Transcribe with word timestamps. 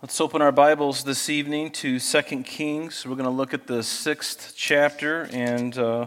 Let's 0.00 0.20
open 0.20 0.42
our 0.42 0.52
Bibles 0.52 1.02
this 1.02 1.28
evening 1.28 1.72
to 1.72 1.98
2 1.98 2.22
Kings. 2.44 3.04
We're 3.04 3.16
going 3.16 3.24
to 3.24 3.30
look 3.30 3.52
at 3.52 3.66
the 3.66 3.82
sixth 3.82 4.52
chapter, 4.56 5.28
and 5.32 5.76
uh, 5.76 6.06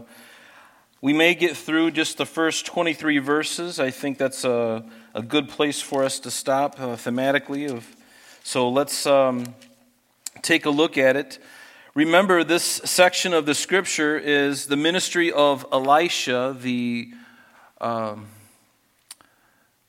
we 1.02 1.12
may 1.12 1.36
get 1.36 1.58
through 1.58 1.92
just 1.92 2.18
the 2.18 2.26
first 2.26 2.66
23 2.66 3.18
verses. 3.18 3.82
I 3.82 3.92
think 3.92 4.18
that's 4.18 4.46
a, 4.46 4.86
a 5.14 5.22
good 5.22 5.50
place 5.50 5.82
for 5.82 6.06
us 6.06 6.20
to 6.20 6.32
stop 6.32 6.80
uh, 6.80 6.96
thematically. 6.96 7.70
Of, 7.70 7.86
so 8.46 8.70
let's 8.70 9.06
um, 9.06 9.44
take 10.42 10.66
a 10.66 10.70
look 10.70 10.98
at 10.98 11.18
it. 11.18 11.40
Remember, 11.94 12.46
this 12.46 12.64
section 12.64 13.34
of 13.34 13.46
the 13.46 13.54
scripture 13.54 14.18
is 14.18 14.68
the 14.68 14.78
ministry 14.78 15.34
of 15.34 15.66
Elisha, 15.70 16.56
the, 16.58 17.12
um, 17.82 18.28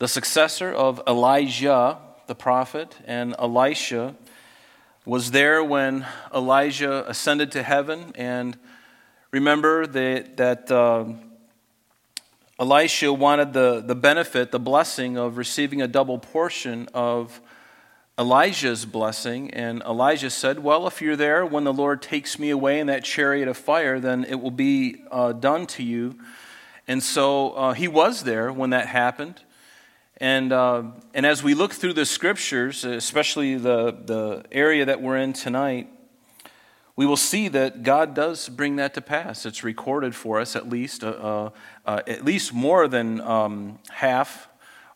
the 0.01 0.09
successor 0.09 0.73
of 0.73 1.01
Elijah 1.07 1.99
the 2.33 2.37
prophet, 2.37 2.97
and 3.05 3.35
Elisha 3.39 4.15
was 5.05 5.33
there 5.33 5.63
when 5.63 6.07
Elijah 6.35 7.07
ascended 7.07 7.53
to 7.53 7.63
heaven. 7.63 8.11
And 8.15 8.57
remember 9.33 9.87
that, 9.87 10.39
that 10.39 10.71
uh, 10.71 11.05
Elisha 12.59 13.13
wanted 13.13 13.53
the, 13.53 13.83
the 13.87 13.95
benefit, 13.95 14.51
the 14.51 14.59
blessing 14.59 15.19
of 15.19 15.37
receiving 15.37 15.83
a 15.83 15.87
double 15.87 16.19
portion 16.19 16.89
of 16.95 17.39
Elijah's 18.19 18.87
blessing. 18.87 19.51
And 19.51 19.83
Elijah 19.83 20.31
said, 20.31 20.61
Well, 20.61 20.87
if 20.87 21.03
you're 21.03 21.17
there 21.17 21.45
when 21.45 21.65
the 21.65 21.75
Lord 21.75 22.01
takes 22.01 22.39
me 22.39 22.49
away 22.49 22.81
in 22.81 22.87
that 22.87 23.05
chariot 23.05 23.47
of 23.47 23.59
fire, 23.59 24.01
then 24.01 24.25
it 24.25 24.41
will 24.41 24.51
be 24.51 25.03
uh, 25.11 25.35
done 25.35 25.67
to 25.67 25.83
you. 25.83 26.19
And 26.89 27.03
so 27.03 27.51
uh, 27.51 27.73
he 27.75 27.89
was 27.89 28.25
there 28.25 28.51
when 28.51 28.71
that 28.71 28.87
happened. 28.87 29.43
And, 30.23 30.53
uh, 30.53 30.85
and 31.15 31.27
as 31.27 31.43
we 31.43 31.55
look 31.55 31.73
through 31.73 31.95
the 31.95 32.07
scriptures, 32.07 32.85
especially 32.85 33.57
the, 33.57 33.91
the 33.91 34.45
area 34.53 34.85
that 34.85 35.03
we're 35.03 35.17
in 35.17 35.33
tonight, 35.33 35.89
we 36.95 37.07
will 37.07 37.17
see 37.17 37.49
that 37.49 37.83
God 37.83 38.15
does 38.15 38.49
bring 38.49 38.77
that 38.77 38.95
to 38.95 39.01
pass. 39.01 39.45
It's 39.45 39.65
recorded 39.65 40.15
for 40.15 40.39
us 40.39 40.55
at 40.55 40.69
least, 40.69 41.03
uh, 41.03 41.09
uh, 41.09 41.51
uh 41.85 42.03
at 42.07 42.25
least 42.25 42.53
more 42.53 42.87
than 42.87 43.21
um, 43.21 43.81
half 43.91 44.49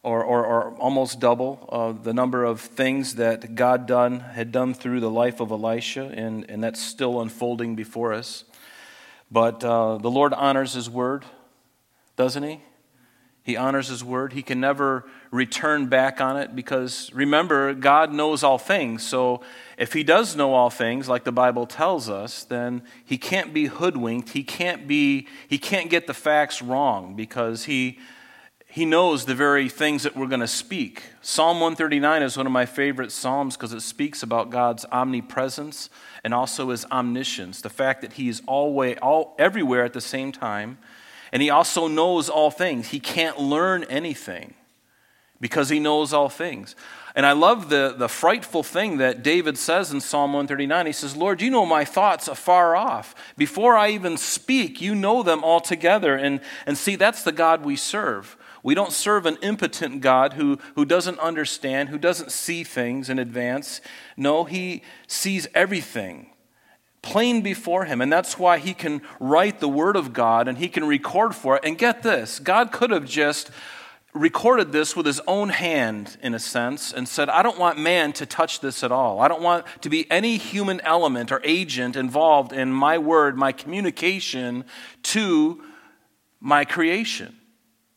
or, 0.05 0.22
or, 0.22 0.46
or, 0.46 0.74
almost 0.77 1.18
double 1.18 1.68
uh, 1.72 1.90
the 1.90 2.14
number 2.14 2.44
of 2.44 2.61
things 2.61 3.16
that 3.16 3.56
God 3.56 3.86
done, 3.86 4.20
had 4.20 4.52
done 4.52 4.74
through 4.74 5.00
the 5.00 5.11
life 5.11 5.40
of 5.40 5.50
Elisha, 5.50 6.05
and, 6.14 6.48
and 6.48 6.62
that's 6.62 6.80
still 6.80 7.20
unfolding 7.20 7.74
before 7.74 8.12
us. 8.12 8.44
But 9.28 9.64
uh, 9.64 9.98
the 9.98 10.08
Lord 10.08 10.33
honors 10.34 10.74
His 10.74 10.88
word, 10.88 11.24
doesn't 12.14 12.44
He? 12.44 12.61
He 13.47 13.56
honors 13.56 13.86
his 13.86 14.02
word. 14.02 14.33
He 14.33 14.42
can 14.42 14.58
never 14.58 15.05
return 15.30 15.86
back 15.86 16.20
on 16.20 16.36
it 16.36 16.56
because 16.56 17.12
remember, 17.14 17.75
God 17.75 18.12
knows 18.12 18.42
all 18.42 18.58
things. 18.58 19.06
So 19.06 19.41
if 19.78 19.92
he 19.92 20.02
does 20.02 20.34
know 20.34 20.52
all 20.52 20.69
things, 20.69 21.08
like 21.08 21.22
the 21.22 21.30
Bible 21.30 21.64
tells 21.64 22.11
us, 22.11 22.42
then 22.42 22.83
he 23.05 23.17
can't 23.17 23.55
be 23.55 23.67
hoodwinked. 23.67 24.30
He 24.30 24.42
can't 24.42 24.89
be 24.89 25.28
he 25.47 25.58
can't 25.58 25.89
get 25.89 26.08
the 26.08 26.12
facts 26.12 26.61
wrong 26.61 27.14
because 27.14 27.67
he 27.67 28.00
he 28.67 28.84
knows 28.84 29.27
the 29.27 29.34
very 29.36 29.69
things 29.69 30.02
that 30.02 30.17
we're 30.17 30.27
going 30.27 30.41
to 30.41 30.48
speak. 30.48 31.05
Psalm 31.22 31.61
139 31.61 32.24
is 32.24 32.36
one 32.36 32.47
of 32.47 32.52
my 32.52 32.67
favorite 32.67 33.12
psalms 33.12 33.56
because 33.56 33.72
it 33.72 33.80
speaks 33.80 34.24
about 34.24 34.50
God's 34.50 34.84
omnipresence 34.91 35.89
and 36.24 36.34
also 36.34 36.70
his 36.70 36.84
omniscience, 36.86 37.61
the 37.61 37.70
fact 37.70 38.02
that 38.02 38.14
he 38.14 38.28
is 38.28 38.42
always 38.48 38.98
all 39.00 39.36
everywhere 39.39 39.84
at 39.84 39.92
the 39.92 40.00
same 40.00 40.33
time 40.33 40.78
and 41.32 41.42
he 41.42 41.50
also 41.50 41.88
knows 41.88 42.28
all 42.28 42.50
things. 42.50 42.88
He 42.88 43.00
can't 43.00 43.38
learn 43.38 43.84
anything 43.84 44.55
because 45.41 45.68
he 45.68 45.78
knows 45.78 46.12
all 46.12 46.28
things. 46.28 46.74
And 47.14 47.24
I 47.24 47.33
love 47.33 47.70
the, 47.70 47.94
the 47.96 48.08
frightful 48.08 48.62
thing 48.62 48.98
that 48.98 49.22
David 49.22 49.56
says 49.56 49.91
in 49.91 50.00
Psalm 50.00 50.33
139. 50.33 50.86
He 50.86 50.92
says, 50.92 51.16
Lord, 51.16 51.41
you 51.41 51.50
know 51.50 51.64
my 51.64 51.84
thoughts 51.84 52.28
afar 52.28 52.77
off. 52.77 53.14
Before 53.38 53.74
I 53.77 53.91
even 53.91 54.18
speak, 54.18 54.83
you 54.83 54.94
know 54.94 55.22
them 55.22 55.42
altogether. 55.42 56.14
And, 56.14 56.41
and 56.67 56.77
see, 56.77 56.95
that's 56.95 57.23
the 57.23 57.33
God 57.33 57.64
we 57.64 57.74
serve. 57.74 58.36
We 58.62 58.74
don't 58.74 58.92
serve 58.92 59.24
an 59.24 59.39
impotent 59.42 60.02
God 60.02 60.34
who, 60.34 60.58
who 60.74 60.84
doesn't 60.84 61.18
understand, 61.18 61.89
who 61.89 61.98
doesn't 61.98 62.33
see 62.33 62.64
things 62.64 63.08
in 63.08 63.18
advance. 63.18 63.80
No, 64.17 64.45
he 64.45 64.83
sees 65.06 65.46
everything 65.55 66.30
plain 67.06 67.40
before 67.40 67.84
him. 67.84 68.00
And 68.00 68.12
that's 68.12 68.36
why 68.36 68.58
he 68.58 68.74
can 68.74 69.00
write 69.20 69.61
the 69.61 69.68
word 69.68 69.94
of 69.94 70.12
God 70.12 70.48
and 70.48 70.58
he 70.58 70.68
can 70.68 70.84
record 70.84 71.36
for 71.36 71.56
it. 71.56 71.64
And 71.64 71.78
get 71.78 72.02
this 72.02 72.40
God 72.40 72.72
could 72.72 72.90
have 72.90 73.06
just 73.06 73.50
recorded 74.12 74.72
this 74.72 74.96
with 74.96 75.06
his 75.06 75.20
own 75.27 75.50
hand, 75.50 76.16
in 76.22 76.34
a 76.34 76.39
sense, 76.39 76.92
and 76.92 77.06
said, 77.06 77.28
I 77.28 77.42
don't 77.42 77.58
want 77.58 77.78
man 77.78 78.12
to 78.14 78.27
touch 78.27 78.61
this 78.61 78.83
at 78.83 78.90
all. 78.90 79.20
I 79.20 79.28
don't 79.28 79.42
want 79.42 79.66
to 79.83 79.90
be 79.90 80.11
any 80.11 80.36
human 80.36 80.80
element 80.80 81.30
or 81.30 81.40
agent 81.45 81.96
involved 81.96 82.52
in 82.52 82.72
my 82.72 82.98
word, 82.98 83.36
my 83.36 83.52
communication 83.52 84.64
to 85.05 85.62
my 86.40 86.64
creation, 86.64 87.36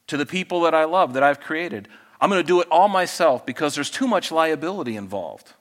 to 0.07 0.17
the 0.17 0.25
people 0.25 0.61
that 0.61 0.75
I 0.75 0.83
love, 0.83 1.13
that 1.13 1.23
I've 1.23 1.39
created. 1.39 1.87
I'm 2.21 2.29
going 2.29 2.43
to 2.43 2.47
do 2.47 2.61
it 2.61 2.67
all 2.69 2.89
myself 2.89 3.45
because 3.45 3.73
there's 3.73 3.89
too 3.89 4.07
much 4.07 4.31
liability 4.31 4.97
involved. 4.97 5.53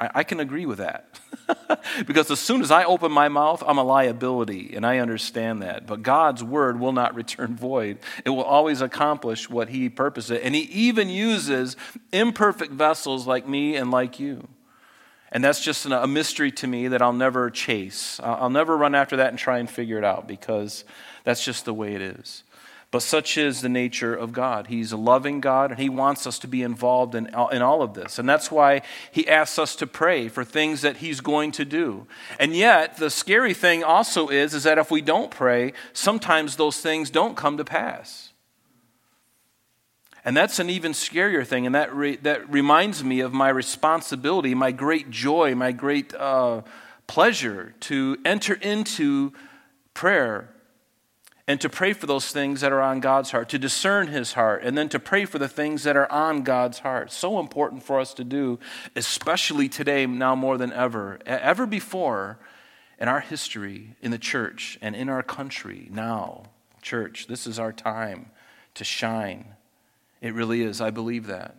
I, 0.00 0.10
I 0.16 0.24
can 0.24 0.40
agree 0.40 0.66
with 0.66 0.78
that. 0.78 1.20
because 2.06 2.30
as 2.30 2.40
soon 2.40 2.62
as 2.62 2.70
I 2.70 2.84
open 2.84 3.12
my 3.12 3.28
mouth, 3.28 3.62
I'm 3.66 3.78
a 3.78 3.84
liability, 3.84 4.72
and 4.74 4.86
I 4.86 4.98
understand 4.98 5.62
that. 5.62 5.86
But 5.86 6.02
God's 6.02 6.42
word 6.42 6.80
will 6.80 6.92
not 6.92 7.14
return 7.14 7.56
void, 7.56 7.98
it 8.24 8.30
will 8.30 8.42
always 8.42 8.80
accomplish 8.80 9.50
what 9.50 9.68
He 9.68 9.88
purposes. 9.88 10.40
And 10.42 10.54
He 10.54 10.62
even 10.62 11.08
uses 11.08 11.76
imperfect 12.12 12.72
vessels 12.72 13.26
like 13.26 13.46
me 13.46 13.76
and 13.76 13.90
like 13.90 14.18
you. 14.18 14.48
And 15.32 15.44
that's 15.44 15.62
just 15.62 15.86
a 15.86 16.06
mystery 16.08 16.50
to 16.52 16.66
me 16.66 16.88
that 16.88 17.00
I'll 17.00 17.12
never 17.12 17.50
chase. 17.50 18.18
I'll 18.20 18.50
never 18.50 18.76
run 18.76 18.96
after 18.96 19.18
that 19.18 19.28
and 19.28 19.38
try 19.38 19.58
and 19.58 19.70
figure 19.70 19.96
it 19.96 20.02
out 20.04 20.26
because 20.26 20.84
that's 21.22 21.44
just 21.44 21.64
the 21.64 21.74
way 21.74 21.94
it 21.94 22.02
is. 22.02 22.42
But 22.92 23.02
such 23.02 23.38
is 23.38 23.60
the 23.60 23.68
nature 23.68 24.14
of 24.14 24.32
God. 24.32 24.66
He's 24.66 24.90
a 24.90 24.96
loving 24.96 25.40
God, 25.40 25.70
and 25.70 25.78
He 25.78 25.88
wants 25.88 26.26
us 26.26 26.40
to 26.40 26.48
be 26.48 26.62
involved 26.62 27.14
in, 27.14 27.26
in 27.52 27.62
all 27.62 27.82
of 27.82 27.94
this. 27.94 28.18
And 28.18 28.28
that's 28.28 28.50
why 28.50 28.82
He 29.12 29.28
asks 29.28 29.60
us 29.60 29.76
to 29.76 29.86
pray 29.86 30.26
for 30.26 30.44
things 30.44 30.82
that 30.82 30.96
He's 30.96 31.20
going 31.20 31.52
to 31.52 31.64
do. 31.64 32.08
And 32.40 32.54
yet, 32.54 32.96
the 32.96 33.08
scary 33.08 33.54
thing 33.54 33.84
also 33.84 34.28
is, 34.28 34.54
is 34.54 34.64
that 34.64 34.78
if 34.78 34.90
we 34.90 35.02
don't 35.02 35.30
pray, 35.30 35.72
sometimes 35.92 36.56
those 36.56 36.80
things 36.80 37.10
don't 37.10 37.36
come 37.36 37.56
to 37.58 37.64
pass. 37.64 38.32
And 40.24 40.36
that's 40.36 40.58
an 40.58 40.68
even 40.68 40.90
scarier 40.92 41.46
thing. 41.46 41.66
And 41.66 41.74
that, 41.76 41.94
re, 41.94 42.16
that 42.16 42.50
reminds 42.50 43.04
me 43.04 43.20
of 43.20 43.32
my 43.32 43.50
responsibility, 43.50 44.52
my 44.54 44.72
great 44.72 45.10
joy, 45.10 45.54
my 45.54 45.70
great 45.70 46.12
uh, 46.12 46.62
pleasure 47.06 47.74
to 47.80 48.18
enter 48.24 48.54
into 48.54 49.32
prayer 49.94 50.50
and 51.50 51.60
to 51.60 51.68
pray 51.68 51.92
for 51.92 52.06
those 52.06 52.30
things 52.30 52.60
that 52.60 52.70
are 52.70 52.80
on 52.80 53.00
God's 53.00 53.32
heart, 53.32 53.48
to 53.48 53.58
discern 53.58 54.06
His 54.06 54.34
heart, 54.34 54.62
and 54.62 54.78
then 54.78 54.88
to 54.90 55.00
pray 55.00 55.24
for 55.24 55.40
the 55.40 55.48
things 55.48 55.82
that 55.82 55.96
are 55.96 56.10
on 56.12 56.44
God's 56.44 56.78
heart. 56.78 57.10
So 57.10 57.40
important 57.40 57.82
for 57.82 57.98
us 57.98 58.14
to 58.14 58.22
do, 58.22 58.60
especially 58.94 59.68
today, 59.68 60.06
now 60.06 60.36
more 60.36 60.56
than 60.56 60.72
ever. 60.72 61.18
Ever 61.26 61.66
before 61.66 62.38
in 63.00 63.08
our 63.08 63.18
history, 63.18 63.96
in 64.00 64.12
the 64.12 64.18
church, 64.18 64.78
and 64.80 64.94
in 64.94 65.08
our 65.08 65.24
country, 65.24 65.88
now, 65.90 66.44
church, 66.82 67.26
this 67.26 67.48
is 67.48 67.58
our 67.58 67.72
time 67.72 68.30
to 68.74 68.84
shine. 68.84 69.56
It 70.20 70.34
really 70.34 70.62
is. 70.62 70.80
I 70.80 70.90
believe 70.90 71.26
that. 71.26 71.56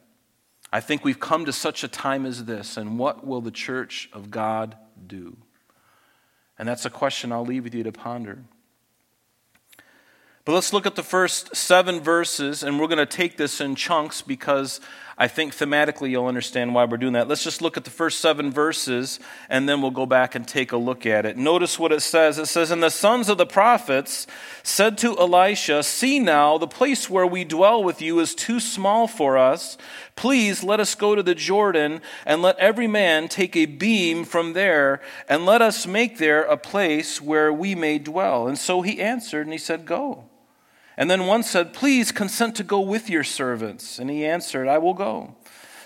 I 0.72 0.80
think 0.80 1.04
we've 1.04 1.20
come 1.20 1.44
to 1.44 1.52
such 1.52 1.84
a 1.84 1.90
time 1.90 2.26
as 2.26 2.46
this, 2.46 2.78
and 2.78 2.98
what 2.98 3.28
will 3.28 3.42
the 3.42 3.52
church 3.52 4.10
of 4.14 4.32
God 4.32 4.78
do? 5.06 5.36
And 6.58 6.66
that's 6.66 6.86
a 6.86 6.90
question 6.90 7.34
I'll 7.34 7.44
leave 7.44 7.66
with 7.66 7.76
you 7.76 7.84
to 7.84 7.92
ponder. 7.92 8.46
But 10.44 10.54
let's 10.54 10.74
look 10.74 10.88
at 10.88 10.96
the 10.96 11.04
first 11.04 11.56
seven 11.56 12.00
verses, 12.00 12.64
and 12.64 12.80
we're 12.80 12.88
going 12.88 12.98
to 12.98 13.06
take 13.06 13.38
this 13.38 13.62
in 13.62 13.76
chunks 13.76 14.24
because 14.24 14.80
I 15.16 15.28
think 15.28 15.56
thematically 15.56 16.10
you'll 16.10 16.26
understand 16.26 16.74
why 16.74 16.86
we're 16.86 16.98
doing 16.98 17.14
that. 17.14 17.28
Let's 17.28 17.44
just 17.44 17.62
look 17.62 17.78
at 17.78 17.84
the 17.84 17.92
first 17.92 18.20
seven 18.20 18.50
verses, 18.50 19.20
and 19.50 19.70
then 19.70 19.84
we'll 19.84 19.92
go 19.92 20.08
back 20.08 20.34
and 20.34 20.48
take 20.48 20.72
a 20.72 20.78
look 20.78 21.06
at 21.06 21.28
it. 21.28 21.38
Notice 21.38 21.78
what 21.78 21.92
it 21.92 22.00
says. 22.00 22.40
It 22.40 22.48
says, 22.48 22.72
And 22.72 22.82
the 22.82 22.90
sons 22.90 23.30
of 23.30 23.38
the 23.38 23.46
prophets 23.46 24.26
said 24.64 24.98
to 24.98 25.16
Elisha, 25.16 25.84
See 25.84 26.18
now, 26.18 26.58
the 26.58 26.68
place 26.68 27.08
where 27.08 27.28
we 27.28 27.44
dwell 27.44 27.84
with 27.84 28.02
you 28.02 28.20
is 28.20 28.34
too 28.34 28.60
small 28.60 29.06
for 29.06 29.38
us. 29.38 29.78
Please 30.16 30.64
let 30.64 30.80
us 30.80 30.96
go 30.96 31.14
to 31.14 31.22
the 31.22 31.36
Jordan, 31.36 32.02
and 32.26 32.42
let 32.42 32.58
every 32.58 32.88
man 32.88 33.28
take 33.28 33.56
a 33.56 33.68
beam 33.68 34.26
from 34.26 34.54
there, 34.54 35.02
and 35.30 35.46
let 35.46 35.62
us 35.62 35.86
make 35.86 36.18
there 36.18 36.42
a 36.42 36.58
place 36.58 37.22
where 37.22 37.54
we 37.54 37.76
may 37.76 38.00
dwell. 38.00 38.48
And 38.48 38.58
so 38.58 38.82
he 38.82 39.00
answered, 39.00 39.46
and 39.46 39.54
he 39.54 39.60
said, 39.60 39.86
Go. 39.86 40.30
And 40.98 41.10
then 41.10 41.26
one 41.26 41.44
said, 41.44 41.74
Please 41.74 42.12
consent 42.12 42.56
to 42.58 42.64
go 42.64 42.80
with 42.80 43.10
your 43.10 43.24
servants. 43.24 44.00
And 44.00 44.10
he 44.10 44.26
answered, 44.26 44.68
I 44.68 44.78
will 44.78 44.94
go. 44.94 45.36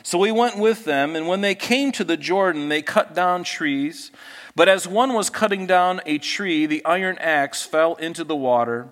So 0.03 0.21
he 0.21 0.31
went 0.31 0.57
with 0.59 0.85
them, 0.85 1.15
and 1.15 1.27
when 1.27 1.41
they 1.41 1.55
came 1.55 1.91
to 1.93 2.03
the 2.03 2.15
Jordan, 2.15 2.69
they 2.69 2.83
cut 2.83 3.15
down 3.15 3.43
trees. 3.43 4.11
But 4.55 4.69
as 4.69 4.87
one 4.87 5.13
was 5.13 5.31
cutting 5.31 5.65
down 5.65 5.99
a 6.05 6.19
tree, 6.19 6.67
the 6.67 6.85
iron 6.85 7.17
axe 7.19 7.63
fell 7.63 7.95
into 7.95 8.23
the 8.23 8.35
water. 8.35 8.89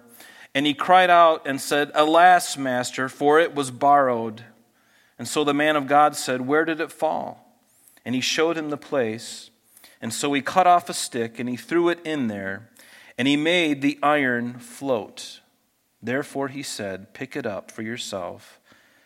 And 0.56 0.66
he 0.66 0.74
cried 0.74 1.12
out 1.12 1.44
and 1.46 1.62
said, 1.62 1.92
Alas, 1.94 2.58
master, 2.58 3.10
for 3.10 3.40
it 3.40 3.54
was 3.54 3.70
borrowed. 3.70 4.44
And 5.20 5.28
so 5.28 5.44
the 5.44 5.54
man 5.54 5.76
of 5.76 5.88
God 5.88 6.16
said, 6.16 6.42
Where 6.42 6.66
did 6.66 6.80
it 6.80 6.92
fall? 6.92 7.60
And 8.04 8.16
he 8.16 8.22
showed 8.22 8.58
him 8.58 8.70
the 8.70 8.78
place. 8.78 9.52
And 10.02 10.12
so 10.12 10.34
he 10.34 10.42
cut 10.42 10.68
off 10.68 10.90
a 10.90 10.94
stick 10.94 11.40
and 11.40 11.48
he 11.48 11.56
threw 11.56 11.90
it 11.90 12.00
in 12.04 12.28
there, 12.28 12.70
and 13.18 13.28
he 13.28 13.38
made 13.38 13.82
the 13.82 14.00
iron 14.02 14.60
float. 14.60 15.42
Therefore 16.04 16.50
he 16.50 16.62
said, 16.62 17.14
Pick 17.14 17.36
it 17.36 17.46
up 17.46 17.72
for 17.72 17.82
yourself. 17.82 18.60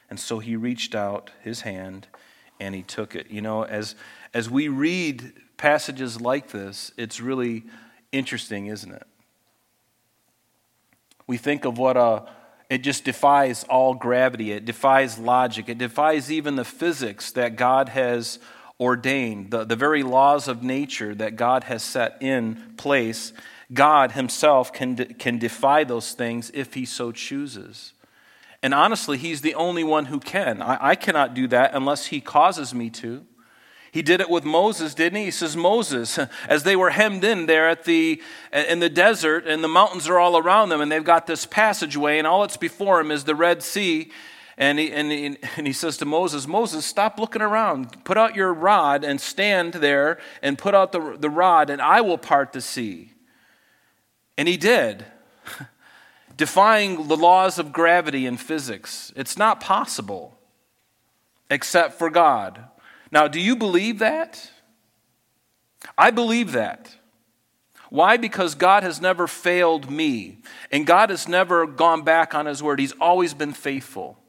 And 0.10 0.20
so 0.20 0.40
he 0.40 0.56
reached 0.56 0.96
out 0.96 1.32
his 1.44 1.62
hand 1.62 2.08
and 2.60 2.74
he 2.74 2.82
took 2.82 3.16
it. 3.16 3.30
You 3.30 3.42
know, 3.42 3.64
as, 3.64 3.96
as 4.34 4.50
we 4.50 4.68
read 4.68 5.34
passages 5.58 6.20
like 6.20 6.50
this, 6.50 6.92
it's 6.98 7.22
really 7.22 7.66
interesting, 8.12 8.68
isn't 8.68 8.92
it? 8.92 9.06
We 11.28 11.38
think 11.38 11.66
of 11.66 11.78
what 11.78 11.98
a, 11.98 12.26
it 12.70 12.80
just 12.80 13.04
defies 13.04 13.64
all 13.66 13.94
gravity, 13.94 14.52
it 14.52 14.66
defies 14.66 15.20
logic, 15.20 15.70
it 15.70 15.78
defies 15.78 16.32
even 16.32 16.56
the 16.56 16.66
physics 16.66 17.32
that 17.32 17.58
God 17.58 17.90
has 17.90 18.40
ordained, 18.80 19.52
the, 19.52 19.66
the 19.66 19.76
very 19.76 20.04
laws 20.04 20.48
of 20.48 20.64
nature 20.64 21.14
that 21.16 21.36
God 21.36 21.66
has 21.66 21.84
set 21.84 22.18
in 22.22 22.74
place. 22.78 23.34
God 23.74 24.14
Himself 24.14 24.72
can, 24.72 24.96
de- 24.96 25.14
can 25.14 25.38
defy 25.38 25.84
those 25.84 26.14
things 26.14 26.52
if 26.54 26.74
He 26.74 26.86
so 26.86 27.12
chooses. 27.12 27.94
And 28.64 28.74
honestly, 28.74 29.18
He's 29.18 29.42
the 29.42 29.56
only 29.56 29.84
one 29.84 30.06
who 30.06 30.20
can. 30.20 30.62
I, 30.62 30.90
I 30.90 30.96
cannot 30.96 31.34
do 31.34 31.48
that 31.48 31.74
unless 31.74 32.08
He 32.08 32.22
causes 32.22 32.74
me 32.74 32.90
to. 32.92 33.26
He 33.92 34.02
did 34.02 34.22
it 34.22 34.30
with 34.30 34.44
Moses, 34.44 34.94
didn't 34.94 35.18
he? 35.18 35.26
He 35.26 35.32
says, 35.32 35.58
Moses, 35.58 36.20
as 36.48 36.64
they 36.64 36.76
were 36.76 36.92
hemmed 36.92 37.24
in 37.24 37.46
there 37.46 37.68
at 37.68 37.84
the, 37.86 38.22
in 38.52 38.80
the 38.80 38.90
desert, 38.90 39.48
and 39.48 39.64
the 39.64 39.68
mountains 39.68 40.08
are 40.08 40.20
all 40.20 40.38
around 40.38 40.70
them, 40.70 40.82
and 40.82 40.92
they've 40.92 41.04
got 41.04 41.26
this 41.26 41.46
passageway, 41.46 42.18
and 42.18 42.28
all 42.28 42.42
that's 42.42 42.58
before 42.58 42.98
them 42.98 43.12
is 43.12 43.24
the 43.24 43.36
Red 43.36 43.64
Sea. 43.64 44.12
And 44.56 44.80
he, 44.80 44.92
and, 44.92 45.12
he, 45.12 45.38
and 45.56 45.68
he 45.68 45.74
says 45.74 45.98
to 45.98 46.06
Moses, 46.06 46.48
Moses, 46.48 46.86
stop 46.86 47.20
looking 47.20 47.42
around. 47.42 48.04
Put 48.04 48.18
out 48.18 48.36
your 48.36 48.54
rod 48.54 49.04
and 49.04 49.22
stand 49.22 49.74
there 49.74 50.20
and 50.42 50.58
put 50.58 50.74
out 50.74 50.92
the, 50.92 51.16
the 51.20 51.30
rod, 51.30 51.70
and 51.70 51.82
I 51.82 52.02
will 52.02 52.18
part 52.18 52.54
the 52.54 52.62
sea. 52.62 53.14
And 54.38 54.48
he 54.48 54.58
did, 54.58 55.06
defying 56.38 57.08
the 57.08 57.18
laws 57.18 57.58
of 57.58 57.74
gravity 57.74 58.26
and 58.26 58.40
physics. 58.40 59.12
It's 59.16 59.38
not 59.38 59.60
possible 59.60 60.38
except 61.50 61.94
for 61.94 62.10
God. 62.10 62.64
Now, 63.12 63.28
do 63.28 63.40
you 63.40 63.56
believe 63.56 64.00
that? 64.00 64.52
I 65.98 66.12
believe 66.12 66.52
that. 66.52 66.96
Why? 67.90 68.18
Because 68.18 68.56
God 68.56 68.84
has 68.84 69.00
never 69.00 69.28
failed 69.28 69.90
me, 69.90 70.40
and 70.72 70.86
God 70.86 71.10
has 71.10 71.28
never 71.28 71.66
gone 71.66 72.04
back 72.04 72.36
on 72.36 72.46
his 72.46 72.62
word. 72.62 72.80
He's 72.80 72.92
always 73.00 73.34
been 73.34 73.54
faithful. 73.54 74.20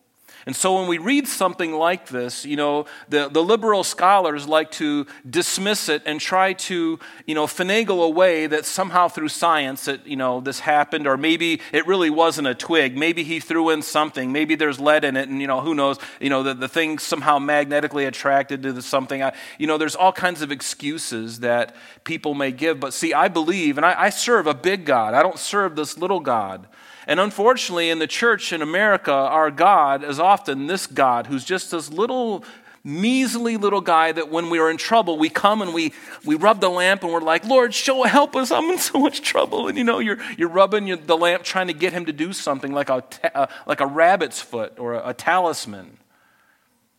And 0.49 0.57
so 0.57 0.79
when 0.79 0.89
we 0.89 0.97
read 0.97 1.29
something 1.29 1.75
like 1.75 2.07
this, 2.07 2.47
you 2.47 2.57
know, 2.57 2.87
the, 3.11 3.29
the 3.29 3.43
liberal 3.43 3.85
scholars 3.85 4.49
like 4.49 4.71
to 4.71 5.07
dismiss 5.29 5.91
it 5.91 6.01
and 6.07 6.19
try 6.19 6.55
to, 6.55 6.99
you 7.27 7.35
know, 7.35 7.47
finagle 7.47 8.03
away 8.03 8.47
that 8.47 8.65
somehow 8.65 9.09
through 9.09 9.29
science 9.29 9.85
that, 9.85 10.07
you 10.07 10.17
know, 10.17 10.41
this 10.41 10.61
happened, 10.61 11.07
or 11.07 11.19
maybe 11.19 11.61
it 11.71 11.87
really 11.87 12.09
wasn't 12.09 12.49
a 12.49 12.55
twig. 12.55 12.97
Maybe 12.97 13.25
he 13.25 13.41
threw 13.41 13.69
in 13.69 13.83
something. 13.83 14.33
Maybe 14.33 14.55
there's 14.55 14.81
lead 14.81 15.05
in 15.05 15.19
it, 15.19 15.29
and, 15.29 15.39
you 15.39 15.47
know, 15.47 15.61
who 15.61 15.75
knows, 15.75 15.99
you 16.19 16.31
know, 16.31 16.43
the, 16.43 16.55
the 16.55 16.67
thing 16.67 16.99
somehow 16.99 17.39
magnetically 17.39 18.07
attracted 18.07 18.63
to 18.63 18.73
the 18.73 18.81
something. 18.81 19.23
I, 19.23 19.35
you 19.59 19.67
know, 19.67 19.77
there's 19.77 19.97
all 19.97 20.15
kinds 20.15 20.41
of 20.41 20.51
excuses 20.51 21.41
that 21.41 21.77
people 22.05 22.33
may 22.33 22.53
give. 22.53 22.81
But 22.81 22.95
see, 22.95 23.13
I 23.13 23.29
believe, 23.29 23.77
and 23.77 23.85
I, 23.85 24.05
I 24.05 24.09
serve 24.09 24.47
a 24.47 24.55
big 24.55 24.87
God. 24.87 25.13
I 25.13 25.23
don't 25.23 25.39
serve 25.39 25.77
this 25.77 25.99
little 25.99 26.21
God. 26.21 26.67
And 27.09 27.19
unfortunately, 27.19 27.89
in 27.89 27.99
the 28.01 28.07
church 28.07 28.53
in 28.53 28.61
America, 28.61 29.11
our 29.11 29.51
God 29.51 30.05
is 30.05 30.21
often 30.21 30.67
this 30.67 30.87
God 30.87 31.27
who's 31.27 31.43
just 31.43 31.71
this 31.71 31.91
little 31.91 32.45
measly 32.85 33.57
little 33.57 33.81
guy 33.81 34.13
that 34.13 34.31
when 34.31 34.51
we 34.51 34.59
are 34.59 34.71
in 34.71 34.77
trouble, 34.77 35.19
we 35.19 35.31
come 35.31 35.63
and 35.63 35.73
we, 35.73 35.95
we 36.27 36.35
rub 36.35 36.61
the 36.61 36.69
lamp 36.69 37.03
and 37.03 37.11
we're 37.11 37.23
like, 37.23 37.47
Lord, 37.47 37.73
show, 37.73 38.03
help 38.03 38.37
us. 38.37 38.51
I'm 38.51 38.71
in 38.71 38.79
so 38.79 38.99
much 38.99 39.23
trouble. 39.23 39.69
And 39.69 39.79
you 39.79 39.85
know, 39.85 40.01
you're, 40.01 40.19
you're 40.37 40.51
rubbing 40.51 40.87
your, 40.87 40.99
the 40.99 41.17
lamp 41.17 41.45
trying 41.45 41.69
to 41.69 41.73
get 41.73 41.95
him 41.95 42.05
to 42.05 42.13
do 42.13 42.35
something 42.35 42.73
like 42.73 42.91
a, 42.91 43.03
uh, 43.35 43.47
like 43.67 43.81
a 43.81 43.87
rabbit's 43.87 44.43
foot 44.43 44.79
or 44.79 44.93
a, 44.93 45.09
a 45.09 45.15
talisman. 45.15 45.97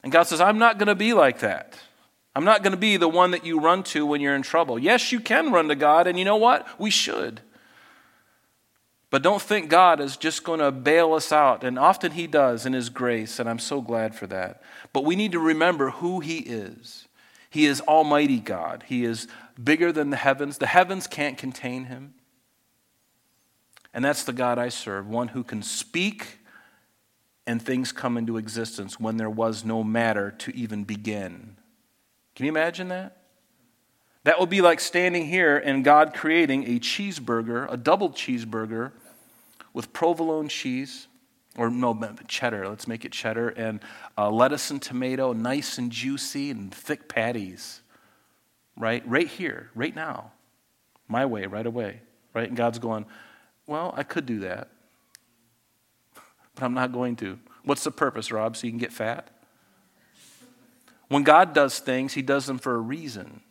And 0.01 0.11
God 0.11 0.23
says, 0.23 0.41
I'm 0.41 0.57
not 0.57 0.79
going 0.79 0.87
to 0.87 0.95
be 0.95 1.13
like 1.13 1.39
that. 1.39 1.75
I'm 2.35 2.45
not 2.45 2.63
going 2.63 2.71
to 2.71 2.77
be 2.77 2.97
the 2.97 3.07
one 3.07 3.29
that 3.31 3.45
you 3.45 3.59
run 3.59 3.83
to 3.83 4.07
when 4.07 4.21
you're 4.21 4.35
in 4.35 4.41
trouble. 4.41 4.79
Yes, 4.79 5.11
you 5.11 5.19
can 5.19 5.51
run 5.51 5.67
to 5.67 5.75
God, 5.75 6.07
and 6.07 6.17
you 6.17 6.25
know 6.25 6.37
what? 6.37 6.67
We 6.79 6.89
should. 6.89 7.41
But 9.11 9.23
don't 9.23 9.41
think 9.41 9.69
God 9.69 9.99
is 9.99 10.17
just 10.17 10.43
going 10.43 10.59
to 10.59 10.71
bail 10.71 11.13
us 11.13 11.31
out. 11.31 11.63
And 11.63 11.79
often 11.79 12.11
He 12.11 12.27
does 12.27 12.65
in 12.65 12.73
His 12.73 12.89
grace, 12.89 13.39
and 13.39 13.49
I'm 13.49 13.59
so 13.59 13.81
glad 13.81 14.13
for 14.13 14.27
that. 14.27 14.61
But 14.93 15.05
we 15.05 15.15
need 15.15 15.31
to 15.31 15.39
remember 15.39 15.89
who 15.89 16.19
He 16.19 16.39
is. 16.39 17.07
He 17.49 17.65
is 17.65 17.81
Almighty 17.81 18.39
God, 18.39 18.83
He 18.87 19.03
is 19.03 19.27
bigger 19.61 19.91
than 19.91 20.11
the 20.11 20.17
heavens. 20.17 20.59
The 20.59 20.67
heavens 20.67 21.07
can't 21.07 21.37
contain 21.37 21.85
Him. 21.85 22.13
And 23.93 24.05
that's 24.05 24.23
the 24.23 24.33
God 24.33 24.59
I 24.59 24.69
serve, 24.69 25.07
one 25.07 25.29
who 25.29 25.43
can 25.43 25.63
speak 25.63 26.39
and 27.47 27.59
things 27.59 27.91
come 27.91 28.15
into 28.15 28.37
existence 28.37 28.99
when 28.99 29.17
there 29.17 29.29
was 29.29 29.65
no 29.65 29.83
matter 29.83 30.29
to 30.29 30.55
even 30.55 30.83
begin. 30.83 31.57
Can 32.35 32.45
you 32.45 32.51
imagine 32.51 32.89
that? 32.89 33.18
That 34.29 34.39
would 34.39 34.51
be 34.51 34.61
like 34.61 34.79
standing 34.79 35.25
here 35.25 35.57
and 35.57 35.83
God 35.83 36.13
creating 36.13 36.65
a 36.65 36.79
cheeseburger, 36.79 37.65
a 37.67 37.75
double 37.75 38.11
cheeseburger 38.11 38.91
with 39.73 39.91
provolone 39.91 40.49
cheese, 40.49 41.07
or 41.57 41.71
no, 41.71 41.99
cheddar, 42.27 42.69
let's 42.69 42.87
make 42.87 43.05
it 43.05 43.11
cheddar, 43.11 43.49
and 43.49 43.79
uh, 44.19 44.29
lettuce 44.29 44.69
and 44.69 44.79
tomato, 44.79 45.33
nice 45.33 45.79
and 45.79 45.91
juicy 45.91 46.51
and 46.51 46.71
thick 46.71 47.09
patties, 47.09 47.81
right? 48.77 49.01
Right 49.09 49.27
here, 49.27 49.71
right 49.73 49.95
now. 49.95 50.31
My 51.07 51.25
way, 51.25 51.47
right 51.47 51.65
away, 51.65 52.01
right? 52.35 52.47
And 52.47 52.55
God's 52.55 52.77
going, 52.77 53.07
well, 53.65 53.95
I 53.97 54.03
could 54.03 54.27
do 54.27 54.41
that, 54.41 54.67
but 56.53 56.63
I'm 56.63 56.75
not 56.75 56.91
going 56.91 57.15
to. 57.15 57.39
What's 57.63 57.83
the 57.83 57.89
purpose, 57.89 58.31
Rob? 58.31 58.57
So 58.57 58.67
you 58.67 58.71
can 58.73 58.79
get 58.79 58.93
fat? 58.93 59.31
When 61.07 61.23
God 61.23 61.55
does 61.55 61.79
things, 61.79 62.13
He 62.13 62.21
does 62.21 62.45
them 62.45 62.59
for 62.59 62.75
a 62.75 62.79
reason. 62.79 63.41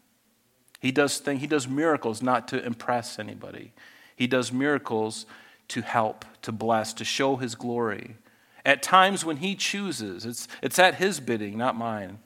He 0.80 0.92
does 0.92 1.18
things, 1.18 1.40
he 1.40 1.46
does 1.46 1.66
miracles 1.66 2.22
not 2.22 2.48
to 2.48 2.64
impress 2.64 3.18
anybody. 3.18 3.72
He 4.14 4.26
does 4.26 4.52
miracles 4.52 5.26
to 5.68 5.82
help, 5.82 6.24
to 6.42 6.52
bless, 6.52 6.92
to 6.94 7.04
show 7.04 7.36
his 7.36 7.54
glory. 7.54 8.16
At 8.64 8.82
times 8.82 9.24
when 9.24 9.38
he 9.38 9.54
chooses, 9.54 10.24
it's, 10.24 10.48
it's 10.62 10.78
at 10.78 10.96
his 10.96 11.20
bidding, 11.20 11.56
not 11.56 11.76
mine. 11.76 12.18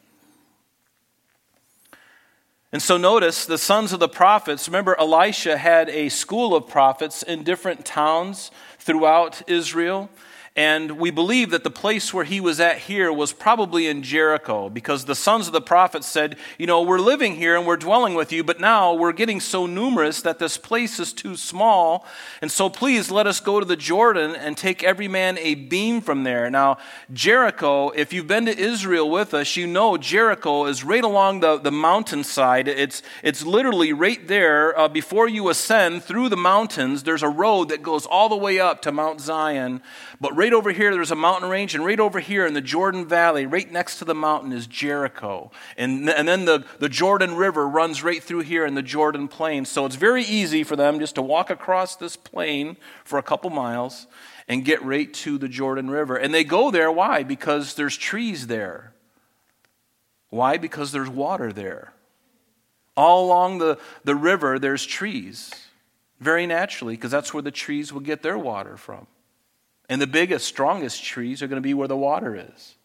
And 2.72 2.80
so 2.80 2.96
notice 2.96 3.44
the 3.44 3.58
sons 3.58 3.92
of 3.92 4.00
the 4.00 4.08
prophets. 4.08 4.66
Remember, 4.66 4.98
Elisha 4.98 5.58
had 5.58 5.90
a 5.90 6.08
school 6.08 6.54
of 6.54 6.66
prophets 6.66 7.22
in 7.22 7.42
different 7.42 7.84
towns 7.84 8.50
throughout 8.78 9.42
Israel. 9.48 10.08
And 10.54 10.98
we 10.98 11.10
believe 11.10 11.50
that 11.50 11.64
the 11.64 11.70
place 11.70 12.12
where 12.12 12.26
he 12.26 12.38
was 12.38 12.60
at 12.60 12.76
here 12.76 13.10
was 13.10 13.32
probably 13.32 13.86
in 13.86 14.02
Jericho 14.02 14.68
because 14.68 15.06
the 15.06 15.14
sons 15.14 15.46
of 15.46 15.54
the 15.54 15.62
prophets 15.62 16.06
said, 16.06 16.36
You 16.58 16.66
know, 16.66 16.82
we're 16.82 16.98
living 16.98 17.36
here 17.36 17.56
and 17.56 17.66
we're 17.66 17.78
dwelling 17.78 18.14
with 18.14 18.32
you, 18.32 18.44
but 18.44 18.60
now 18.60 18.92
we're 18.92 19.12
getting 19.12 19.40
so 19.40 19.64
numerous 19.64 20.20
that 20.20 20.38
this 20.38 20.58
place 20.58 21.00
is 21.00 21.14
too 21.14 21.36
small. 21.36 22.04
And 22.42 22.52
so 22.52 22.68
please 22.68 23.10
let 23.10 23.26
us 23.26 23.40
go 23.40 23.60
to 23.60 23.64
the 23.64 23.76
Jordan 23.76 24.36
and 24.36 24.54
take 24.54 24.84
every 24.84 25.08
man 25.08 25.38
a 25.38 25.54
beam 25.54 26.02
from 26.02 26.22
there. 26.22 26.50
Now, 26.50 26.76
Jericho, 27.10 27.88
if 27.88 28.12
you've 28.12 28.26
been 28.26 28.44
to 28.44 28.58
Israel 28.58 29.08
with 29.08 29.32
us, 29.32 29.56
you 29.56 29.66
know 29.66 29.96
Jericho 29.96 30.66
is 30.66 30.84
right 30.84 31.02
along 31.02 31.40
the, 31.40 31.56
the 31.56 31.72
mountainside. 31.72 32.68
It's, 32.68 33.02
it's 33.22 33.42
literally 33.42 33.94
right 33.94 34.28
there 34.28 34.78
uh, 34.78 34.88
before 34.88 35.30
you 35.30 35.48
ascend 35.48 36.02
through 36.02 36.28
the 36.28 36.36
mountains. 36.36 37.04
There's 37.04 37.22
a 37.22 37.28
road 37.30 37.70
that 37.70 37.82
goes 37.82 38.04
all 38.04 38.28
the 38.28 38.36
way 38.36 38.60
up 38.60 38.82
to 38.82 38.92
Mount 38.92 39.22
Zion. 39.22 39.80
But 40.22 40.36
right 40.36 40.52
over 40.52 40.70
here, 40.70 40.92
there's 40.92 41.10
a 41.10 41.16
mountain 41.16 41.50
range, 41.50 41.74
and 41.74 41.84
right 41.84 41.98
over 41.98 42.20
here 42.20 42.46
in 42.46 42.54
the 42.54 42.60
Jordan 42.60 43.08
Valley, 43.08 43.44
right 43.44 43.68
next 43.68 43.98
to 43.98 44.04
the 44.04 44.14
mountain, 44.14 44.52
is 44.52 44.68
Jericho. 44.68 45.50
And, 45.76 46.08
and 46.08 46.28
then 46.28 46.44
the, 46.44 46.64
the 46.78 46.88
Jordan 46.88 47.34
River 47.34 47.66
runs 47.66 48.04
right 48.04 48.22
through 48.22 48.42
here 48.42 48.64
in 48.64 48.76
the 48.76 48.82
Jordan 48.82 49.26
Plain. 49.26 49.64
So 49.64 49.84
it's 49.84 49.96
very 49.96 50.22
easy 50.22 50.62
for 50.62 50.76
them 50.76 51.00
just 51.00 51.16
to 51.16 51.22
walk 51.22 51.50
across 51.50 51.96
this 51.96 52.16
plain 52.16 52.76
for 53.02 53.18
a 53.18 53.22
couple 53.22 53.50
miles 53.50 54.06
and 54.46 54.64
get 54.64 54.80
right 54.84 55.12
to 55.12 55.38
the 55.38 55.48
Jordan 55.48 55.90
River. 55.90 56.14
And 56.14 56.32
they 56.32 56.44
go 56.44 56.70
there, 56.70 56.92
why? 56.92 57.24
Because 57.24 57.74
there's 57.74 57.96
trees 57.96 58.46
there. 58.46 58.92
Why? 60.30 60.56
Because 60.56 60.92
there's 60.92 61.08
water 61.10 61.52
there. 61.52 61.94
All 62.96 63.26
along 63.26 63.58
the, 63.58 63.76
the 64.04 64.14
river, 64.14 64.60
there's 64.60 64.86
trees. 64.86 65.50
Very 66.20 66.46
naturally, 66.46 66.94
because 66.94 67.10
that's 67.10 67.34
where 67.34 67.42
the 67.42 67.50
trees 67.50 67.92
will 67.92 68.02
get 68.02 68.22
their 68.22 68.38
water 68.38 68.76
from. 68.76 69.08
And 69.88 70.00
the 70.00 70.06
biggest, 70.06 70.46
strongest 70.46 71.04
trees 71.04 71.42
are 71.42 71.48
going 71.48 71.60
to 71.60 71.66
be 71.66 71.74
where 71.74 71.88
the 71.88 71.96
water 71.96 72.36
is. 72.36 72.76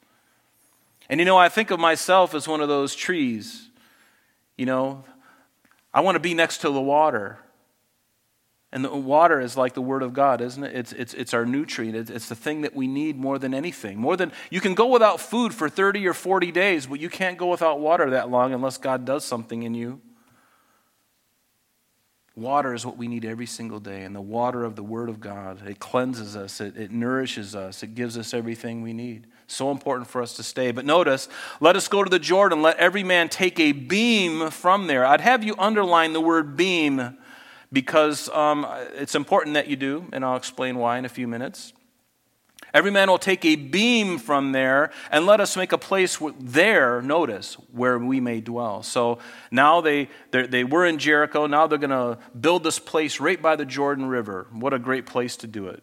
And 1.10 1.20
you 1.20 1.26
know, 1.26 1.38
I 1.38 1.50
think 1.50 1.72
of 1.72 1.80
myself 1.80 2.34
as 2.34 2.48
one 2.48 2.62
of 2.62 2.68
those 2.68 2.96
trees. 2.96 3.70
You 4.58 4.66
know, 4.66 5.06
I 5.94 6.02
want 6.02 6.16
to 6.16 6.20
be 6.20 6.34
next 6.34 6.60
to 6.60 6.70
the 6.70 6.82
water. 6.82 7.40
And 8.72 8.84
the 8.84 8.94
water 8.94 9.40
is 9.40 9.56
like 9.56 9.74
the 9.74 9.82
Word 9.82 10.04
of 10.04 10.14
God, 10.14 10.42
isn't 10.42 10.64
it? 10.64 10.76
It's, 10.76 10.92
it's, 10.92 11.14
it's 11.14 11.34
our 11.34 11.46
nutrient. 11.46 12.10
It's, 12.10 12.28
the 12.28 12.36
thing 12.36 12.62
that 12.62 12.76
we 12.76 12.86
need 12.86 13.18
more 13.18 13.40
than 13.40 13.54
anything. 13.54 13.98
More 13.98 14.18
than 14.18 14.34
you 14.50 14.60
can 14.60 14.76
go 14.76 14.88
without 14.88 15.22
food 15.22 15.54
for 15.54 15.70
30 15.70 16.06
or 16.06 16.14
40 16.14 16.52
days, 16.52 16.86
but 16.86 17.00
you 17.00 17.10
can't 17.10 17.38
go 17.38 17.48
without 17.48 17.80
water 17.80 18.10
that 18.10 18.30
long 18.30 18.54
unless 18.54 18.78
God 18.78 19.06
does 19.06 19.24
something 19.24 19.64
in 19.64 19.74
you. 19.74 20.02
Water 22.38 22.76
is 22.76 22.86
what 22.86 22.98
we 22.98 23.08
need 23.08 23.26
every 23.26 23.48
single 23.48 23.80
day, 23.80 24.04
and 24.04 24.16
the 24.16 24.22
water 24.22 24.64
of 24.64 24.76
the 24.76 24.84
Word 24.84 25.10
of 25.10 25.20
God. 25.20 25.68
It 25.68 25.80
cleanses 25.80 26.36
us, 26.36 26.62
it, 26.62 26.78
it 26.78 26.92
nourishes 26.92 27.56
us, 27.56 27.82
it 27.82 27.96
gives 27.96 28.16
us 28.16 28.32
everything 28.32 28.84
we 28.84 28.94
need. 28.94 29.26
So 29.48 29.72
important 29.72 30.08
for 30.08 30.22
us 30.22 30.36
to 30.36 30.44
stay. 30.44 30.72
But 30.72 30.86
notice, 30.86 31.30
let 31.60 31.76
us 31.76 31.88
go 31.88 32.04
to 32.04 32.10
the 32.12 32.20
Jordan, 32.20 32.62
let 32.62 32.78
every 32.78 33.04
man 33.04 33.28
take 33.28 33.60
a 33.60 33.72
beam 33.72 34.52
from 34.52 34.86
there. 34.86 35.04
I'd 35.04 35.22
have 35.22 35.44
you 35.44 35.56
underline 35.58 36.14
the 36.14 36.22
word 36.22 36.56
beam 36.56 37.18
because 37.74 38.30
um, 38.30 38.68
it's 38.94 39.16
important 39.16 39.56
that 39.56 39.68
you 39.68 39.76
do, 39.76 40.06
and 40.14 40.24
I'll 40.24 40.38
explain 40.38 40.78
why 40.78 41.00
in 41.00 41.06
a 41.06 41.10
few 41.10 41.28
minutes. 41.28 41.74
Every 42.74 42.92
man 42.92 43.10
will 43.10 43.18
take 43.18 43.46
a 43.46 43.56
beam 43.56 44.18
from 44.18 44.52
there 44.52 44.92
and 45.10 45.26
let 45.26 45.40
us 45.40 45.56
make 45.56 45.72
a 45.72 45.78
place 45.78 46.20
there, 46.40 47.02
notice, 47.02 47.56
where 47.72 47.98
we 47.98 48.20
may 48.20 48.42
dwell. 48.42 48.84
So 48.84 49.20
now 49.52 49.82
they, 49.82 50.10
they 50.32 50.64
were 50.64 50.86
in 50.86 50.98
Jericho. 50.98 51.48
Now 51.48 51.68
they're 51.68 51.78
going 51.78 51.90
to 51.92 52.20
build 52.40 52.64
this 52.64 52.80
place 52.80 53.20
right 53.20 53.42
by 53.42 53.56
the 53.56 53.66
Jordan 53.66 54.08
River. 54.08 54.48
What 54.52 54.74
a 54.74 54.80
great 54.80 55.06
place 55.06 55.38
to 55.38 55.48
do 55.48 55.68
it. 55.68 55.82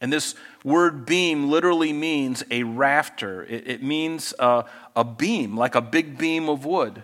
And 0.00 0.12
this 0.12 0.34
word 0.62 1.06
beam 1.06 1.48
literally 1.48 1.92
means 1.92 2.44
a 2.50 2.62
rafter, 2.64 3.44
it, 3.44 3.66
it 3.66 3.82
means 3.82 4.34
a, 4.38 4.64
a 4.94 5.02
beam, 5.02 5.56
like 5.56 5.74
a 5.74 5.80
big 5.80 6.18
beam 6.18 6.48
of 6.48 6.66
wood. 6.66 7.02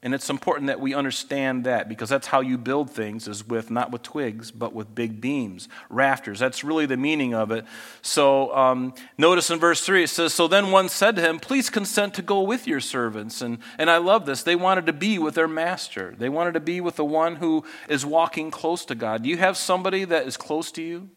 And 0.00 0.14
it's 0.14 0.30
important 0.30 0.68
that 0.68 0.78
we 0.78 0.94
understand 0.94 1.64
that 1.64 1.88
because 1.88 2.08
that's 2.08 2.28
how 2.28 2.40
you 2.40 2.56
build 2.56 2.88
things 2.88 3.26
is 3.26 3.44
with 3.44 3.68
not 3.68 3.90
with 3.90 4.04
twigs 4.04 4.52
but 4.52 4.72
with 4.72 4.94
big 4.94 5.20
beams, 5.20 5.68
rafters. 5.90 6.38
That's 6.38 6.62
really 6.62 6.86
the 6.86 6.96
meaning 6.96 7.34
of 7.34 7.50
it. 7.50 7.64
So 8.00 8.54
um, 8.54 8.94
notice 9.16 9.50
in 9.50 9.58
verse 9.58 9.84
3 9.84 10.04
it 10.04 10.08
says, 10.08 10.32
So 10.32 10.46
then 10.46 10.70
one 10.70 10.88
said 10.88 11.16
to 11.16 11.22
him, 11.22 11.40
Please 11.40 11.68
consent 11.68 12.14
to 12.14 12.22
go 12.22 12.42
with 12.42 12.68
your 12.68 12.80
servants. 12.80 13.42
And, 13.42 13.58
and 13.76 13.90
I 13.90 13.96
love 13.96 14.24
this. 14.24 14.44
They 14.44 14.54
wanted 14.54 14.86
to 14.86 14.92
be 14.92 15.18
with 15.18 15.34
their 15.34 15.48
master, 15.48 16.14
they 16.16 16.28
wanted 16.28 16.54
to 16.54 16.60
be 16.60 16.80
with 16.80 16.94
the 16.94 17.04
one 17.04 17.36
who 17.36 17.64
is 17.88 18.06
walking 18.06 18.52
close 18.52 18.84
to 18.84 18.94
God. 18.94 19.24
Do 19.24 19.28
you 19.28 19.38
have 19.38 19.56
somebody 19.56 20.04
that 20.04 20.28
is 20.28 20.36
close 20.36 20.70
to 20.72 20.82
you? 20.82 21.10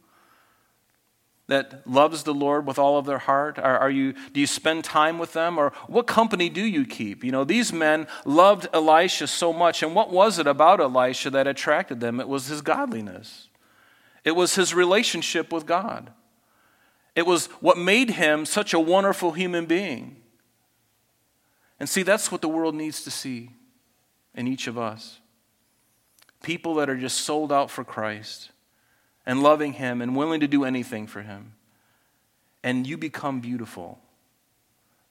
That 1.48 1.86
loves 1.88 2.24
the 2.24 2.34
Lord 2.34 2.66
with 2.66 2.80
all 2.80 2.98
of 2.98 3.06
their 3.06 3.18
heart? 3.18 3.60
Are, 3.60 3.78
are, 3.78 3.90
you, 3.90 4.14
do 4.34 4.40
you 4.40 4.48
spend 4.48 4.84
time 4.84 5.20
with 5.20 5.34
them? 5.34 5.58
Or 5.58 5.72
what 5.88 6.08
company 6.08 6.50
do 6.50 6.64
you 6.64 6.86
keep? 6.86 7.24
You 7.24 7.32
know, 7.32 7.44
these 7.44 7.74
men 7.74 8.08
loved 8.26 8.68
Elisha 8.74 9.28
so 9.28 9.52
much. 9.52 9.84
And 9.84 9.94
what 9.94 10.12
was 10.12 10.40
it 10.40 10.48
about 10.48 10.80
Elisha 10.80 11.30
that 11.32 11.48
attracted 11.48 12.00
them? 12.00 12.20
It 12.20 12.28
was 12.28 12.48
his 12.48 12.62
godliness, 12.62 13.50
it 14.24 14.36
was 14.36 14.56
his 14.56 14.74
relationship 14.74 15.52
with 15.52 15.66
God. 15.66 16.12
It 17.14 17.26
was 17.26 17.48
what 17.60 17.78
made 17.78 18.12
him 18.12 18.46
such 18.46 18.74
a 18.74 18.80
wonderful 18.80 19.34
human 19.34 19.66
being. 19.66 20.16
And 21.78 21.90
see, 21.90 22.04
that's 22.04 22.32
what 22.32 22.42
the 22.42 22.48
world 22.48 22.74
needs 22.74 23.04
to 23.04 23.12
see 23.12 23.50
in 24.34 24.48
each 24.48 24.68
of 24.68 24.78
us. 24.78 25.20
People 26.42 26.76
that 26.76 26.90
are 26.90 26.96
just 26.96 27.18
sold 27.18 27.52
out 27.52 27.70
for 27.70 27.84
Christ 27.84 28.52
and 29.26 29.44
loving 29.44 29.74
Him 29.74 30.02
and 30.02 30.16
willing 30.16 30.40
to 30.40 30.48
do 30.48 30.64
anything 30.64 31.08
for 31.08 31.22
Him. 31.22 31.54
And 32.64 32.86
you 32.86 32.98
become 32.98 33.40
beautiful. 33.40 34.00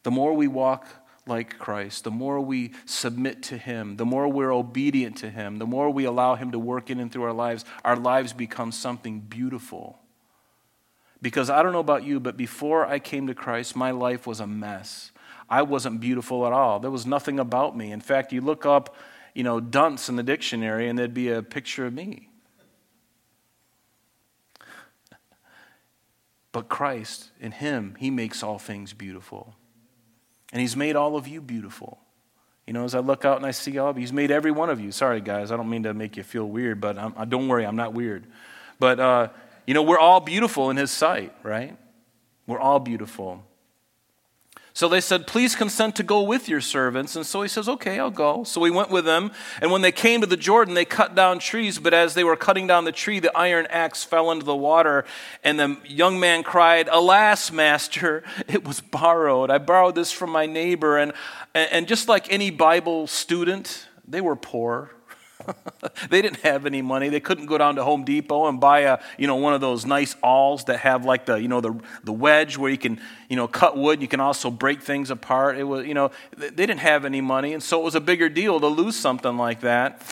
The 0.02 0.10
more 0.10 0.34
we 0.34 0.48
walk 0.48 0.86
like 1.26 1.58
Christ, 1.58 2.04
the 2.04 2.10
more 2.10 2.40
we 2.40 2.72
submit 2.86 3.42
to 3.44 3.58
Him, 3.58 3.96
the 3.96 4.06
more 4.06 4.28
we're 4.28 4.52
obedient 4.52 5.18
to 5.18 5.30
Him, 5.30 5.58
the 5.58 5.66
more 5.66 5.90
we 5.90 6.04
allow 6.04 6.34
Him 6.34 6.52
to 6.52 6.58
work 6.58 6.90
in 6.90 6.98
and 6.98 7.12
through 7.12 7.24
our 7.24 7.32
lives, 7.32 7.64
our 7.84 7.96
lives 7.96 8.32
become 8.32 8.72
something 8.72 9.20
beautiful. 9.20 9.98
Because 11.22 11.50
I 11.50 11.62
don't 11.62 11.72
know 11.72 11.80
about 11.80 12.04
you, 12.04 12.18
but 12.18 12.36
before 12.36 12.86
I 12.86 12.98
came 12.98 13.26
to 13.26 13.34
Christ, 13.34 13.76
my 13.76 13.90
life 13.90 14.26
was 14.26 14.40
a 14.40 14.46
mess. 14.46 15.12
I 15.50 15.62
wasn't 15.62 16.00
beautiful 16.00 16.46
at 16.46 16.52
all. 16.52 16.80
There 16.80 16.90
was 16.90 17.04
nothing 17.04 17.38
about 17.38 17.76
me. 17.76 17.92
In 17.92 18.00
fact, 18.00 18.32
you 18.32 18.40
look 18.40 18.64
up, 18.64 18.96
you 19.34 19.42
know, 19.42 19.60
dunce 19.60 20.08
in 20.08 20.16
the 20.16 20.22
dictionary, 20.22 20.88
and 20.88 20.98
there'd 20.98 21.12
be 21.12 21.28
a 21.28 21.42
picture 21.42 21.84
of 21.84 21.92
me. 21.92 22.29
But 26.52 26.68
Christ, 26.68 27.30
in 27.40 27.52
Him, 27.52 27.96
He 27.98 28.10
makes 28.10 28.42
all 28.42 28.58
things 28.58 28.92
beautiful. 28.92 29.54
And 30.52 30.60
He's 30.60 30.76
made 30.76 30.96
all 30.96 31.16
of 31.16 31.28
you 31.28 31.40
beautiful. 31.40 31.98
You 32.66 32.72
know, 32.72 32.84
as 32.84 32.94
I 32.94 33.00
look 33.00 33.24
out 33.24 33.36
and 33.36 33.46
I 33.46 33.50
see 33.50 33.78
all 33.78 33.90
of 33.90 33.96
you, 33.96 34.00
He's 34.00 34.12
made 34.12 34.30
every 34.30 34.50
one 34.50 34.70
of 34.70 34.80
you. 34.80 34.92
Sorry, 34.92 35.20
guys, 35.20 35.52
I 35.52 35.56
don't 35.56 35.70
mean 35.70 35.84
to 35.84 35.94
make 35.94 36.16
you 36.16 36.22
feel 36.22 36.44
weird, 36.44 36.80
but 36.80 36.98
I'm, 36.98 37.28
don't 37.28 37.48
worry, 37.48 37.64
I'm 37.64 37.76
not 37.76 37.94
weird. 37.94 38.26
But, 38.78 39.00
uh, 39.00 39.28
you 39.66 39.74
know, 39.74 39.82
we're 39.82 39.98
all 39.98 40.20
beautiful 40.20 40.70
in 40.70 40.76
His 40.76 40.90
sight, 40.90 41.32
right? 41.42 41.76
We're 42.46 42.60
all 42.60 42.80
beautiful. 42.80 43.44
So 44.72 44.88
they 44.88 45.00
said, 45.00 45.26
Please 45.26 45.56
consent 45.56 45.96
to 45.96 46.02
go 46.02 46.22
with 46.22 46.48
your 46.48 46.60
servants. 46.60 47.16
And 47.16 47.26
so 47.26 47.42
he 47.42 47.48
says, 47.48 47.68
Okay, 47.68 47.98
I'll 47.98 48.10
go. 48.10 48.44
So 48.44 48.62
he 48.64 48.70
went 48.70 48.90
with 48.90 49.04
them. 49.04 49.32
And 49.60 49.70
when 49.70 49.82
they 49.82 49.92
came 49.92 50.20
to 50.20 50.26
the 50.26 50.36
Jordan, 50.36 50.74
they 50.74 50.84
cut 50.84 51.14
down 51.14 51.38
trees. 51.38 51.78
But 51.78 51.94
as 51.94 52.14
they 52.14 52.24
were 52.24 52.36
cutting 52.36 52.66
down 52.66 52.84
the 52.84 52.92
tree, 52.92 53.18
the 53.18 53.36
iron 53.36 53.66
axe 53.70 54.04
fell 54.04 54.30
into 54.30 54.44
the 54.44 54.56
water. 54.56 55.04
And 55.42 55.58
the 55.58 55.76
young 55.84 56.20
man 56.20 56.42
cried, 56.42 56.88
Alas, 56.90 57.50
master, 57.50 58.22
it 58.48 58.66
was 58.66 58.80
borrowed. 58.80 59.50
I 59.50 59.58
borrowed 59.58 59.94
this 59.94 60.12
from 60.12 60.30
my 60.30 60.46
neighbor. 60.46 60.98
And, 60.98 61.12
and 61.54 61.88
just 61.88 62.08
like 62.08 62.32
any 62.32 62.50
Bible 62.50 63.06
student, 63.06 63.88
they 64.06 64.20
were 64.20 64.36
poor. 64.36 64.90
they 66.10 66.22
didn't 66.22 66.40
have 66.40 66.66
any 66.66 66.82
money. 66.82 67.08
They 67.08 67.20
couldn't 67.20 67.46
go 67.46 67.58
down 67.58 67.76
to 67.76 67.84
Home 67.84 68.04
Depot 68.04 68.46
and 68.46 68.60
buy 68.60 68.80
a, 68.80 68.98
you 69.18 69.26
know, 69.26 69.36
one 69.36 69.54
of 69.54 69.60
those 69.60 69.84
nice 69.84 70.14
awls 70.22 70.64
that 70.66 70.78
have 70.80 71.04
like 71.04 71.26
the, 71.26 71.36
you 71.36 71.48
know, 71.48 71.60
the, 71.60 71.78
the 72.04 72.12
wedge 72.12 72.56
where 72.56 72.70
you 72.70 72.78
can, 72.78 73.00
you 73.28 73.36
know, 73.36 73.48
cut 73.48 73.76
wood. 73.76 74.02
You 74.02 74.08
can 74.08 74.20
also 74.20 74.50
break 74.50 74.82
things 74.82 75.10
apart. 75.10 75.58
It 75.58 75.64
was, 75.64 75.86
you 75.86 75.94
know, 75.94 76.10
they 76.36 76.50
didn't 76.50 76.78
have 76.78 77.04
any 77.04 77.20
money. 77.20 77.52
And 77.52 77.62
so 77.62 77.80
it 77.80 77.84
was 77.84 77.94
a 77.94 78.00
bigger 78.00 78.28
deal 78.28 78.60
to 78.60 78.66
lose 78.66 78.96
something 78.96 79.36
like 79.36 79.60
that. 79.60 80.02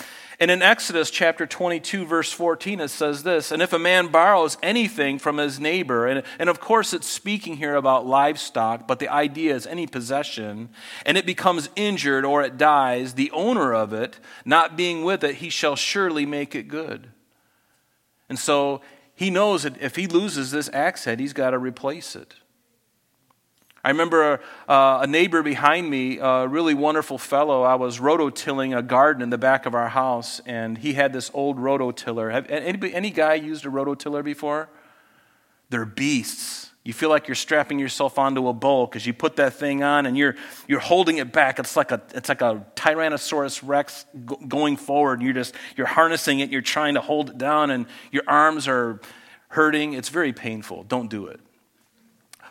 And 0.41 0.53
in 0.53 0.63
Exodus 0.63 1.11
chapter 1.11 1.47
22, 1.47 2.05
verse 2.05 2.33
14, 2.33 2.79
it 2.81 2.89
says 2.89 3.25
this 3.25 3.51
And 3.51 3.61
if 3.61 3.73
a 3.73 3.79
man 3.79 4.07
borrows 4.07 4.57
anything 4.63 5.19
from 5.19 5.39
his 5.39 5.59
neighbor, 5.59 6.07
and, 6.07 6.23
and 6.39 6.49
of 6.49 6.61
course 6.61 6.93
it's 6.93 7.09
speaking 7.09 7.57
here 7.57 7.75
about 7.75 8.07
livestock, 8.07 8.87
but 8.87 9.01
the 9.01 9.09
idea 9.09 9.55
is 9.55 9.67
any 9.67 9.89
possession, 9.89 10.69
and 11.05 11.19
it 11.19 11.27
becomes 11.27 11.71
injured 11.75 12.25
or 12.25 12.43
it 12.43 12.57
dies, 12.57 13.15
the 13.15 13.33
owner 13.33 13.75
of 13.75 13.93
it, 13.93 14.21
not 14.45 14.77
being 14.77 15.03
with 15.03 15.25
it, 15.25 15.37
he 15.37 15.51
shall 15.51 15.75
surely 15.75 16.25
make 16.25 16.55
it 16.55 16.69
good. 16.69 17.09
And 18.29 18.39
so 18.39 18.81
he 19.17 19.31
knows 19.31 19.65
that 19.65 19.81
if 19.83 19.97
he 19.97 20.07
loses 20.07 20.53
this 20.53 20.71
axe 20.73 21.05
head, 21.05 21.19
he's 21.19 21.33
got 21.33 21.51
to 21.51 21.59
replace 21.59 22.15
it. 22.15 22.37
I 23.89 23.91
remember 23.91 24.41
uh, 24.69 24.99
a 25.01 25.07
neighbor 25.07 25.43
behind 25.43 25.89
me, 25.89 26.19
a 26.19 26.47
really 26.47 26.75
wonderful 26.75 27.17
fellow. 27.17 27.63
I 27.63 27.77
was 27.77 28.01
rototilling 28.01 28.77
a 28.77 28.83
garden 28.83 29.23
in 29.23 29.31
the 29.31 29.39
back 29.39 29.65
of 29.65 29.75
our 29.75 29.89
house, 29.89 30.43
and 30.45 30.77
he 30.77 30.93
had 30.93 31.15
this 31.15 31.31
old 31.33 31.57
rototiller. 31.57 32.31
Have 32.31 32.51
any, 32.51 32.93
any 32.93 33.11
guy 33.11 33.33
used 33.33 33.65
a 33.65 33.71
rototiller 33.71 34.23
before? 34.23 34.69
They're 35.71 35.87
beasts. 35.87 36.69
You 36.85 36.93
feel 36.93 37.09
like 37.09 37.29
you're 37.29 37.35
strapping 37.35 37.79
yourself 37.79 38.19
onto 38.19 38.49
a 38.49 38.53
bull 38.53 38.85
because 38.85 39.07
you 39.07 39.15
put 39.15 39.37
that 39.37 39.55
thing 39.55 39.83
on 39.83 40.05
and 40.05 40.19
you're, 40.19 40.37
you're 40.67 40.81
holding 40.81 41.17
it 41.17 41.33
back. 41.33 41.59
It's 41.59 41.75
like 41.75 41.91
a, 41.91 42.03
it's 42.15 42.29
like 42.29 42.43
a 42.43 42.67
Tyrannosaurus 42.77 43.63
Rex 43.67 44.05
going 44.47 44.77
forward. 44.77 45.23
You're 45.23 45.33
just, 45.33 45.55
you're 45.79 45.87
harnessing 45.87 46.41
it. 46.41 46.51
You're 46.51 46.61
trying 46.61 46.93
to 46.93 47.01
hold 47.01 47.31
it 47.31 47.39
down 47.39 47.71
and 47.71 47.87
your 48.13 48.25
arms 48.29 48.69
are 48.69 49.01
hurting. 49.49 49.95
It's 49.95 50.11
very 50.11 50.35
painful. 50.35 50.83
Don't 50.83 51.09
do 51.09 51.29
it. 51.29 51.41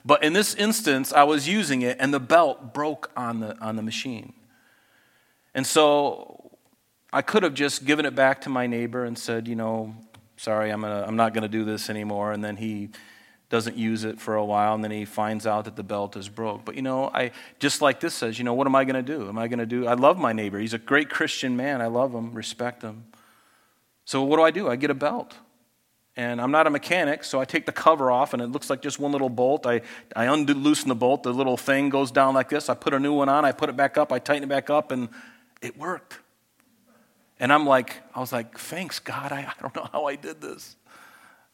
But 0.08 0.24
in 0.24 0.32
this 0.32 0.56
instance, 0.56 1.12
I 1.12 1.26
was 1.26 1.50
using 1.50 1.82
it 1.82 1.98
and 2.00 2.14
the 2.14 2.20
belt 2.20 2.74
broke 2.74 3.12
on 3.18 3.42
the, 3.42 3.60
on 3.60 3.76
the 3.76 3.82
machine. 3.82 4.32
And 5.54 5.68
so 5.68 6.50
I 7.12 7.22
could 7.22 7.44
have 7.44 7.54
just 7.54 7.84
given 7.84 8.06
it 8.06 8.16
back 8.16 8.40
to 8.42 8.50
my 8.50 8.68
neighbor 8.68 9.04
and 9.04 9.20
said, 9.20 9.50
you 9.50 9.56
know, 9.58 9.94
sorry, 10.38 10.72
I'm, 10.72 10.80
gonna, 10.80 11.04
I'm 11.06 11.18
not 11.18 11.34
going 11.34 11.42
to 11.42 11.50
do 11.50 11.66
this 11.66 11.90
anymore. 11.90 12.32
And 12.32 12.42
then 12.42 12.56
he 12.56 12.88
doesn't 13.50 13.76
use 13.76 14.06
it 14.06 14.18
for 14.22 14.36
a 14.36 14.46
while 14.46 14.76
and 14.76 14.82
then 14.82 14.92
he 14.92 15.04
finds 15.04 15.46
out 15.46 15.66
that 15.66 15.76
the 15.76 15.84
belt 15.84 16.16
is 16.16 16.30
broke. 16.30 16.64
But 16.64 16.76
you 16.76 16.82
know, 16.82 17.12
I 17.14 17.32
just 17.60 17.82
like 17.82 18.00
this 18.00 18.14
says, 18.14 18.38
you 18.38 18.46
know, 18.46 18.54
what 18.54 18.66
am 18.66 18.76
I 18.78 18.86
going 18.86 18.96
to 18.96 19.18
do? 19.18 19.28
Am 19.28 19.38
I 19.38 19.50
going 19.50 19.60
to 19.60 19.66
do 19.66 19.88
I 19.88 19.94
love 19.96 20.18
my 20.18 20.32
neighbor. 20.32 20.58
He's 20.58 20.74
a 20.74 20.80
great 20.80 21.10
Christian 21.10 21.58
man. 21.58 21.82
I 21.82 21.88
love 21.88 22.14
him, 22.14 22.34
respect 22.34 22.82
him. 22.82 23.08
So 24.06 24.24
what 24.24 24.38
do 24.38 24.44
I 24.44 24.52
do? 24.52 24.70
I 24.70 24.78
get 24.78 24.90
a 24.90 24.96
belt. 24.96 25.36
And 26.18 26.42
I'm 26.42 26.50
not 26.50 26.66
a 26.66 26.72
mechanic, 26.72 27.24
so 27.24 27.40
I 27.40 27.46
take 27.46 27.68
the 27.68 27.72
cover 27.72 28.10
off, 28.10 28.34
and 28.34 28.42
it 28.42 28.48
looks 28.48 28.72
like 28.72 28.82
just 28.82 29.00
one 29.00 29.12
little 29.12 29.30
bolt. 29.30 29.68
I, 29.68 29.82
I 30.16 30.26
undo, 30.26 30.56
loosen 30.56 30.90
the 30.90 30.96
bolt, 30.96 31.22
the 31.22 31.32
little 31.32 31.58
thing 31.58 31.90
goes 31.90 32.10
down 32.10 32.34
like 32.34 32.50
this. 32.50 32.70
I 32.70 32.74
put 32.74 32.96
a 32.96 33.00
new 33.00 33.14
one 33.14 33.30
on, 33.30 33.46
I 33.46 33.52
put 33.52 33.70
it 33.70 33.78
back 33.78 34.00
up, 34.00 34.12
I 34.12 34.18
tighten 34.18 34.44
it 34.44 34.50
back 34.50 34.72
up, 34.72 34.90
and 34.90 35.10
it 35.62 35.78
worked. 35.78 36.18
And 37.40 37.54
I'm 37.54 37.68
like, 37.68 38.02
I 38.16 38.20
was 38.20 38.34
like, 38.34 38.58
thanks, 38.58 38.98
God. 38.98 39.32
I, 39.32 39.42
I 39.42 39.54
don't 39.62 39.76
know 39.76 39.88
how 39.94 40.06
I 40.06 40.16
did 40.16 40.42
this. 40.42 40.76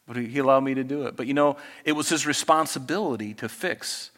But 0.06 0.16
he, 0.16 0.28
he 0.28 0.38
allowed 0.38 0.64
me 0.64 0.72
to 0.74 0.84
do 0.84 1.06
it. 1.06 1.14
But 1.14 1.26
you 1.26 1.34
know, 1.34 1.58
it 1.84 1.92
was 1.92 2.08
his 2.08 2.26
responsibility 2.26 3.34
to 3.34 3.50
fix 3.50 4.12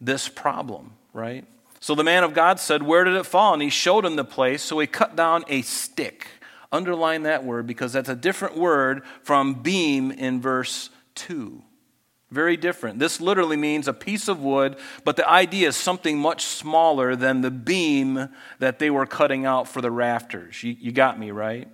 this 0.00 0.28
problem, 0.28 0.92
right? 1.12 1.44
So 1.80 1.96
the 1.96 2.04
man 2.04 2.22
of 2.22 2.32
God 2.32 2.60
said, 2.60 2.84
Where 2.84 3.02
did 3.02 3.14
it 3.14 3.26
fall? 3.26 3.54
And 3.54 3.62
he 3.62 3.70
showed 3.70 4.04
him 4.04 4.14
the 4.14 4.24
place. 4.24 4.62
So 4.62 4.78
he 4.78 4.86
cut 4.86 5.16
down 5.16 5.44
a 5.48 5.62
stick 5.62 6.28
Underline 6.72 7.24
that 7.24 7.44
word 7.44 7.66
because 7.66 7.92
that's 7.92 8.08
a 8.08 8.14
different 8.14 8.56
word 8.56 9.02
from 9.22 9.54
beam 9.54 10.10
in 10.12 10.40
verse 10.40 10.90
2. 11.16 11.62
Very 12.30 12.56
different. 12.56 13.00
This 13.00 13.20
literally 13.20 13.56
means 13.56 13.88
a 13.88 13.92
piece 13.92 14.28
of 14.28 14.40
wood, 14.40 14.76
but 15.04 15.16
the 15.16 15.28
idea 15.28 15.66
is 15.68 15.76
something 15.76 16.16
much 16.16 16.44
smaller 16.44 17.16
than 17.16 17.40
the 17.40 17.50
beam 17.50 18.28
that 18.60 18.78
they 18.78 18.88
were 18.88 19.04
cutting 19.04 19.44
out 19.44 19.66
for 19.66 19.80
the 19.80 19.90
rafters. 19.90 20.62
You, 20.62 20.76
you 20.78 20.92
got 20.92 21.18
me, 21.18 21.32
right? 21.32 21.68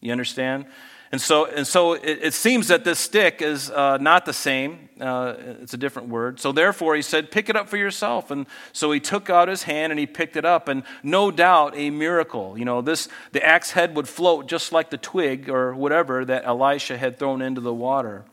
You 0.00 0.12
understand? 0.12 0.64
And 1.12 1.20
so, 1.20 1.46
and 1.46 1.66
so 1.66 1.94
it, 1.94 2.20
it 2.22 2.34
seems 2.34 2.68
that 2.68 2.84
this 2.84 3.00
stick 3.00 3.42
is 3.42 3.68
uh, 3.70 3.96
not 3.96 4.26
the 4.26 4.32
same. 4.32 4.88
Uh, 5.00 5.34
it's 5.60 5.74
a 5.74 5.76
different 5.76 6.08
word. 6.08 6.38
So 6.38 6.52
therefore, 6.52 6.94
he 6.94 7.02
said, 7.02 7.32
Pick 7.32 7.48
it 7.48 7.56
up 7.56 7.68
for 7.68 7.76
yourself. 7.76 8.30
And 8.30 8.46
so 8.72 8.92
he 8.92 9.00
took 9.00 9.28
out 9.28 9.48
his 9.48 9.64
hand 9.64 9.90
and 9.90 9.98
he 9.98 10.06
picked 10.06 10.36
it 10.36 10.44
up. 10.44 10.68
And 10.68 10.84
no 11.02 11.32
doubt, 11.32 11.72
a 11.74 11.90
miracle. 11.90 12.56
You 12.56 12.64
know, 12.64 12.80
this, 12.80 13.08
the 13.32 13.44
axe 13.44 13.72
head 13.72 13.96
would 13.96 14.06
float 14.06 14.46
just 14.46 14.70
like 14.70 14.90
the 14.90 14.98
twig 14.98 15.48
or 15.50 15.74
whatever 15.74 16.24
that 16.24 16.44
Elisha 16.44 16.96
had 16.96 17.18
thrown 17.18 17.42
into 17.42 17.60
the 17.60 17.74
water. 17.74 18.24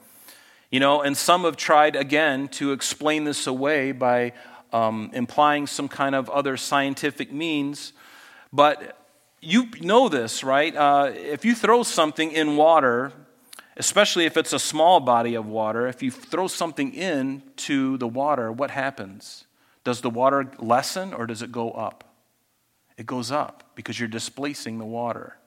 You 0.69 0.79
know, 0.79 1.01
and 1.01 1.17
some 1.17 1.45
have 1.45 1.57
tried 1.57 1.95
again 1.95 2.47
to 2.49 2.73
explain 2.73 3.23
this 3.23 3.47
away 3.47 3.91
by 3.91 4.33
um, 4.71 5.09
implying 5.13 5.65
some 5.65 5.87
kind 5.87 6.13
of 6.13 6.29
other 6.29 6.57
scientific 6.57 7.31
means. 7.31 7.93
But 8.53 8.97
you 9.41 9.67
know 9.81 10.09
this, 10.09 10.43
right? 10.43 10.75
Uh, 10.75 11.11
if 11.13 11.45
you 11.45 11.55
throw 11.55 11.83
something 11.83 12.31
in 12.31 12.57
water, 12.57 13.11
especially 13.77 14.25
if 14.25 14.35
it's 14.37 14.53
a 14.53 14.59
small 14.59 14.99
body 14.99 15.35
of 15.35 15.45
water, 15.45 15.87
if 15.87 16.01
you 16.01 16.11
throw 16.11 16.47
something 16.47 16.93
into 16.93 17.97
the 17.97 18.07
water, 18.07 18.51
what 18.51 18.71
happens? 18.71 19.45
Does 19.83 20.01
the 20.01 20.09
water 20.09 20.51
lessen 20.59 21.13
or 21.13 21.27
does 21.27 21.41
it 21.41 21.51
go 21.51 21.71
up? 21.71 22.03
It 22.97 23.05
goes 23.05 23.31
up 23.31 23.71
because 23.75 23.99
you're 23.99 24.09
displacing 24.09 24.79
the 24.79 24.85
water, 24.85 25.37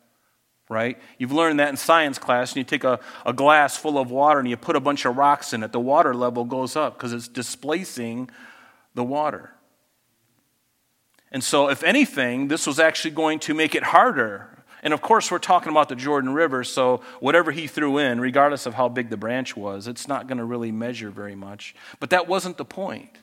right? 0.68 0.97
You've 1.18 1.32
learned 1.32 1.59
that 1.59 1.68
in 1.68 1.76
science 1.76 2.16
class, 2.16 2.52
and 2.52 2.59
you 2.59 2.64
take 2.64 2.85
a, 2.85 3.00
a 3.26 3.32
glass 3.32 3.76
full 3.76 3.99
of 3.99 4.11
water 4.12 4.38
and 4.38 4.49
you 4.49 4.56
put 4.56 4.76
a 4.76 4.80
bunch 4.80 5.04
of 5.04 5.16
rocks 5.16 5.52
in 5.52 5.64
it. 5.64 5.73
The 5.73 5.80
water 5.80 6.14
level 6.14 6.44
goes 6.44 6.76
up 6.76 6.97
because 6.97 7.12
it's 7.12 7.26
displacing 7.26 8.30
the 8.94 9.02
water. 9.02 9.50
And 11.33 11.45
so, 11.45 11.69
if 11.69 11.83
anything, 11.85 12.49
this 12.49 12.67
was 12.67 12.81
actually 12.81 13.13
going 13.13 13.39
to 13.41 13.55
make 13.55 13.75
it 13.75 13.85
harder. 13.85 14.49
And 14.83 14.95
of 14.95 15.01
course, 15.01 15.31
we're 15.31 15.39
talking 15.39 15.71
about 15.71 15.89
the 15.89 15.95
Jordan 15.95 16.33
River, 16.33 16.65
so 16.65 17.03
whatever 17.21 17.53
he 17.53 17.67
threw 17.67 17.99
in, 17.99 18.21
regardless 18.21 18.67
of 18.67 18.75
how 18.75 18.89
big 18.89 19.11
the 19.11 19.17
branch 19.17 19.57
was, 19.57 19.87
it's 19.87 20.09
not 20.09 20.27
going 20.27 20.39
to 20.39 20.45
really 20.45 20.73
measure 20.73 21.11
very 21.11 21.35
much. 21.35 21.75
But 22.01 22.11
that 22.11 22.27
wasn't 22.27 22.57
the 22.57 22.65
point. 22.65 23.19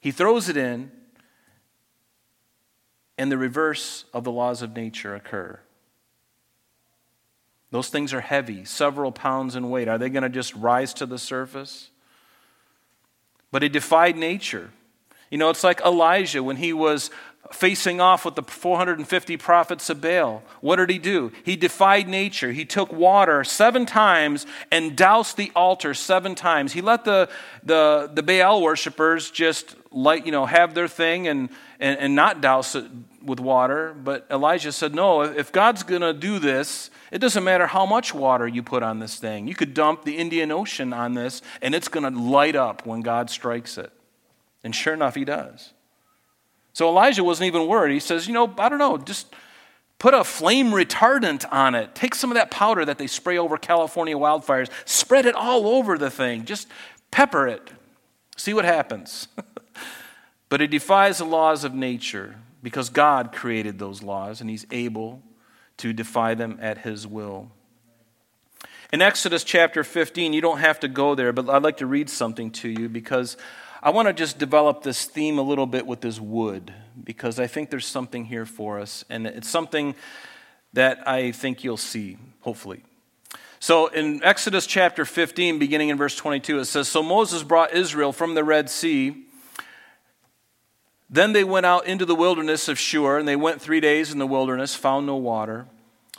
He 0.00 0.10
throws 0.10 0.48
it 0.48 0.56
in, 0.56 0.90
and 3.16 3.32
the 3.32 3.38
reverse 3.38 4.04
of 4.12 4.24
the 4.24 4.32
laws 4.32 4.62
of 4.62 4.74
nature 4.74 5.14
occur. 5.14 5.60
Those 7.70 7.88
things 7.88 8.12
are 8.14 8.20
heavy, 8.20 8.64
several 8.64 9.12
pounds 9.12 9.54
in 9.54 9.70
weight. 9.70 9.88
Are 9.88 9.98
they 9.98 10.08
going 10.08 10.22
to 10.22 10.28
just 10.28 10.54
rise 10.54 10.94
to 10.94 11.06
the 11.06 11.18
surface? 11.18 11.90
But 13.50 13.62
it 13.62 13.72
defied 13.72 14.16
nature. 14.16 14.70
You 15.30 15.38
know, 15.38 15.50
it's 15.50 15.64
like 15.64 15.80
Elijah 15.80 16.42
when 16.42 16.56
he 16.56 16.72
was 16.72 17.10
facing 17.52 18.00
off 18.00 18.24
with 18.24 18.34
the 18.34 18.42
450 18.42 19.36
prophets 19.36 19.88
of 19.88 20.00
Baal. 20.00 20.42
What 20.60 20.76
did 20.76 20.90
he 20.90 20.98
do? 20.98 21.32
He 21.44 21.56
defied 21.56 22.08
nature. 22.08 22.52
He 22.52 22.64
took 22.64 22.92
water 22.92 23.42
seven 23.44 23.86
times 23.86 24.46
and 24.70 24.96
doused 24.96 25.36
the 25.36 25.50
altar 25.56 25.94
seven 25.94 26.34
times. 26.34 26.72
He 26.72 26.82
let 26.82 27.04
the, 27.04 27.28
the, 27.62 28.10
the 28.12 28.22
Baal 28.22 28.62
worshippers 28.62 29.30
just 29.30 29.76
light, 29.90 30.26
you 30.26 30.32
know, 30.32 30.46
have 30.46 30.74
their 30.74 30.88
thing 30.88 31.26
and, 31.26 31.48
and, 31.80 31.98
and 31.98 32.14
not 32.14 32.40
douse 32.40 32.74
it 32.74 32.84
with 33.22 33.40
water. 33.40 33.94
But 33.94 34.26
Elijah 34.30 34.72
said, 34.72 34.94
No, 34.94 35.22
if 35.22 35.50
God's 35.50 35.82
going 35.82 36.02
to 36.02 36.12
do 36.12 36.38
this, 36.38 36.90
it 37.10 37.18
doesn't 37.18 37.44
matter 37.44 37.66
how 37.66 37.86
much 37.86 38.12
water 38.12 38.46
you 38.46 38.62
put 38.62 38.82
on 38.82 38.98
this 38.98 39.16
thing. 39.16 39.48
You 39.48 39.54
could 39.54 39.72
dump 39.72 40.04
the 40.04 40.18
Indian 40.18 40.52
Ocean 40.52 40.92
on 40.92 41.14
this, 41.14 41.40
and 41.62 41.74
it's 41.74 41.88
going 41.88 42.12
to 42.12 42.20
light 42.20 42.56
up 42.56 42.84
when 42.84 43.00
God 43.00 43.30
strikes 43.30 43.78
it. 43.78 43.92
And 44.64 44.74
sure 44.74 44.94
enough, 44.94 45.14
he 45.14 45.24
does. 45.24 45.72
So 46.72 46.88
Elijah 46.88 47.24
wasn't 47.24 47.48
even 47.48 47.66
worried. 47.66 47.92
He 47.92 48.00
says, 48.00 48.26
You 48.26 48.34
know, 48.34 48.54
I 48.58 48.68
don't 48.68 48.78
know, 48.78 48.98
just 48.98 49.34
put 49.98 50.14
a 50.14 50.24
flame 50.24 50.70
retardant 50.70 51.44
on 51.52 51.74
it. 51.74 51.94
Take 51.94 52.14
some 52.14 52.30
of 52.30 52.36
that 52.36 52.50
powder 52.50 52.84
that 52.84 52.98
they 52.98 53.06
spray 53.06 53.38
over 53.38 53.56
California 53.56 54.16
wildfires, 54.16 54.70
spread 54.84 55.26
it 55.26 55.34
all 55.34 55.68
over 55.68 55.98
the 55.98 56.10
thing. 56.10 56.44
Just 56.44 56.68
pepper 57.10 57.48
it. 57.48 57.70
See 58.36 58.54
what 58.54 58.64
happens. 58.64 59.28
but 60.48 60.60
it 60.60 60.70
defies 60.70 61.18
the 61.18 61.24
laws 61.24 61.64
of 61.64 61.74
nature 61.74 62.36
because 62.62 62.90
God 62.90 63.32
created 63.32 63.78
those 63.78 64.02
laws 64.02 64.40
and 64.40 64.48
he's 64.48 64.66
able 64.70 65.22
to 65.78 65.92
defy 65.92 66.34
them 66.34 66.58
at 66.60 66.78
his 66.78 67.06
will. 67.06 67.50
In 68.92 69.02
Exodus 69.02 69.44
chapter 69.44 69.84
15, 69.84 70.32
you 70.32 70.40
don't 70.40 70.58
have 70.58 70.80
to 70.80 70.88
go 70.88 71.14
there, 71.14 71.32
but 71.32 71.48
I'd 71.50 71.62
like 71.62 71.76
to 71.78 71.86
read 71.86 72.08
something 72.08 72.50
to 72.52 72.68
you 72.68 72.88
because 72.88 73.36
I 73.82 73.90
want 73.90 74.08
to 74.08 74.12
just 74.12 74.38
develop 74.38 74.82
this 74.82 75.04
theme 75.04 75.38
a 75.38 75.42
little 75.42 75.66
bit 75.66 75.86
with 75.86 76.00
this 76.00 76.20
wood 76.20 76.72
because 77.02 77.38
I 77.38 77.46
think 77.46 77.70
there's 77.70 77.86
something 77.86 78.24
here 78.24 78.44
for 78.44 78.80
us, 78.80 79.04
and 79.08 79.26
it's 79.26 79.48
something 79.48 79.94
that 80.72 81.06
I 81.06 81.30
think 81.30 81.62
you'll 81.62 81.76
see, 81.76 82.18
hopefully. 82.40 82.82
So 83.60 83.86
in 83.86 84.22
Exodus 84.24 84.66
chapter 84.66 85.04
15, 85.04 85.58
beginning 85.58 85.90
in 85.90 85.96
verse 85.96 86.16
22, 86.16 86.58
it 86.58 86.64
says 86.64 86.88
So 86.88 87.02
Moses 87.02 87.42
brought 87.42 87.72
Israel 87.72 88.12
from 88.12 88.34
the 88.34 88.44
Red 88.44 88.68
Sea. 88.68 89.24
Then 91.10 91.32
they 91.32 91.44
went 91.44 91.64
out 91.64 91.86
into 91.86 92.04
the 92.04 92.14
wilderness 92.14 92.68
of 92.68 92.78
Shur, 92.78 93.18
and 93.18 93.26
they 93.26 93.36
went 93.36 93.62
three 93.62 93.80
days 93.80 94.12
in 94.12 94.18
the 94.18 94.26
wilderness, 94.26 94.74
found 94.74 95.06
no 95.06 95.16
water. 95.16 95.66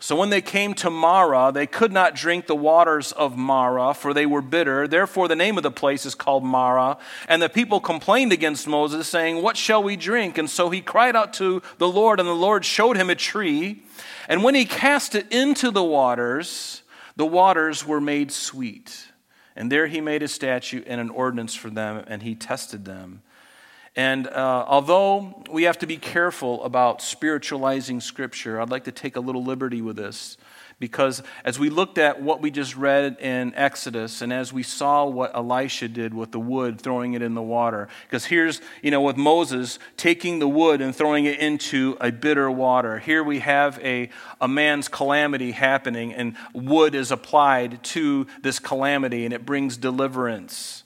So 0.02 0.16
when 0.16 0.30
they 0.30 0.42
came 0.42 0.74
to 0.76 0.90
Marah, 0.90 1.52
they 1.54 1.68
could 1.68 1.92
not 1.92 2.16
drink 2.16 2.48
the 2.48 2.56
waters 2.56 3.12
of 3.12 3.36
Marah, 3.36 3.94
for 3.94 4.14
they 4.14 4.26
were 4.26 4.42
bitter. 4.42 4.88
Therefore, 4.88 5.28
the 5.28 5.36
name 5.36 5.58
of 5.58 5.64
the 5.64 5.72
place 5.72 6.06
is 6.06 6.16
called 6.16 6.44
Marah. 6.44 6.98
And 7.28 7.42
the 7.42 7.50
people 7.50 7.82
complained 7.82 8.32
against 8.32 8.66
Moses, 8.66 9.10
saying, 9.10 9.42
What 9.42 9.58
shall 9.58 9.84
we 9.84 9.98
drink? 9.98 10.38
And 10.38 10.50
so 10.50 10.70
he 10.70 10.80
cried 10.80 11.18
out 11.18 11.34
to 11.34 11.62
the 11.80 11.88
Lord, 11.90 12.20
and 12.22 12.30
the 12.30 12.34
Lord 12.34 12.64
showed 12.64 12.96
him 12.96 13.10
a 13.10 13.16
tree. 13.16 13.84
And 14.30 14.42
when 14.42 14.56
he 14.56 14.64
cast 14.64 15.16
it 15.16 15.30
into 15.32 15.70
the 15.70 15.84
waters, 15.84 16.82
the 17.18 17.26
waters 17.26 17.86
were 17.86 18.00
made 18.00 18.32
sweet. 18.32 19.08
And 19.56 19.70
there 19.70 19.88
he 19.88 20.00
made 20.00 20.24
a 20.24 20.30
statute 20.30 20.86
and 20.88 21.02
an 21.02 21.10
ordinance 21.10 21.56
for 21.56 21.70
them, 21.70 22.06
and 22.08 22.24
he 22.24 22.36
tested 22.36 22.86
them. 22.86 23.22
And 24.00 24.28
uh, 24.28 24.64
although 24.66 25.44
we 25.52 25.64
have 25.64 25.80
to 25.80 25.86
be 25.86 25.98
careful 25.98 26.64
about 26.64 27.02
spiritualizing 27.02 28.00
Scripture, 28.00 28.62
I'd 28.62 28.70
like 28.70 28.86
to 28.86 28.94
take 28.94 29.18
a 29.18 29.20
little 29.20 29.44
liberty 29.44 29.82
with 29.82 29.98
this. 29.98 30.38
Because 30.80 31.22
as 31.44 31.60
we 31.60 31.70
looked 31.70 31.98
at 31.98 32.22
what 32.22 32.42
we 32.42 32.50
just 32.50 32.78
read 32.78 33.18
in 33.20 33.54
Exodus, 33.56 34.22
and 34.22 34.32
as 34.32 34.54
we 34.54 34.64
saw 34.64 35.06
what 35.06 35.36
Elisha 35.36 35.90
did 35.90 36.14
with 36.14 36.32
the 36.32 36.40
wood, 36.40 36.80
throwing 36.80 37.12
it 37.12 37.22
in 37.22 37.34
the 37.34 37.42
water, 37.42 37.90
because 38.08 38.24
here's, 38.24 38.62
you 38.82 38.90
know, 38.90 39.02
with 39.02 39.18
Moses 39.18 39.80
taking 39.98 40.40
the 40.40 40.48
wood 40.48 40.80
and 40.80 40.96
throwing 40.96 41.26
it 41.26 41.38
into 41.38 41.98
a 42.00 42.10
bitter 42.10 42.50
water, 42.50 43.00
here 43.00 43.22
we 43.22 43.40
have 43.40 43.78
a, 43.84 44.10
a 44.40 44.48
man's 44.48 44.88
calamity 44.88 45.52
happening, 45.52 46.14
and 46.14 46.38
wood 46.54 46.96
is 46.96 47.12
applied 47.12 47.84
to 47.84 48.28
this 48.42 48.60
calamity, 48.60 49.26
and 49.26 49.34
it 49.34 49.46
brings 49.46 49.76
deliverance. 49.76 50.86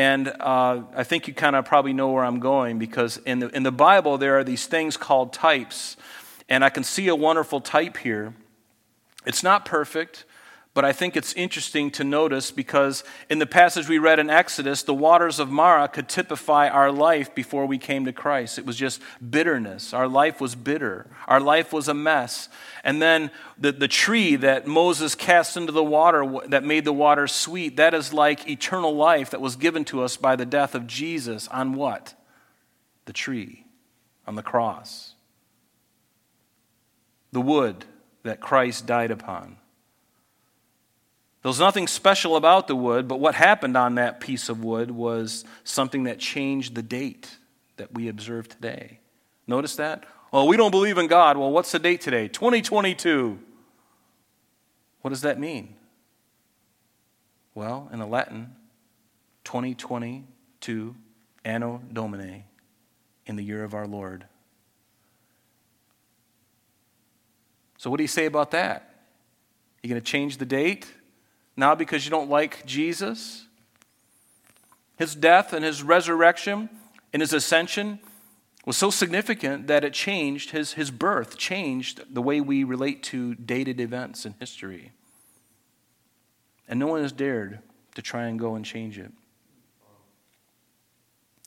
And 0.00 0.28
uh, 0.28 0.84
I 0.96 1.04
think 1.04 1.28
you 1.28 1.34
kind 1.34 1.54
of 1.54 1.66
probably 1.66 1.92
know 1.92 2.10
where 2.12 2.24
I'm 2.24 2.40
going 2.40 2.78
because 2.78 3.18
in 3.18 3.40
the, 3.40 3.48
in 3.54 3.64
the 3.64 3.70
Bible, 3.70 4.16
there 4.16 4.38
are 4.38 4.44
these 4.44 4.66
things 4.66 4.96
called 4.96 5.34
types. 5.34 5.98
And 6.48 6.64
I 6.64 6.70
can 6.70 6.84
see 6.84 7.08
a 7.08 7.14
wonderful 7.14 7.60
type 7.60 7.98
here. 7.98 8.32
It's 9.26 9.42
not 9.42 9.66
perfect, 9.66 10.24
but 10.72 10.84
I 10.84 10.92
think 10.92 11.16
it's 11.16 11.32
interesting 11.32 11.90
to 11.92 12.04
notice 12.04 12.52
because 12.52 13.02
in 13.28 13.40
the 13.40 13.46
passage 13.46 13.88
we 13.88 13.98
read 13.98 14.20
in 14.20 14.30
Exodus, 14.30 14.84
the 14.84 14.94
waters 14.94 15.40
of 15.40 15.50
Marah 15.50 15.88
could 15.88 16.08
typify 16.08 16.68
our 16.68 16.92
life 16.92 17.34
before 17.34 17.66
we 17.66 17.76
came 17.76 18.04
to 18.04 18.12
Christ. 18.12 18.56
It 18.56 18.64
was 18.64 18.76
just 18.76 19.02
bitterness. 19.30 19.92
Our 19.92 20.06
life 20.06 20.40
was 20.40 20.54
bitter, 20.54 21.08
our 21.26 21.40
life 21.40 21.72
was 21.72 21.88
a 21.88 21.94
mess. 21.94 22.48
And 22.84 23.02
then 23.02 23.32
the, 23.58 23.72
the 23.72 23.88
tree 23.88 24.36
that 24.36 24.68
Moses 24.68 25.16
cast 25.16 25.56
into 25.56 25.72
the 25.72 25.82
water 25.82 26.24
that 26.46 26.62
made 26.62 26.84
the 26.84 26.92
water 26.92 27.26
sweet, 27.26 27.76
that 27.76 27.92
is 27.92 28.12
like 28.12 28.48
eternal 28.48 28.94
life 28.94 29.30
that 29.30 29.40
was 29.40 29.56
given 29.56 29.84
to 29.86 30.02
us 30.02 30.16
by 30.16 30.36
the 30.36 30.46
death 30.46 30.76
of 30.76 30.86
Jesus 30.86 31.48
on 31.48 31.74
what? 31.74 32.14
The 33.06 33.12
tree, 33.12 33.66
on 34.24 34.36
the 34.36 34.42
cross. 34.42 35.14
The 37.32 37.40
wood 37.40 37.84
that 38.22 38.40
Christ 38.40 38.86
died 38.86 39.10
upon. 39.10 39.56
There 41.42 41.48
was 41.48 41.58
nothing 41.60 41.86
special 41.86 42.36
about 42.36 42.68
the 42.68 42.76
wood, 42.76 43.08
but 43.08 43.18
what 43.18 43.34
happened 43.34 43.76
on 43.76 43.94
that 43.94 44.20
piece 44.20 44.50
of 44.50 44.62
wood 44.62 44.90
was 44.90 45.44
something 45.64 46.04
that 46.04 46.18
changed 46.18 46.74
the 46.74 46.82
date 46.82 47.38
that 47.76 47.94
we 47.94 48.08
observe 48.08 48.46
today. 48.46 49.00
Notice 49.46 49.76
that? 49.76 50.04
Well, 50.32 50.46
we 50.46 50.58
don't 50.58 50.70
believe 50.70 50.98
in 50.98 51.06
God. 51.06 51.38
Well, 51.38 51.50
what's 51.50 51.72
the 51.72 51.78
date 51.78 52.02
today? 52.02 52.28
2022. 52.28 53.38
What 55.00 55.08
does 55.08 55.22
that 55.22 55.40
mean? 55.40 55.76
Well, 57.54 57.88
in 57.90 58.00
the 58.00 58.06
Latin, 58.06 58.54
2022 59.44 60.94
Anno 61.42 61.82
Domini, 61.90 62.44
in 63.24 63.36
the 63.36 63.42
year 63.42 63.64
of 63.64 63.72
our 63.72 63.86
Lord. 63.86 64.26
So, 67.78 67.88
what 67.88 67.96
do 67.96 68.04
you 68.04 68.08
say 68.08 68.26
about 68.26 68.50
that? 68.50 68.94
You 69.82 69.88
going 69.88 70.00
to 70.00 70.06
change 70.06 70.36
the 70.36 70.44
date 70.44 70.86
now 71.60 71.76
because 71.76 72.04
you 72.04 72.10
don't 72.10 72.28
like 72.28 72.66
Jesus? 72.66 73.46
His 74.96 75.14
death 75.14 75.52
and 75.52 75.64
his 75.64 75.82
resurrection 75.82 76.68
and 77.12 77.22
his 77.22 77.32
ascension 77.32 78.00
was 78.66 78.76
so 78.76 78.90
significant 78.90 79.66
that 79.68 79.84
it 79.84 79.92
changed 79.92 80.50
his, 80.50 80.74
his 80.74 80.90
birth, 80.90 81.38
changed 81.38 82.02
the 82.12 82.20
way 82.20 82.40
we 82.40 82.64
relate 82.64 83.02
to 83.04 83.34
dated 83.36 83.80
events 83.80 84.26
in 84.26 84.34
history. 84.38 84.92
And 86.68 86.78
no 86.78 86.88
one 86.88 87.02
has 87.02 87.12
dared 87.12 87.60
to 87.94 88.02
try 88.02 88.24
and 88.24 88.38
go 88.38 88.54
and 88.54 88.64
change 88.64 88.98
it. 88.98 89.12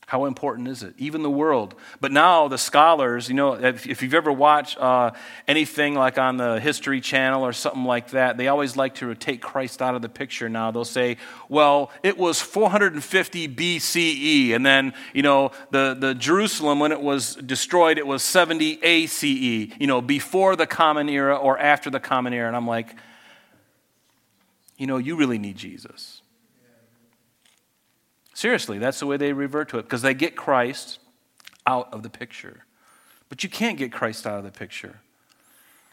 How 0.06 0.26
important 0.26 0.68
is 0.68 0.84
it? 0.84 0.94
Even 0.98 1.24
the 1.24 1.30
world. 1.30 1.76
But 2.02 2.12
now 2.12 2.48
the 2.48 2.58
scholars, 2.58 3.30
you 3.30 3.36
know, 3.36 3.54
if, 3.54 3.88
if 3.88 4.02
you've 4.02 4.13
ever 4.13 4.32
watched 4.32 4.78
uh, 4.78 5.12
anything 5.48 5.96
like 5.96 6.18
on 6.18 6.38
the 6.38 6.60
History 6.60 7.00
Channel 7.00 7.44
or 7.44 7.54
something 7.54 7.86
like 7.86 8.12
that, 8.12 8.38
they 8.38 8.48
always 8.48 8.76
like 8.76 8.96
to 8.96 9.16
take 9.16 9.42
Christ 9.42 9.82
out 9.82 9.96
of 9.96 10.02
the 10.02 10.10
picture 10.10 10.50
now. 10.50 10.72
They'll 10.72 10.84
say, 10.84 11.18
well, 11.48 11.92
it 12.04 12.18
was 12.18 12.42
450 12.42 13.48
BCE. 13.48 14.56
And 14.56 14.66
then, 14.66 14.94
you 15.13 15.22
know, 15.22 15.52
the, 15.72 15.96
the 15.98 16.13
Jerusalem, 16.13 16.80
when 16.80 16.92
it 16.92 17.02
was 17.02 17.36
destroyed, 17.36 17.98
it 17.98 18.08
was 18.08 18.24
70 18.24 18.80
ACE, 18.84 19.24
you 19.24 19.88
know, 19.88 20.02
before 20.02 20.56
the 20.56 20.68
Common 20.68 21.08
Era 21.08 21.36
or 21.36 21.58
after 21.58 21.89
the 21.89 22.00
Common 22.00 22.34
Era. 22.34 22.48
And 22.48 22.56
I'm 22.56 22.68
like, 22.68 22.96
you 24.78 24.88
know, 24.88 24.98
you 24.98 25.16
really 25.16 25.38
need 25.38 25.56
Jesus. 25.56 26.23
Seriously, 28.34 28.80
that's 28.80 29.00
the 29.00 29.06
way 29.06 29.17
they 29.17 29.32
revert 29.34 29.69
to 29.69 29.80
it 29.80 29.84
because 29.84 30.02
they 30.02 30.13
get 30.13 30.36
Christ 30.36 31.00
out 31.65 31.93
of 31.93 32.04
the 32.04 32.10
picture. 32.10 32.65
But 33.30 33.43
you 33.43 33.50
can't 33.50 33.78
get 33.78 33.91
Christ 33.91 34.28
out 34.28 34.38
of 34.39 34.43
the 34.43 34.52
picture. 34.52 35.00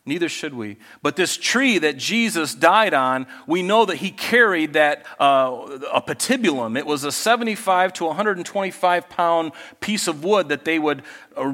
Neither 0.07 0.31
should 0.31 0.55
we. 0.55 0.79
But 1.03 1.17
this 1.17 1.37
tree 1.37 1.79
that 1.79 1.99
Jesus 1.99 2.55
died 2.55 2.95
on, 2.95 3.27
we 3.47 3.63
know 3.63 3.85
that 3.85 3.97
he 3.97 4.11
carried 4.11 4.73
that 4.73 5.05
uh, 5.21 5.79
a 5.93 6.01
patibulum. 6.01 6.79
It 6.79 6.87
was 6.87 7.05
a 7.05 7.13
75 7.13 7.93
to 7.95 8.07
125 8.07 9.09
pound 9.11 9.53
piece 9.81 10.09
of 10.09 10.25
wood 10.25 10.49
that 10.49 10.65
they 10.65 10.79
would 10.79 11.03
uh, 11.37 11.53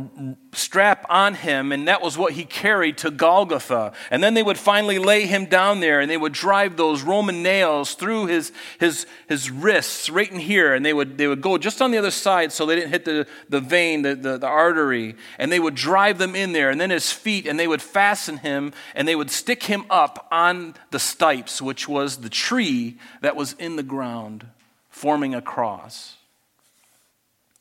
strap 0.57 1.07
on 1.09 1.35
him, 1.35 1.73
and 1.73 1.88
that 1.88 2.03
was 2.03 2.16
what 2.16 2.33
he 2.33 2.45
carried 2.45 2.99
to 2.99 3.11
Golgotha. 3.11 3.92
And 4.11 4.23
then 4.23 4.35
they 4.35 4.42
would 4.42 4.59
finally 4.59 4.99
lay 4.99 5.27
him 5.27 5.47
down 5.47 5.81
there, 5.81 6.01
and 6.01 6.11
they 6.11 6.16
would 6.16 6.33
drive 6.33 6.77
those 6.77 7.03
Roman 7.03 7.42
nails 7.42 7.95
through 7.95 8.27
his, 8.27 8.53
his, 8.79 9.07
his 9.29 9.51
wrists 9.51 10.09
right 10.09 10.31
in 10.31 10.40
here, 10.40 10.75
and 10.75 10.85
they 10.85 10.92
would, 10.92 11.19
they 11.19 11.27
would 11.27 11.40
go 11.40 11.59
just 11.59 11.83
on 11.83 11.90
the 11.90 11.99
other 11.99 12.11
side 12.11 12.53
so 12.53 12.66
they 12.66 12.77
didn't 12.77 12.90
hit 12.90 13.05
the, 13.05 13.27
the 13.49 13.61
vein, 13.61 14.03
the, 14.03 14.14
the, 14.14 14.38
the 14.38 14.47
artery, 14.47 15.14
and 15.38 15.53
they 15.53 15.61
would 15.61 15.75
drive 15.75 16.19
them 16.19 16.35
in 16.35 16.53
there, 16.53 16.71
and 16.71 16.81
then 16.81 16.90
his 16.90 17.12
feet, 17.12 17.47
and 17.47 17.59
they 17.59 17.69
would 17.69 17.83
fasten 17.83 18.38
him, 18.38 18.73
and 18.95 19.07
they 19.07 19.16
would 19.16 19.31
stick 19.31 19.64
him 19.64 19.85
up 19.90 20.27
on 20.31 20.75
the 20.90 20.99
stipes, 20.99 21.61
which 21.61 21.88
was 21.88 22.19
the 22.19 22.31
tree 22.31 22.99
that 23.21 23.37
was 23.37 23.53
in 23.55 23.77
the 23.77 23.83
ground, 23.83 24.47
forming 24.90 25.35
a 25.35 25.42
cross. 25.42 26.16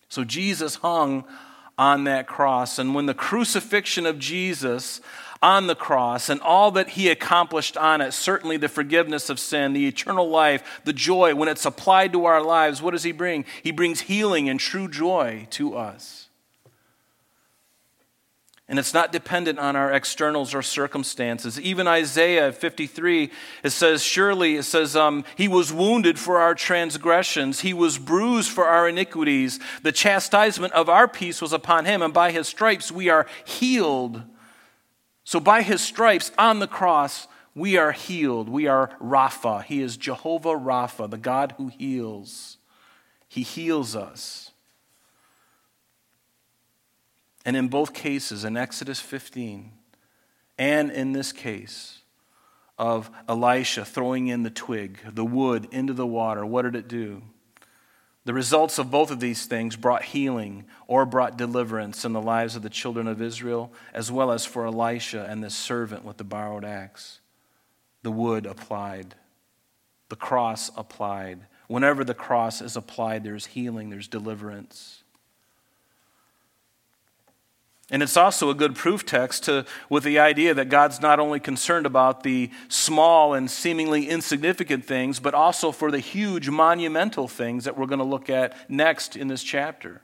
So 0.08 0.24
Jesus 0.24 0.76
hung 0.76 1.26
on 1.78 2.06
that 2.06 2.28
cross. 2.28 2.80
And 2.80 2.96
when 2.96 3.06
the 3.06 3.14
crucifixion 3.14 4.06
of 4.06 4.20
Jesus 4.20 5.02
on 5.42 5.68
the 5.68 5.76
cross 5.76 6.30
and 6.30 6.42
all 6.42 6.72
that 6.72 6.90
he 6.90 7.10
accomplished 7.10 7.78
on 7.78 8.02
it, 8.02 8.14
certainly 8.14 8.58
the 8.58 8.70
forgiveness 8.70 9.30
of 9.30 9.40
sin, 9.40 9.74
the 9.74 9.88
eternal 9.88 10.30
life, 10.30 10.82
the 10.86 10.94
joy, 10.94 11.36
when 11.36 11.50
it's 11.50 11.66
applied 11.66 12.14
to 12.14 12.26
our 12.26 12.42
lives, 12.42 12.82
what 12.82 12.92
does 12.92 13.04
he 13.04 13.12
bring? 13.12 13.46
He 13.62 13.72
brings 13.72 14.02
healing 14.02 14.50
and 14.50 14.60
true 14.60 14.88
joy 14.88 15.48
to 15.52 15.76
us. 15.76 16.25
And 18.68 18.80
it's 18.80 18.96
not 18.96 19.12
dependent 19.12 19.60
on 19.60 19.76
our 19.76 19.94
externals 19.94 20.56
or 20.56 20.64
circumstances. 20.64 21.60
Even 21.60 21.88
Isaiah 21.88 22.52
53, 22.52 23.30
it 23.64 23.70
says, 23.70 24.02
Surely, 24.02 24.56
it 24.56 24.64
says, 24.64 24.96
um, 24.96 25.24
He 25.36 25.48
was 25.48 25.72
wounded 25.72 26.18
for 26.18 26.40
our 26.40 26.56
transgressions, 26.56 27.60
He 27.60 27.74
was 27.74 28.00
bruised 28.00 28.50
for 28.50 28.66
our 28.66 28.90
iniquities. 28.90 29.60
The 29.84 29.92
chastisement 29.92 30.74
of 30.74 30.90
our 30.90 31.08
peace 31.08 31.42
was 31.42 31.54
upon 31.54 31.86
Him, 31.86 32.02
and 32.02 32.14
by 32.14 32.32
His 32.32 32.48
stripes 32.48 32.92
we 32.92 33.08
are 33.08 33.28
healed. 33.46 34.24
So, 35.24 35.40
by 35.40 35.62
His 35.62 35.82
stripes 35.82 36.32
on 36.38 36.58
the 36.58 36.68
cross, 36.68 37.28
we 37.54 37.78
are 37.78 37.92
healed. 37.92 38.50
We 38.50 38.66
are 38.66 38.90
Rapha. 39.00 39.64
He 39.64 39.82
is 39.82 39.96
Jehovah 39.96 40.56
Rapha, 40.56 41.10
the 41.10 41.18
God 41.18 41.54
who 41.58 41.68
heals. 41.68 42.58
He 43.28 43.44
heals 43.44 43.96
us. 43.96 44.45
And 47.46 47.56
in 47.56 47.68
both 47.68 47.94
cases, 47.94 48.44
in 48.44 48.58
Exodus 48.58 49.00
15 49.00 49.72
and 50.58 50.92
in 50.92 51.14
this 51.14 51.32
case 51.32 52.00
of 52.78 53.10
Elisha 53.30 53.86
throwing 53.86 54.28
in 54.28 54.44
the 54.44 54.50
twig, 54.50 55.00
the 55.08 55.24
wood 55.24 55.68
into 55.72 55.94
the 55.94 56.08
water, 56.08 56.46
what 56.46 56.64
did 56.64 56.76
it 56.76 56.88
do? 56.88 57.22
The 58.26 58.34
results 58.34 58.80
of 58.80 58.90
both 58.90 59.12
of 59.12 59.20
these 59.20 59.46
things 59.46 59.76
brought 59.76 60.04
healing 60.04 60.66
or 60.88 61.06
brought 61.06 61.38
deliverance 61.38 62.04
in 62.04 62.14
the 62.14 62.22
lives 62.22 62.56
of 62.56 62.64
the 62.64 62.72
children 62.72 63.08
of 63.08 63.22
Israel, 63.22 63.72
as 63.94 64.12
well 64.12 64.32
as 64.32 64.46
for 64.46 64.66
Elisha 64.66 65.28
and 65.30 65.44
this 65.44 65.56
servant 65.56 66.04
with 66.04 66.18
the 66.18 66.24
borrowed 66.24 66.66
axe. 66.66 67.20
The 68.02 68.12
wood 68.12 68.48
applied, 68.48 69.14
the 70.10 70.16
cross 70.16 70.72
applied. 70.76 71.42
Whenever 71.68 72.04
the 72.04 72.16
cross 72.16 72.62
is 72.62 72.76
applied, 72.76 73.24
there's 73.24 73.46
healing, 73.46 73.92
there's 73.92 74.08
deliverance. 74.08 75.04
And 77.92 78.02
it's 78.02 78.18
also 78.18 78.50
a 78.50 78.56
good 78.56 78.76
proof 78.76 79.06
text 79.06 79.44
to, 79.44 79.66
with 79.90 80.04
the 80.04 80.18
idea 80.18 80.56
that 80.56 80.70
God's 80.70 81.02
not 81.02 81.20
only 81.20 81.40
concerned 81.40 81.86
about 81.86 82.24
the 82.24 82.50
small 82.68 83.36
and 83.36 83.50
seemingly 83.50 84.10
insignificant 84.10 84.86
things, 84.86 85.20
but 85.20 85.36
also 85.36 85.72
for 85.72 85.92
the 85.92 86.00
huge 86.00 86.50
monumental 86.50 87.28
things 87.28 87.66
that 87.66 87.78
we're 87.78 87.86
going 87.86 88.00
to 88.00 88.06
look 88.06 88.28
at 88.30 88.70
next 88.70 89.16
in 89.16 89.28
this 89.28 89.44
chapter. 89.44 90.02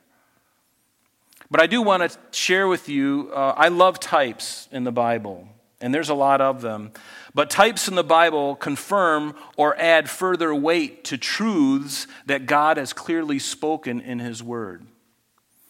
But 1.50 1.60
I 1.60 1.68
do 1.68 1.82
want 1.82 2.10
to 2.10 2.18
share 2.32 2.68
with 2.68 2.88
you 2.88 3.32
uh, 3.34 3.56
I 3.58 3.70
love 3.70 4.00
types 4.00 4.70
in 4.72 4.84
the 4.84 4.92
Bible, 4.92 5.48
and 5.82 5.94
there's 5.94 6.10
a 6.10 6.14
lot 6.14 6.40
of 6.40 6.62
them. 6.62 6.92
But 7.34 7.50
types 7.50 7.88
in 7.88 7.96
the 7.96 8.04
Bible 8.04 8.56
confirm 8.56 9.36
or 9.58 9.76
add 9.78 10.08
further 10.08 10.54
weight 10.54 11.04
to 11.06 11.18
truths 11.18 12.06
that 12.28 12.46
God 12.46 12.78
has 12.78 12.94
clearly 12.94 13.40
spoken 13.40 14.00
in 14.00 14.20
His 14.20 14.44
Word. 14.44 14.86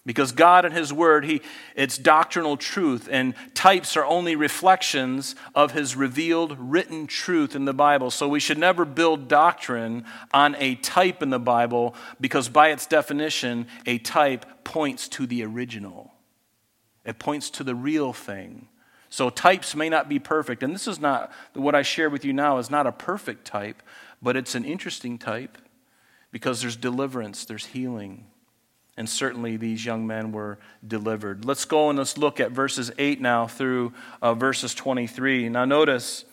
Because 0.04 0.32
God 0.32 0.66
and 0.66 0.74
His 0.74 0.92
Word, 0.92 1.26
he, 1.26 1.42
it's 1.76 1.98
doctrinal 2.00 2.58
truth, 2.58 3.08
and 3.12 3.36
types 3.54 3.96
are 3.96 4.06
only 4.06 4.36
reflections 4.36 5.36
of 5.54 5.74
His 5.74 5.96
revealed 5.96 6.58
written 6.60 7.06
truth 7.06 7.56
in 7.56 7.66
the 7.66 7.74
Bible. 7.74 8.10
So 8.10 8.28
we 8.28 8.40
should 8.40 8.58
never 8.58 8.84
build 8.84 9.28
doctrine 9.28 10.06
on 10.34 10.56
a 10.58 10.74
type 10.76 11.22
in 11.22 11.30
the 11.30 11.40
Bible, 11.40 11.94
because 12.20 12.50
by 12.50 12.70
its 12.70 12.88
definition, 12.88 13.68
a 13.86 14.00
type 14.00 14.64
points 14.64 15.08
to 15.10 15.28
the 15.28 15.44
original, 15.44 16.12
it 17.06 17.20
points 17.20 17.52
to 17.52 17.64
the 17.64 17.76
real 17.76 18.12
thing. 18.12 18.70
So 19.10 19.30
types 19.30 19.76
may 19.76 19.90
not 19.90 20.10
be 20.10 20.18
perfect, 20.18 20.64
and 20.64 20.74
this 20.74 20.88
is 20.88 21.00
not 21.00 21.32
what 21.54 21.76
I 21.76 21.84
share 21.84 22.10
with 22.10 22.26
you 22.26 22.34
now 22.34 22.58
is 22.58 22.72
not 22.72 22.88
a 22.88 22.92
perfect 22.92 23.46
type, 23.46 23.84
but 24.20 24.36
it's 24.36 24.56
an 24.56 24.66
interesting 24.66 25.20
type 25.20 25.60
because 26.32 26.62
there's 26.62 26.78
deliverance, 26.78 27.46
there's 27.46 27.68
healing. 27.68 28.26
And 29.02 29.10
certainly 29.10 29.58
these 29.58 29.84
young 29.84 30.06
men 30.06 30.32
were 30.32 30.60
delivered. 30.88 31.44
Let's 31.44 31.66
go 31.66 31.90
and 31.90 31.98
let's 31.98 32.20
look 32.20 32.40
at 32.40 32.52
verses 32.52 32.92
8 33.00 33.20
now 33.20 33.48
through 33.48 33.94
uh, 34.22 34.36
verses 34.36 34.76
23. 34.76 35.50
Now, 35.50 35.66
notice. 35.66 36.24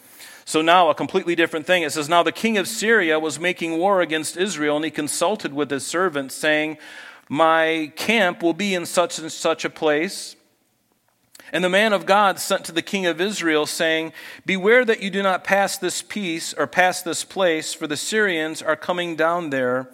So 0.44 0.60
now, 0.60 0.90
a 0.90 0.94
completely 0.94 1.34
different 1.34 1.64
thing. 1.64 1.82
It 1.82 1.92
says, 1.92 2.10
Now 2.10 2.22
the 2.22 2.30
king 2.30 2.58
of 2.58 2.68
Syria 2.68 3.18
was 3.18 3.40
making 3.40 3.78
war 3.78 4.02
against 4.02 4.36
Israel, 4.36 4.76
and 4.76 4.84
he 4.84 4.90
consulted 4.90 5.54
with 5.54 5.70
his 5.70 5.86
servants, 5.86 6.34
saying, 6.34 6.76
My 7.30 7.90
camp 7.96 8.42
will 8.42 8.52
be 8.52 8.74
in 8.74 8.84
such 8.84 9.18
and 9.18 9.32
such 9.32 9.64
a 9.64 9.70
place. 9.70 10.36
And 11.50 11.64
the 11.64 11.70
man 11.70 11.94
of 11.94 12.04
God 12.04 12.38
sent 12.38 12.66
to 12.66 12.72
the 12.72 12.82
king 12.82 13.06
of 13.06 13.18
Israel, 13.18 13.64
saying, 13.64 14.12
Beware 14.44 14.84
that 14.84 15.00
you 15.02 15.08
do 15.08 15.22
not 15.22 15.42
pass 15.42 15.78
this 15.78 16.02
piece 16.02 16.52
or 16.52 16.66
pass 16.66 17.00
this 17.00 17.24
place, 17.24 17.72
for 17.72 17.86
the 17.86 17.96
Syrians 17.96 18.60
are 18.60 18.76
coming 18.76 19.16
down 19.16 19.48
there. 19.48 19.88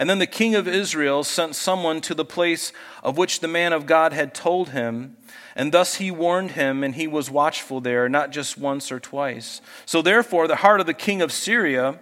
And 0.00 0.08
then 0.08 0.18
the 0.18 0.26
king 0.26 0.54
of 0.54 0.66
Israel 0.66 1.22
sent 1.22 1.54
someone 1.54 2.00
to 2.00 2.14
the 2.14 2.24
place 2.24 2.72
of 3.04 3.18
which 3.18 3.40
the 3.40 3.46
man 3.46 3.74
of 3.74 3.84
God 3.84 4.14
had 4.14 4.32
told 4.32 4.70
him. 4.70 5.18
And 5.54 5.72
thus 5.72 5.96
he 5.96 6.10
warned 6.10 6.52
him, 6.52 6.82
and 6.82 6.94
he 6.94 7.06
was 7.06 7.30
watchful 7.30 7.82
there, 7.82 8.08
not 8.08 8.30
just 8.30 8.56
once 8.56 8.90
or 8.90 8.98
twice. 8.98 9.60
So 9.84 10.00
therefore, 10.00 10.48
the 10.48 10.56
heart 10.56 10.80
of 10.80 10.86
the 10.86 10.94
king 10.94 11.20
of 11.20 11.30
Syria 11.30 11.98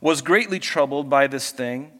was 0.00 0.22
greatly 0.22 0.60
troubled 0.60 1.10
by 1.10 1.26
this 1.26 1.50
thing. 1.50 1.98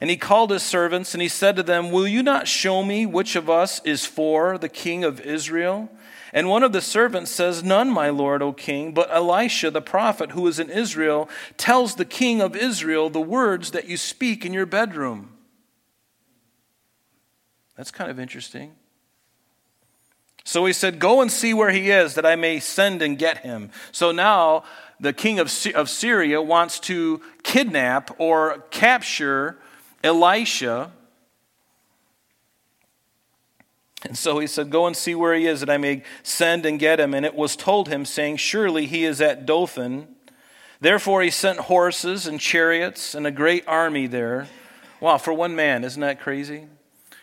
And 0.00 0.08
he 0.08 0.16
called 0.16 0.50
his 0.50 0.62
servants, 0.62 1.12
and 1.12 1.20
he 1.20 1.28
said 1.28 1.56
to 1.56 1.62
them, 1.62 1.90
Will 1.90 2.08
you 2.08 2.22
not 2.22 2.48
show 2.48 2.82
me 2.82 3.04
which 3.04 3.36
of 3.36 3.50
us 3.50 3.82
is 3.84 4.06
for 4.06 4.56
the 4.56 4.70
king 4.70 5.04
of 5.04 5.20
Israel? 5.20 5.90
And 6.32 6.48
one 6.48 6.62
of 6.62 6.72
the 6.72 6.80
servants 6.80 7.30
says, 7.30 7.64
None, 7.64 7.90
my 7.90 8.08
lord, 8.08 8.42
O 8.42 8.52
king, 8.52 8.92
but 8.92 9.10
Elisha 9.10 9.70
the 9.70 9.82
prophet, 9.82 10.32
who 10.32 10.46
is 10.46 10.58
in 10.58 10.70
Israel, 10.70 11.28
tells 11.56 11.94
the 11.94 12.04
king 12.04 12.40
of 12.40 12.54
Israel 12.54 13.10
the 13.10 13.20
words 13.20 13.72
that 13.72 13.88
you 13.88 13.96
speak 13.96 14.44
in 14.44 14.52
your 14.52 14.66
bedroom. 14.66 15.32
That's 17.76 17.90
kind 17.90 18.10
of 18.10 18.20
interesting. 18.20 18.72
So 20.44 20.66
he 20.66 20.72
said, 20.72 20.98
Go 20.98 21.20
and 21.20 21.30
see 21.30 21.54
where 21.54 21.70
he 21.70 21.90
is, 21.90 22.14
that 22.14 22.26
I 22.26 22.36
may 22.36 22.60
send 22.60 23.02
and 23.02 23.18
get 23.18 23.38
him. 23.38 23.70
So 23.92 24.12
now 24.12 24.64
the 24.98 25.12
king 25.12 25.38
of, 25.38 25.52
of 25.74 25.88
Syria 25.88 26.42
wants 26.42 26.78
to 26.80 27.20
kidnap 27.42 28.14
or 28.18 28.64
capture 28.70 29.58
Elisha. 30.04 30.92
And 34.02 34.16
so 34.16 34.38
he 34.38 34.46
said, 34.46 34.70
Go 34.70 34.86
and 34.86 34.96
see 34.96 35.14
where 35.14 35.34
he 35.34 35.46
is, 35.46 35.60
that 35.60 35.70
I 35.70 35.76
may 35.76 36.02
send 36.22 36.64
and 36.64 36.78
get 36.78 37.00
him. 37.00 37.14
And 37.14 37.26
it 37.26 37.34
was 37.34 37.56
told 37.56 37.88
him, 37.88 38.04
saying, 38.04 38.38
Surely 38.38 38.86
he 38.86 39.04
is 39.04 39.20
at 39.20 39.46
Dothan. 39.46 40.08
Therefore 40.80 41.22
he 41.22 41.30
sent 41.30 41.60
horses 41.60 42.26
and 42.26 42.40
chariots 42.40 43.14
and 43.14 43.26
a 43.26 43.30
great 43.30 43.64
army 43.66 44.06
there. 44.06 44.48
Wow, 45.00 45.18
for 45.18 45.32
one 45.32 45.54
man, 45.54 45.84
isn't 45.84 46.00
that 46.00 46.20
crazy? 46.20 46.66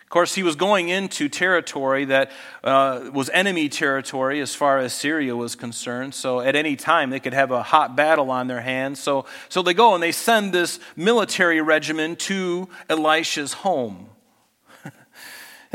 Of 0.07 0.09
course, 0.09 0.35
he 0.35 0.43
was 0.43 0.55
going 0.55 0.87
into 0.87 1.27
territory 1.27 2.05
that 2.05 2.31
uh, 2.63 3.09
was 3.11 3.29
enemy 3.31 3.67
territory 3.67 4.39
as 4.39 4.55
far 4.55 4.77
as 4.77 4.93
Syria 4.93 5.35
was 5.35 5.53
concerned. 5.55 6.15
So 6.15 6.39
at 6.39 6.55
any 6.55 6.77
time, 6.77 7.09
they 7.09 7.19
could 7.19 7.33
have 7.33 7.51
a 7.51 7.61
hot 7.61 7.97
battle 7.97 8.31
on 8.31 8.47
their 8.47 8.61
hands. 8.61 9.01
So, 9.01 9.25
so 9.49 9.61
they 9.61 9.73
go 9.73 9.95
and 9.95 10.01
they 10.01 10.13
send 10.13 10.53
this 10.53 10.79
military 10.95 11.59
regiment 11.59 12.19
to 12.19 12.69
Elisha's 12.89 13.51
home. 13.51 14.07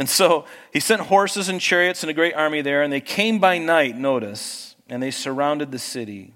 And 0.02 0.08
so 0.08 0.46
he 0.72 0.80
sent 0.80 1.02
horses 1.02 1.48
and 1.48 1.60
chariots 1.60 2.02
and 2.02 2.10
a 2.10 2.12
great 2.12 2.34
army 2.34 2.60
there, 2.60 2.82
and 2.82 2.92
they 2.92 3.00
came 3.00 3.38
by 3.38 3.58
night, 3.58 3.96
notice, 3.96 4.74
and 4.88 5.00
they 5.00 5.12
surrounded 5.12 5.70
the 5.70 5.78
city. 5.78 6.34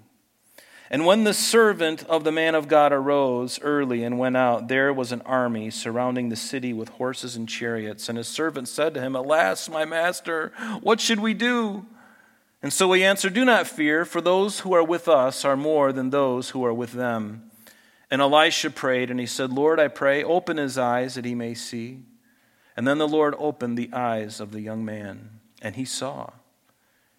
And 0.89 1.05
when 1.05 1.25
the 1.25 1.33
servant 1.33 2.05
of 2.05 2.23
the 2.23 2.31
man 2.31 2.55
of 2.55 2.69
God 2.69 2.93
arose 2.93 3.59
early 3.61 4.05
and 4.05 4.17
went 4.17 4.37
out, 4.37 4.69
there 4.69 4.93
was 4.93 5.11
an 5.11 5.21
army 5.25 5.69
surrounding 5.69 6.29
the 6.29 6.37
city 6.37 6.71
with 6.71 6.87
horses 6.87 7.35
and 7.35 7.49
chariots. 7.49 8.07
And 8.07 8.17
his 8.17 8.29
servant 8.29 8.69
said 8.69 8.93
to 8.93 9.01
him, 9.01 9.17
Alas, 9.17 9.67
my 9.67 9.83
master, 9.83 10.53
what 10.79 11.01
should 11.01 11.19
we 11.19 11.33
do? 11.33 11.85
And 12.63 12.71
so 12.71 12.89
he 12.93 13.03
answered, 13.03 13.33
Do 13.33 13.43
not 13.43 13.67
fear, 13.67 14.05
for 14.05 14.21
those 14.21 14.61
who 14.61 14.71
are 14.71 14.81
with 14.81 15.09
us 15.09 15.43
are 15.43 15.57
more 15.57 15.91
than 15.91 16.09
those 16.09 16.51
who 16.51 16.63
are 16.63 16.73
with 16.73 16.93
them. 16.93 17.51
And 18.09 18.21
Elisha 18.21 18.69
prayed, 18.69 19.11
and 19.11 19.19
he 19.19 19.25
said, 19.25 19.51
Lord, 19.51 19.77
I 19.77 19.89
pray, 19.89 20.23
open 20.23 20.55
his 20.55 20.77
eyes 20.77 21.15
that 21.15 21.25
he 21.25 21.35
may 21.35 21.53
see. 21.53 22.03
And 22.77 22.87
then 22.87 22.99
the 22.99 23.07
Lord 23.07 23.35
opened 23.39 23.77
the 23.77 23.91
eyes 23.91 24.39
of 24.39 24.51
the 24.51 24.61
young 24.61 24.85
man, 24.85 25.39
and 25.63 25.75
he 25.75 25.83
saw. 25.83 26.29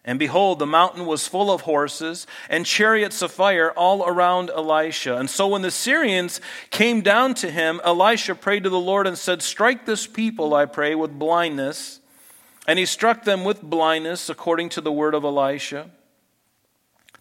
And 0.05 0.19
behold, 0.19 0.61
the 0.61 0.67
mountain 0.67 1.05
was 1.05 1.27
full 1.27 1.51
of 1.51 1.63
horses 1.63 2.27
and 2.49 2.65
chariots 2.65 3.21
of 3.21 3.33
fire 3.33 3.73
all 3.73 4.07
around 4.07 4.49
Elisha. 4.49 5.17
And 5.17 5.29
so 5.29 5.49
when 5.49 5.61
the 5.63 5.73
Syrians 5.73 6.41
came 6.71 7.03
down 7.03 7.35
to 7.35 7.51
him, 7.51 7.81
Elisha 7.85 8.37
prayed 8.37 8.63
to 8.65 8.71
the 8.71 8.79
Lord 8.79 9.07
and 9.07 9.19
said, 9.19 9.43
Strike 9.43 9.85
this 9.85 10.07
people, 10.07 10.55
I 10.55 10.65
pray, 10.65 10.95
with 10.95 11.19
blindness. 11.19 12.01
And 12.67 12.79
he 12.79 12.87
struck 12.87 13.25
them 13.25 13.45
with 13.45 13.61
blindness 13.61 14.31
according 14.31 14.71
to 14.71 14.81
the 14.81 14.93
word 14.93 15.15
of 15.15 15.25
Elisha. 15.25 15.91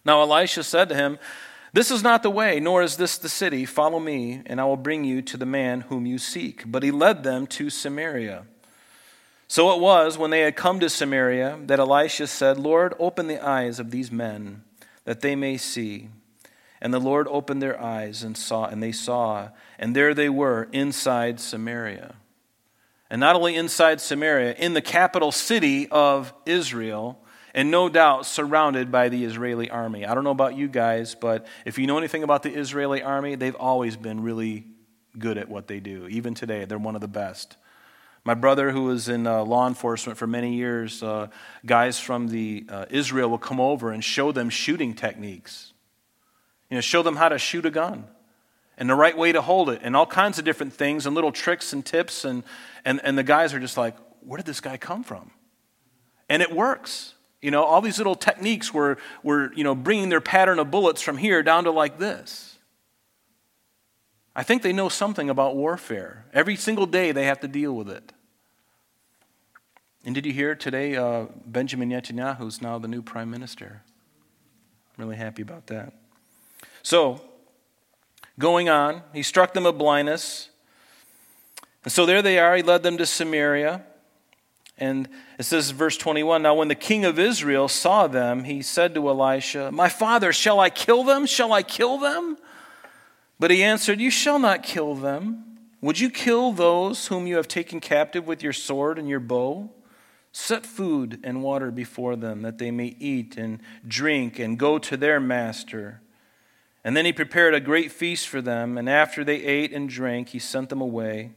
Now 0.04 0.22
Elisha 0.22 0.62
said 0.62 0.88
to 0.90 0.94
him, 0.94 1.18
This 1.72 1.90
is 1.90 2.02
not 2.02 2.22
the 2.22 2.30
way, 2.30 2.60
nor 2.60 2.82
is 2.82 2.96
this 2.96 3.18
the 3.18 3.28
city. 3.28 3.64
Follow 3.64 4.00
me, 4.00 4.42
and 4.46 4.60
I 4.60 4.64
will 4.64 4.76
bring 4.76 5.04
you 5.04 5.22
to 5.22 5.36
the 5.36 5.46
man 5.46 5.82
whom 5.82 6.06
you 6.06 6.18
seek. 6.18 6.62
But 6.66 6.82
he 6.82 6.90
led 6.90 7.22
them 7.22 7.46
to 7.48 7.70
Samaria. 7.70 8.44
So 9.48 9.72
it 9.72 9.80
was 9.80 10.18
when 10.18 10.30
they 10.30 10.40
had 10.40 10.56
come 10.56 10.80
to 10.80 10.90
Samaria 10.90 11.58
that 11.66 11.78
Elisha 11.78 12.26
said, 12.26 12.58
Lord, 12.58 12.94
open 12.98 13.28
the 13.28 13.44
eyes 13.44 13.80
of 13.80 13.90
these 13.90 14.12
men 14.12 14.62
that 15.04 15.20
they 15.20 15.34
may 15.34 15.56
see. 15.56 16.10
And 16.80 16.92
the 16.92 17.00
Lord 17.00 17.26
opened 17.28 17.62
their 17.62 17.80
eyes 17.80 18.22
and 18.22 18.36
saw, 18.36 18.66
and 18.66 18.82
they 18.82 18.92
saw, 18.92 19.48
and 19.78 19.96
there 19.96 20.14
they 20.14 20.28
were 20.28 20.68
inside 20.70 21.40
Samaria. 21.40 22.14
And 23.10 23.20
not 23.20 23.36
only 23.36 23.56
inside 23.56 24.00
Samaria, 24.00 24.54
in 24.54 24.74
the 24.74 24.82
capital 24.82 25.32
city 25.32 25.88
of 25.88 26.34
Israel, 26.44 27.18
and 27.58 27.72
no 27.72 27.88
doubt 27.88 28.24
surrounded 28.24 28.92
by 28.92 29.08
the 29.08 29.24
Israeli 29.24 29.68
army. 29.68 30.06
I 30.06 30.14
don't 30.14 30.22
know 30.22 30.30
about 30.30 30.56
you 30.56 30.68
guys, 30.68 31.16
but 31.16 31.44
if 31.64 31.76
you 31.76 31.88
know 31.88 31.98
anything 31.98 32.22
about 32.22 32.44
the 32.44 32.54
Israeli 32.54 33.02
army, 33.02 33.34
they've 33.34 33.56
always 33.56 33.96
been 33.96 34.22
really 34.22 34.64
good 35.18 35.36
at 35.36 35.48
what 35.48 35.66
they 35.66 35.80
do. 35.80 36.06
Even 36.06 36.34
today, 36.34 36.66
they're 36.66 36.78
one 36.78 36.94
of 36.94 37.00
the 37.00 37.08
best. 37.08 37.56
My 38.22 38.34
brother, 38.34 38.70
who 38.70 38.84
was 38.84 39.08
in 39.08 39.26
uh, 39.26 39.42
law 39.42 39.66
enforcement 39.66 40.20
for 40.20 40.28
many 40.28 40.54
years, 40.54 41.02
uh, 41.02 41.30
guys 41.66 41.98
from 41.98 42.28
the 42.28 42.64
uh, 42.68 42.84
Israel 42.90 43.28
will 43.28 43.38
come 43.38 43.58
over 43.58 43.90
and 43.90 44.04
show 44.04 44.30
them 44.30 44.50
shooting 44.50 44.94
techniques. 44.94 45.72
You 46.70 46.76
know, 46.76 46.80
show 46.80 47.02
them 47.02 47.16
how 47.16 47.28
to 47.28 47.40
shoot 47.40 47.66
a 47.66 47.70
gun 47.70 48.04
and 48.76 48.88
the 48.88 48.94
right 48.94 49.18
way 49.18 49.32
to 49.32 49.42
hold 49.42 49.68
it 49.68 49.80
and 49.82 49.96
all 49.96 50.06
kinds 50.06 50.38
of 50.38 50.44
different 50.44 50.74
things 50.74 51.06
and 51.06 51.14
little 51.16 51.32
tricks 51.32 51.72
and 51.72 51.84
tips. 51.84 52.24
And, 52.24 52.44
and, 52.84 53.00
and 53.02 53.18
the 53.18 53.24
guys 53.24 53.52
are 53.52 53.58
just 53.58 53.76
like, 53.76 53.96
where 54.20 54.36
did 54.36 54.46
this 54.46 54.60
guy 54.60 54.76
come 54.76 55.02
from? 55.02 55.32
And 56.28 56.40
it 56.40 56.52
works. 56.52 57.14
You 57.40 57.50
know, 57.50 57.62
all 57.62 57.80
these 57.80 57.98
little 57.98 58.16
techniques 58.16 58.74
were, 58.74 58.98
were 59.22 59.52
you 59.54 59.62
know, 59.62 59.74
bringing 59.74 60.08
their 60.08 60.20
pattern 60.20 60.58
of 60.58 60.70
bullets 60.70 61.00
from 61.00 61.18
here 61.18 61.42
down 61.42 61.64
to 61.64 61.70
like 61.70 61.98
this. 61.98 62.58
I 64.34 64.42
think 64.42 64.62
they 64.62 64.72
know 64.72 64.88
something 64.88 65.30
about 65.30 65.56
warfare. 65.56 66.26
Every 66.32 66.56
single 66.56 66.86
day 66.86 67.12
they 67.12 67.24
have 67.26 67.40
to 67.40 67.48
deal 67.48 67.74
with 67.74 67.88
it. 67.88 68.12
And 70.04 70.14
did 70.14 70.24
you 70.24 70.32
hear 70.32 70.54
today 70.54 70.96
uh, 70.96 71.26
Benjamin 71.44 71.90
Netanyahu 71.90 72.46
is 72.46 72.62
now 72.62 72.78
the 72.78 72.88
new 72.88 73.02
prime 73.02 73.30
minister? 73.30 73.82
I'm 74.96 75.04
really 75.04 75.16
happy 75.16 75.42
about 75.42 75.66
that. 75.68 75.92
So, 76.82 77.20
going 78.38 78.68
on, 78.68 79.02
he 79.12 79.22
struck 79.22 79.54
them 79.54 79.64
with 79.64 79.76
blindness. 79.76 80.50
And 81.84 81.92
so 81.92 82.06
there 82.06 82.22
they 82.22 82.38
are. 82.38 82.56
He 82.56 82.62
led 82.62 82.82
them 82.82 82.96
to 82.98 83.06
Samaria. 83.06 83.84
And 84.78 85.08
it 85.38 85.42
says, 85.42 85.70
verse 85.70 85.96
21 85.96 86.42
Now, 86.42 86.54
when 86.54 86.68
the 86.68 86.74
king 86.74 87.04
of 87.04 87.18
Israel 87.18 87.68
saw 87.68 88.06
them, 88.06 88.44
he 88.44 88.62
said 88.62 88.94
to 88.94 89.08
Elisha, 89.08 89.70
My 89.72 89.88
father, 89.88 90.32
shall 90.32 90.60
I 90.60 90.70
kill 90.70 91.04
them? 91.04 91.26
Shall 91.26 91.52
I 91.52 91.62
kill 91.62 91.98
them? 91.98 92.38
But 93.38 93.50
he 93.50 93.62
answered, 93.62 94.00
You 94.00 94.10
shall 94.10 94.38
not 94.38 94.62
kill 94.62 94.94
them. 94.94 95.44
Would 95.80 96.00
you 96.00 96.10
kill 96.10 96.52
those 96.52 97.06
whom 97.06 97.26
you 97.26 97.36
have 97.36 97.46
taken 97.46 97.80
captive 97.80 98.26
with 98.26 98.42
your 98.42 98.52
sword 98.52 98.98
and 98.98 99.08
your 99.08 99.20
bow? 99.20 99.70
Set 100.32 100.66
food 100.66 101.20
and 101.24 101.42
water 101.42 101.70
before 101.70 102.16
them, 102.16 102.42
that 102.42 102.58
they 102.58 102.70
may 102.70 102.96
eat 102.98 103.36
and 103.36 103.60
drink 103.86 104.38
and 104.38 104.58
go 104.58 104.78
to 104.78 104.96
their 104.96 105.20
master. 105.20 106.00
And 106.84 106.96
then 106.96 107.04
he 107.04 107.12
prepared 107.12 107.54
a 107.54 107.60
great 107.60 107.92
feast 107.92 108.28
for 108.28 108.40
them, 108.40 108.78
and 108.78 108.88
after 108.88 109.24
they 109.24 109.42
ate 109.42 109.72
and 109.72 109.88
drank, 109.88 110.28
he 110.30 110.38
sent 110.38 110.68
them 110.68 110.80
away. 110.80 111.32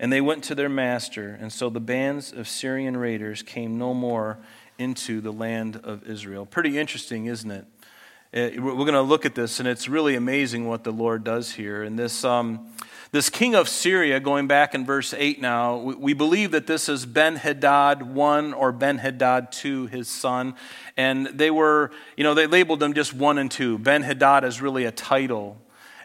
And 0.00 0.12
they 0.12 0.20
went 0.20 0.44
to 0.44 0.54
their 0.54 0.68
master, 0.68 1.36
and 1.40 1.52
so 1.52 1.70
the 1.70 1.80
bands 1.80 2.32
of 2.32 2.46
Syrian 2.48 2.96
raiders 2.96 3.42
came 3.42 3.78
no 3.78 3.94
more 3.94 4.38
into 4.78 5.20
the 5.20 5.32
land 5.32 5.80
of 5.82 6.08
Israel. 6.08 6.46
Pretty 6.46 6.78
interesting, 6.78 7.26
isn't 7.26 7.50
it? 7.50 7.66
Uh, 8.32 8.50
we're 8.60 8.74
going 8.74 8.92
to 8.92 9.00
look 9.00 9.24
at 9.24 9.34
this, 9.34 9.58
and 9.58 9.66
it's 9.66 9.88
really 9.88 10.14
amazing 10.14 10.68
what 10.68 10.84
the 10.84 10.92
Lord 10.92 11.24
does 11.24 11.52
here. 11.52 11.82
And 11.82 11.98
this, 11.98 12.24
um, 12.24 12.68
this 13.10 13.30
king 13.30 13.54
of 13.54 13.70
Syria, 13.70 14.20
going 14.20 14.46
back 14.46 14.74
in 14.74 14.84
verse 14.84 15.14
8 15.16 15.40
now, 15.40 15.78
we, 15.78 15.94
we 15.94 16.12
believe 16.12 16.50
that 16.50 16.66
this 16.66 16.90
is 16.90 17.06
Ben 17.06 17.36
Hadad 17.36 18.02
1 18.02 18.52
or 18.52 18.70
Ben 18.70 18.98
Hadad 18.98 19.50
2, 19.50 19.86
his 19.86 20.08
son. 20.08 20.54
And 20.94 21.26
they 21.28 21.50
were, 21.50 21.90
you 22.18 22.24
know, 22.24 22.34
they 22.34 22.46
labeled 22.46 22.80
them 22.80 22.92
just 22.92 23.14
1 23.14 23.38
and 23.38 23.50
2. 23.50 23.78
Ben 23.78 24.02
Hadad 24.02 24.44
is 24.44 24.60
really 24.60 24.84
a 24.84 24.92
title. 24.92 25.56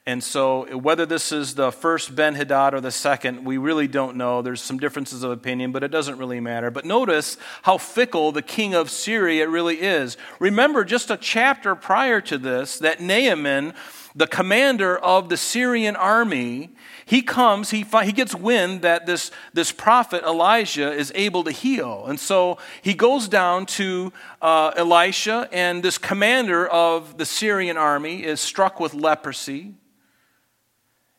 And 0.06 0.22
so, 0.22 0.78
whether 0.78 1.06
this 1.06 1.32
is 1.32 1.56
the 1.56 1.72
first 1.72 2.14
Ben 2.14 2.36
Hadad 2.36 2.74
or 2.74 2.82
the 2.82 2.92
second, 2.92 3.46
we 3.46 3.58
really 3.58 3.88
don't 3.88 4.18
know. 4.18 4.42
There's 4.42 4.60
some 4.60 4.78
differences 4.78 5.24
of 5.24 5.32
opinion, 5.32 5.72
but 5.72 5.82
it 5.82 5.92
doesn't 5.92 6.18
really 6.18 6.42
matter. 6.42 6.70
But 6.70 6.84
notice 6.84 7.38
how 7.62 7.78
fickle 7.78 8.34
the 8.34 8.42
king 8.42 8.76
of 8.76 8.90
Syria 8.90 9.48
really 9.48 9.80
is. 9.80 10.18
Remember, 10.40 10.84
just 10.84 11.10
a 11.10 11.16
chapter 11.16 11.74
prior 11.74 12.20
to 12.20 12.38
this, 12.38 12.80
that 12.80 13.00
Naaman, 13.00 13.74
the 14.14 14.28
commander 14.28 14.98
of 14.98 15.30
the 15.30 15.38
Syrian 15.38 15.96
army, 15.96 16.72
he 17.06 17.22
comes, 17.22 17.70
he, 17.70 17.86
he 18.04 18.12
gets 18.12 18.36
wind 18.36 18.82
that 18.82 19.06
this, 19.06 19.32
this 19.54 19.72
prophet 19.72 20.24
Elijah 20.26 20.92
is 20.92 21.14
able 21.16 21.46
to 21.46 21.52
heal. 21.52 22.08
And 22.08 22.20
so 22.20 22.58
he 22.82 22.94
goes 22.94 23.30
down 23.30 23.68
to 23.68 24.12
uh, 24.42 24.74
Elisha, 24.76 25.48
and 25.54 25.82
this 25.82 25.98
commander 25.98 26.68
of 26.68 27.18
the 27.18 27.26
Syrian 27.26 27.78
army 27.78 28.26
is 28.26 28.42
struck 28.42 28.82
with 28.82 28.94
leprosy. 28.94 29.76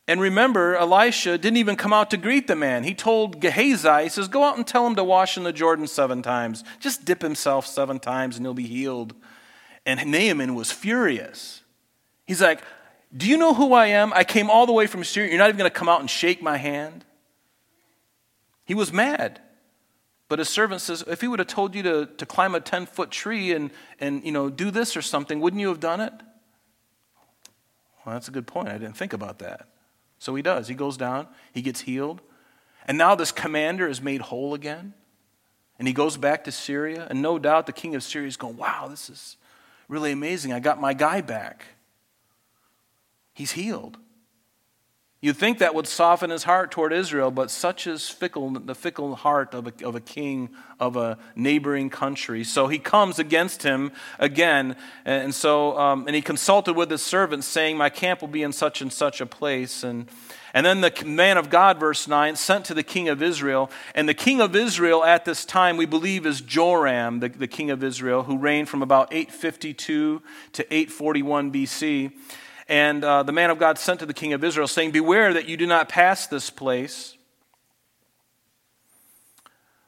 And 0.06 0.20
remember, 0.20 0.76
Elisha 0.76 1.38
didn't 1.38 1.56
even 1.56 1.76
come 1.76 1.92
out 1.92 2.10
to 2.10 2.18
greet 2.18 2.46
the 2.46 2.56
man. 2.56 2.84
He 2.84 2.94
told 2.94 3.40
Gehazi, 3.40 4.02
he 4.02 4.08
says, 4.10 4.28
Go 4.28 4.44
out 4.44 4.56
and 4.56 4.66
tell 4.66 4.86
him 4.86 4.96
to 4.96 5.04
wash 5.04 5.38
in 5.38 5.44
the 5.44 5.52
Jordan 5.52 5.86
seven 5.86 6.20
times. 6.20 6.62
Just 6.78 7.06
dip 7.06 7.22
himself 7.22 7.66
seven 7.66 7.98
times 7.98 8.36
and 8.36 8.44
he'll 8.44 8.52
be 8.52 8.66
healed. 8.66 9.14
And 9.86 10.10
Naaman 10.10 10.54
was 10.54 10.70
furious. 10.70 11.62
He's 12.26 12.42
like, 12.42 12.60
Do 13.16 13.26
you 13.26 13.38
know 13.38 13.54
who 13.54 13.72
I 13.72 13.86
am? 13.86 14.12
I 14.12 14.24
came 14.24 14.50
all 14.50 14.66
the 14.66 14.72
way 14.72 14.86
from 14.86 15.04
Syria. 15.04 15.30
You're 15.30 15.38
not 15.38 15.48
even 15.48 15.58
going 15.58 15.70
to 15.70 15.76
come 15.76 15.88
out 15.88 16.00
and 16.00 16.10
shake 16.10 16.42
my 16.42 16.58
hand? 16.58 17.06
He 18.66 18.74
was 18.74 18.92
mad. 18.92 19.40
But 20.28 20.38
his 20.38 20.50
servant 20.50 20.82
says, 20.82 21.02
If 21.06 21.22
he 21.22 21.28
would 21.28 21.38
have 21.38 21.48
told 21.48 21.74
you 21.74 21.82
to, 21.82 22.06
to 22.06 22.26
climb 22.26 22.54
a 22.54 22.60
10 22.60 22.84
foot 22.86 23.10
tree 23.10 23.52
and, 23.52 23.70
and 24.00 24.22
you 24.22 24.32
know, 24.32 24.50
do 24.50 24.70
this 24.70 24.98
or 24.98 25.02
something, 25.02 25.40
wouldn't 25.40 25.60
you 25.60 25.68
have 25.68 25.80
done 25.80 26.02
it? 26.02 26.12
Well, 28.04 28.14
that's 28.14 28.28
a 28.28 28.32
good 28.32 28.46
point. 28.46 28.68
I 28.68 28.76
didn't 28.76 28.98
think 28.98 29.14
about 29.14 29.38
that. 29.38 29.68
So 30.24 30.34
he 30.34 30.40
does. 30.40 30.68
He 30.68 30.74
goes 30.74 30.96
down, 30.96 31.28
he 31.52 31.60
gets 31.60 31.82
healed. 31.82 32.22
And 32.86 32.96
now 32.96 33.14
this 33.14 33.30
commander 33.30 33.86
is 33.86 34.00
made 34.00 34.22
whole 34.22 34.54
again. 34.54 34.94
And 35.78 35.86
he 35.86 35.92
goes 35.92 36.16
back 36.16 36.44
to 36.44 36.52
Syria, 36.52 37.06
and 37.10 37.20
no 37.20 37.38
doubt 37.38 37.66
the 37.66 37.74
king 37.74 37.94
of 37.94 38.02
Syria 38.02 38.28
is 38.28 38.38
going, 38.38 38.56
Wow, 38.56 38.86
this 38.88 39.10
is 39.10 39.36
really 39.86 40.12
amazing. 40.12 40.50
I 40.50 40.60
got 40.60 40.80
my 40.80 40.94
guy 40.94 41.20
back. 41.20 41.66
He's 43.34 43.52
healed. 43.52 43.98
You'd 45.24 45.38
think 45.38 45.56
that 45.60 45.74
would 45.74 45.86
soften 45.86 46.28
his 46.28 46.42
heart 46.42 46.70
toward 46.70 46.92
Israel, 46.92 47.30
but 47.30 47.50
such 47.50 47.86
is 47.86 48.10
fickle, 48.10 48.50
the 48.50 48.74
fickle 48.74 49.14
heart 49.14 49.54
of 49.54 49.66
a, 49.66 49.72
of 49.82 49.94
a 49.94 50.00
king 50.00 50.50
of 50.78 50.96
a 50.96 51.16
neighboring 51.34 51.88
country. 51.88 52.44
So 52.44 52.68
he 52.68 52.78
comes 52.78 53.18
against 53.18 53.62
him 53.62 53.90
again, 54.18 54.76
and 55.06 55.34
so 55.34 55.78
um, 55.78 56.06
and 56.06 56.14
he 56.14 56.20
consulted 56.20 56.74
with 56.74 56.90
his 56.90 57.00
servants, 57.00 57.46
saying, 57.46 57.78
"My 57.78 57.88
camp 57.88 58.20
will 58.20 58.28
be 58.28 58.42
in 58.42 58.52
such 58.52 58.82
and 58.82 58.92
such 58.92 59.22
a 59.22 59.24
place." 59.24 59.82
And 59.82 60.10
and 60.52 60.66
then 60.66 60.82
the 60.82 60.92
man 61.06 61.38
of 61.38 61.48
God, 61.48 61.80
verse 61.80 62.06
nine, 62.06 62.36
sent 62.36 62.66
to 62.66 62.74
the 62.74 62.82
king 62.82 63.08
of 63.08 63.22
Israel, 63.22 63.70
and 63.94 64.06
the 64.06 64.12
king 64.12 64.42
of 64.42 64.54
Israel 64.54 65.02
at 65.04 65.24
this 65.24 65.46
time 65.46 65.78
we 65.78 65.86
believe 65.86 66.26
is 66.26 66.42
Joram, 66.42 67.20
the, 67.20 67.30
the 67.30 67.48
king 67.48 67.70
of 67.70 67.82
Israel, 67.82 68.24
who 68.24 68.36
reigned 68.36 68.68
from 68.68 68.82
about 68.82 69.08
852 69.10 70.20
to 70.52 70.74
841 70.74 71.50
BC. 71.50 72.12
And 72.68 73.04
uh, 73.04 73.22
the 73.22 73.32
man 73.32 73.50
of 73.50 73.58
God 73.58 73.78
sent 73.78 74.00
to 74.00 74.06
the 74.06 74.14
king 74.14 74.32
of 74.32 74.42
Israel, 74.42 74.66
saying, 74.66 74.92
Beware 74.92 75.34
that 75.34 75.48
you 75.48 75.56
do 75.56 75.66
not 75.66 75.88
pass 75.88 76.26
this 76.26 76.50
place, 76.50 77.16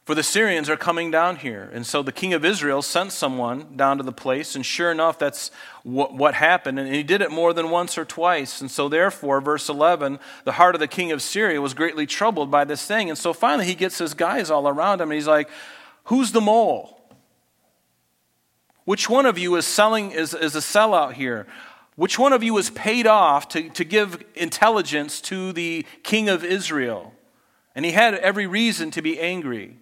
for 0.05 0.15
the 0.15 0.23
Syrians 0.23 0.69
are 0.69 0.77
coming 0.77 1.11
down 1.11 1.35
here. 1.35 1.69
And 1.73 1.85
so 1.85 2.01
the 2.01 2.13
king 2.13 2.33
of 2.33 2.45
Israel 2.45 2.81
sent 2.81 3.11
someone 3.11 3.75
down 3.75 3.97
to 3.97 4.03
the 4.03 4.13
place, 4.13 4.55
and 4.55 4.65
sure 4.65 4.89
enough, 4.89 5.19
that's 5.19 5.51
what, 5.83 6.13
what 6.13 6.33
happened. 6.33 6.79
And 6.79 6.93
he 6.93 7.03
did 7.03 7.21
it 7.21 7.29
more 7.29 7.51
than 7.51 7.71
once 7.71 7.97
or 7.97 8.05
twice. 8.05 8.61
And 8.61 8.71
so, 8.71 8.87
therefore, 8.87 9.41
verse 9.41 9.67
11, 9.67 10.19
the 10.45 10.53
heart 10.53 10.75
of 10.75 10.79
the 10.79 10.87
king 10.87 11.11
of 11.11 11.21
Syria 11.21 11.59
was 11.59 11.73
greatly 11.73 12.05
troubled 12.05 12.49
by 12.49 12.63
this 12.63 12.85
thing. 12.85 13.09
And 13.09 13.17
so 13.17 13.33
finally, 13.33 13.65
he 13.65 13.75
gets 13.75 13.97
his 13.97 14.13
guys 14.13 14.49
all 14.49 14.69
around 14.69 15.01
him, 15.01 15.09
and 15.09 15.15
he's 15.15 15.27
like, 15.27 15.49
Who's 16.05 16.31
the 16.31 16.39
mole? 16.39 16.97
Which 18.85 19.09
one 19.09 19.25
of 19.25 19.37
you 19.37 19.57
is 19.57 19.65
selling 19.65 20.11
is, 20.11 20.33
is 20.33 20.55
a 20.55 20.59
sellout 20.59 21.15
here? 21.15 21.45
Which 21.97 22.19
one 22.19 22.31
of 22.31 22.43
you 22.43 22.53
was 22.53 22.69
paid 22.69 23.07
off 23.07 23.49
to, 23.49 23.69
to 23.69 23.83
give 23.83 24.23
intelligence 24.35 25.19
to 25.21 25.51
the 25.51 25.83
king 26.03 26.29
of 26.29 26.43
Israel? 26.43 27.11
And 27.73 27.83
he 27.83 27.91
had 27.91 28.13
every 28.13 28.45
reason 28.45 28.91
to 28.91 29.01
be 29.01 29.19
angry 29.19 29.77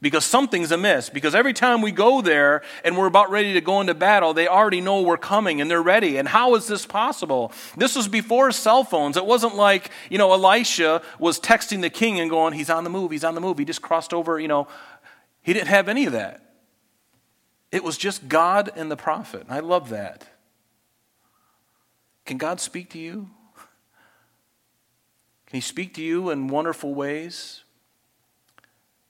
because 0.00 0.24
something's 0.24 0.72
amiss. 0.72 1.10
Because 1.10 1.34
every 1.34 1.52
time 1.52 1.82
we 1.82 1.92
go 1.92 2.22
there 2.22 2.62
and 2.84 2.96
we're 2.96 3.06
about 3.06 3.30
ready 3.30 3.52
to 3.52 3.60
go 3.60 3.82
into 3.82 3.92
battle, 3.92 4.32
they 4.32 4.48
already 4.48 4.80
know 4.80 5.02
we're 5.02 5.18
coming 5.18 5.60
and 5.60 5.70
they're 5.70 5.82
ready. 5.82 6.16
And 6.16 6.26
how 6.26 6.54
is 6.54 6.66
this 6.66 6.86
possible? 6.86 7.52
This 7.76 7.94
was 7.94 8.08
before 8.08 8.50
cell 8.50 8.82
phones. 8.82 9.18
It 9.18 9.26
wasn't 9.26 9.56
like, 9.56 9.90
you 10.08 10.16
know, 10.16 10.32
Elisha 10.32 11.02
was 11.18 11.38
texting 11.38 11.82
the 11.82 11.90
king 11.90 12.18
and 12.18 12.30
going, 12.30 12.54
he's 12.54 12.70
on 12.70 12.82
the 12.82 12.90
move, 12.90 13.10
he's 13.10 13.24
on 13.24 13.34
the 13.34 13.42
move. 13.42 13.58
He 13.58 13.66
just 13.66 13.82
crossed 13.82 14.14
over, 14.14 14.40
you 14.40 14.48
know. 14.48 14.68
He 15.42 15.52
didn't 15.52 15.68
have 15.68 15.86
any 15.86 16.06
of 16.06 16.12
that. 16.12 16.40
It 17.70 17.84
was 17.84 17.98
just 17.98 18.26
God 18.26 18.70
and 18.74 18.90
the 18.90 18.96
prophet. 18.96 19.44
I 19.50 19.60
love 19.60 19.90
that. 19.90 20.26
Can 22.24 22.38
God 22.38 22.60
speak 22.60 22.90
to 22.90 22.98
you? 22.98 23.28
Can 25.46 25.58
He 25.58 25.60
speak 25.60 25.94
to 25.94 26.02
you 26.02 26.30
in 26.30 26.48
wonderful 26.48 26.94
ways? 26.94 27.62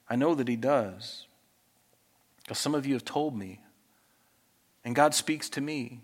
I 0.09 0.17
know 0.17 0.35
that 0.35 0.49
He 0.49 0.57
does. 0.57 1.27
Because 2.43 2.59
some 2.59 2.75
of 2.75 2.87
you 2.87 2.95
have 2.95 3.05
told 3.05 3.37
me. 3.37 3.61
And 4.85 4.95
God 4.95 5.15
speaks 5.15 5.49
to 5.51 5.61
me. 5.61 6.01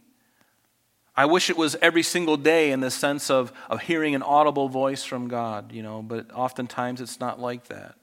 I 1.16 1.26
wish 1.26 1.50
it 1.50 1.56
was 1.56 1.76
every 1.82 2.02
single 2.02 2.38
day 2.38 2.70
in 2.72 2.80
the 2.80 2.90
sense 2.90 3.28
of, 3.28 3.52
of 3.68 3.82
hearing 3.82 4.14
an 4.14 4.22
audible 4.22 4.68
voice 4.68 5.04
from 5.04 5.28
God, 5.28 5.72
you 5.72 5.82
know, 5.82 6.00
but 6.02 6.32
oftentimes 6.32 7.00
it's 7.00 7.20
not 7.20 7.38
like 7.38 7.68
that. 7.68 7.96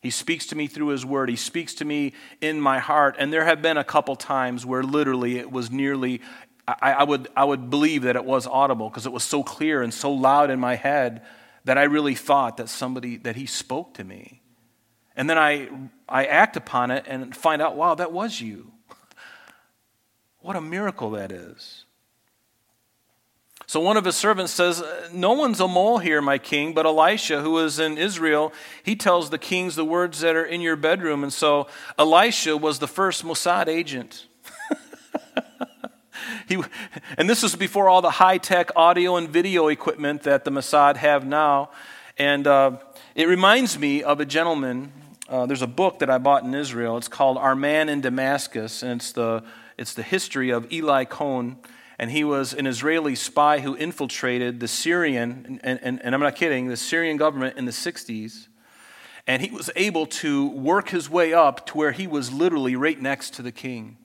He 0.00 0.10
speaks 0.10 0.46
to 0.46 0.56
me 0.56 0.68
through 0.68 0.88
His 0.88 1.04
Word. 1.04 1.28
He 1.28 1.36
speaks 1.36 1.74
to 1.74 1.84
me 1.84 2.14
in 2.40 2.60
my 2.60 2.78
heart. 2.78 3.16
And 3.18 3.32
there 3.32 3.44
have 3.44 3.60
been 3.60 3.76
a 3.76 3.84
couple 3.84 4.14
times 4.16 4.64
where 4.64 4.82
literally 4.82 5.38
it 5.38 5.50
was 5.50 5.70
nearly 5.70 6.22
I, 6.68 6.92
I, 6.92 7.04
would, 7.04 7.28
I 7.34 7.44
would 7.44 7.70
believe 7.70 8.02
that 8.02 8.16
it 8.16 8.24
was 8.24 8.46
audible 8.46 8.90
because 8.90 9.06
it 9.06 9.12
was 9.12 9.24
so 9.24 9.42
clear 9.42 9.82
and 9.82 9.92
so 9.92 10.12
loud 10.12 10.50
in 10.50 10.60
my 10.60 10.74
head 10.74 11.22
that 11.64 11.78
I 11.78 11.84
really 11.84 12.14
thought 12.14 12.58
that 12.58 12.68
somebody, 12.68 13.16
that 13.18 13.36
he 13.36 13.46
spoke 13.46 13.94
to 13.94 14.04
me. 14.04 14.42
And 15.16 15.28
then 15.28 15.38
I, 15.38 15.68
I 16.08 16.26
act 16.26 16.56
upon 16.56 16.90
it 16.90 17.06
and 17.08 17.34
find 17.34 17.62
out, 17.62 17.74
wow, 17.74 17.94
that 17.94 18.12
was 18.12 18.40
you. 18.40 18.72
what 20.40 20.56
a 20.56 20.60
miracle 20.60 21.12
that 21.12 21.32
is. 21.32 21.86
So 23.66 23.80
one 23.80 23.96
of 23.96 24.04
his 24.04 24.16
servants 24.16 24.52
says, 24.52 24.80
uh, 24.80 25.08
No 25.12 25.32
one's 25.32 25.60
a 25.60 25.68
mole 25.68 25.98
here, 25.98 26.22
my 26.22 26.38
king, 26.38 26.72
but 26.72 26.86
Elisha, 26.86 27.42
who 27.42 27.58
is 27.58 27.78
in 27.78 27.98
Israel, 27.98 28.52
he 28.82 28.96
tells 28.96 29.28
the 29.28 29.38
kings 29.38 29.74
the 29.74 29.84
words 29.84 30.20
that 30.20 30.36
are 30.36 30.44
in 30.44 30.60
your 30.60 30.76
bedroom. 30.76 31.22
And 31.22 31.32
so 31.32 31.66
Elisha 31.98 32.56
was 32.56 32.78
the 32.78 32.88
first 32.88 33.24
Mossad 33.24 33.68
agent. 33.68 34.27
He, 36.46 36.62
and 37.16 37.28
this 37.28 37.42
was 37.42 37.56
before 37.56 37.88
all 37.88 38.02
the 38.02 38.10
high 38.10 38.38
tech 38.38 38.70
audio 38.76 39.16
and 39.16 39.28
video 39.28 39.68
equipment 39.68 40.22
that 40.22 40.44
the 40.44 40.50
Mossad 40.50 40.96
have 40.96 41.26
now. 41.26 41.70
And 42.16 42.46
uh, 42.46 42.78
it 43.14 43.28
reminds 43.28 43.78
me 43.78 44.02
of 44.02 44.20
a 44.20 44.24
gentleman. 44.24 44.92
Uh, 45.28 45.46
there's 45.46 45.62
a 45.62 45.68
book 45.68 46.00
that 46.00 46.10
I 46.10 46.18
bought 46.18 46.42
in 46.42 46.54
Israel. 46.54 46.96
It's 46.96 47.08
called 47.08 47.36
Our 47.38 47.54
Man 47.54 47.88
in 47.88 48.00
Damascus, 48.00 48.82
and 48.82 49.00
it's 49.00 49.12
the, 49.12 49.44
it's 49.76 49.94
the 49.94 50.02
history 50.02 50.50
of 50.50 50.72
Eli 50.72 51.04
Cohen. 51.04 51.58
And 51.98 52.10
he 52.10 52.24
was 52.24 52.54
an 52.54 52.66
Israeli 52.66 53.14
spy 53.14 53.58
who 53.60 53.76
infiltrated 53.76 54.60
the 54.60 54.68
Syrian, 54.68 55.60
and, 55.62 55.80
and, 55.82 56.00
and 56.02 56.14
I'm 56.14 56.20
not 56.20 56.36
kidding, 56.36 56.68
the 56.68 56.76
Syrian 56.76 57.16
government 57.16 57.58
in 57.58 57.64
the 57.64 57.72
60s. 57.72 58.48
And 59.26 59.42
he 59.42 59.50
was 59.50 59.68
able 59.76 60.06
to 60.06 60.48
work 60.48 60.88
his 60.88 61.10
way 61.10 61.34
up 61.34 61.66
to 61.66 61.76
where 61.76 61.92
he 61.92 62.06
was 62.06 62.32
literally 62.32 62.76
right 62.76 63.00
next 63.00 63.34
to 63.34 63.42
the 63.42 63.52
king. 63.52 63.98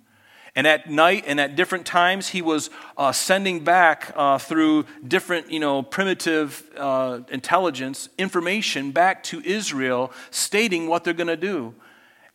And 0.55 0.67
at 0.67 0.89
night 0.89 1.23
and 1.25 1.39
at 1.39 1.55
different 1.55 1.85
times, 1.85 2.29
he 2.29 2.41
was 2.41 2.69
uh, 2.95 3.11
sending 3.11 3.63
back 3.63 4.13
uh, 4.15 4.37
through 4.37 4.85
different, 5.07 5.51
you 5.51 5.59
know, 5.59 5.81
primitive 5.81 6.69
uh, 6.77 7.21
intelligence 7.29 8.09
information 8.19 8.91
back 8.91 9.23
to 9.23 9.41
Israel 9.43 10.11
stating 10.29 10.87
what 10.87 11.03
they're 11.03 11.13
going 11.13 11.27
to 11.27 11.37
do. 11.37 11.73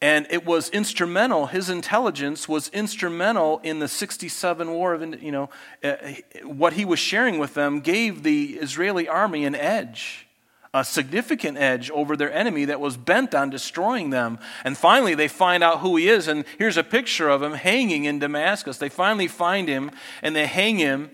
And 0.01 0.29
it 0.31 0.47
was 0.47 0.69
instrumental, 0.71 1.47
his 1.47 1.71
intelligence 1.71 2.49
was 2.49 2.69
instrumental 2.69 3.61
in 3.65 3.81
the 3.81 3.89
67 3.89 4.71
war 4.71 4.95
of, 4.95 5.23
you 5.23 5.33
know, 5.33 5.51
uh, 5.83 5.97
what 6.45 6.75
he 6.75 6.85
was 6.85 7.01
sharing 7.01 7.39
with 7.39 7.55
them 7.55 7.81
gave 7.81 8.23
the 8.23 8.59
Israeli 8.61 9.09
army 9.09 9.45
an 9.45 9.57
edge 9.57 10.28
a 10.75 10.85
significant 10.85 11.57
edge 11.57 11.91
over 11.91 12.17
their 12.17 12.33
enemy 12.33 12.67
that 12.67 12.81
was 12.81 12.97
bent 12.97 13.35
on 13.35 13.51
destroying 13.51 14.11
them. 14.11 14.39
And 14.65 14.77
finally, 14.77 15.15
they 15.15 15.29
find 15.29 15.65
out 15.65 15.81
who 15.81 15.97
he 15.97 16.09
is. 16.09 16.29
And 16.29 16.45
here's 16.59 16.77
a 16.77 16.85
picture 16.85 17.29
of 17.29 17.43
him 17.43 17.53
hanging 17.55 18.05
in 18.05 18.19
Damascus. 18.19 18.79
They 18.79 18.89
finally 18.89 19.29
find 19.29 19.69
him 19.69 19.91
and 20.23 20.37
they 20.37 20.47
hang 20.47 20.77
him 20.77 21.11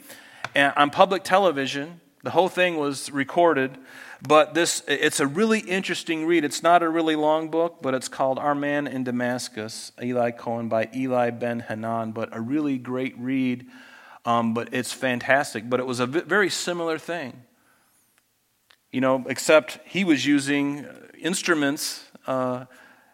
on 0.56 0.90
public 0.90 1.22
television. 1.22 2.00
The 2.22 2.30
whole 2.30 2.48
thing 2.48 2.76
was 2.76 3.10
recorded. 3.10 3.78
But 4.26 4.54
this, 4.54 4.82
it's 4.88 5.20
a 5.20 5.26
really 5.26 5.60
interesting 5.60 6.24
read. 6.24 6.44
It's 6.44 6.62
not 6.62 6.82
a 6.82 6.88
really 6.88 7.14
long 7.14 7.50
book, 7.50 7.78
but 7.82 7.94
it's 7.94 8.08
called 8.08 8.38
Our 8.38 8.54
Man 8.54 8.86
in 8.86 9.04
Damascus, 9.04 9.92
Eli 10.02 10.30
Cohen 10.30 10.68
by 10.68 10.88
Eli 10.96 11.30
Ben 11.30 11.60
Hanan. 11.60 12.12
But 12.12 12.34
a 12.34 12.40
really 12.40 12.78
great 12.78 13.14
read. 13.18 13.66
Um, 14.24 14.54
but 14.54 14.72
it's 14.72 14.92
fantastic. 14.92 15.68
But 15.68 15.78
it 15.78 15.86
was 15.86 16.00
a 16.00 16.06
very 16.06 16.48
similar 16.48 16.98
thing 16.98 17.42
you 18.94 19.00
know, 19.00 19.24
except 19.28 19.80
he 19.84 20.04
was 20.04 20.24
using 20.24 20.86
instruments 21.18 22.04
uh, 22.28 22.66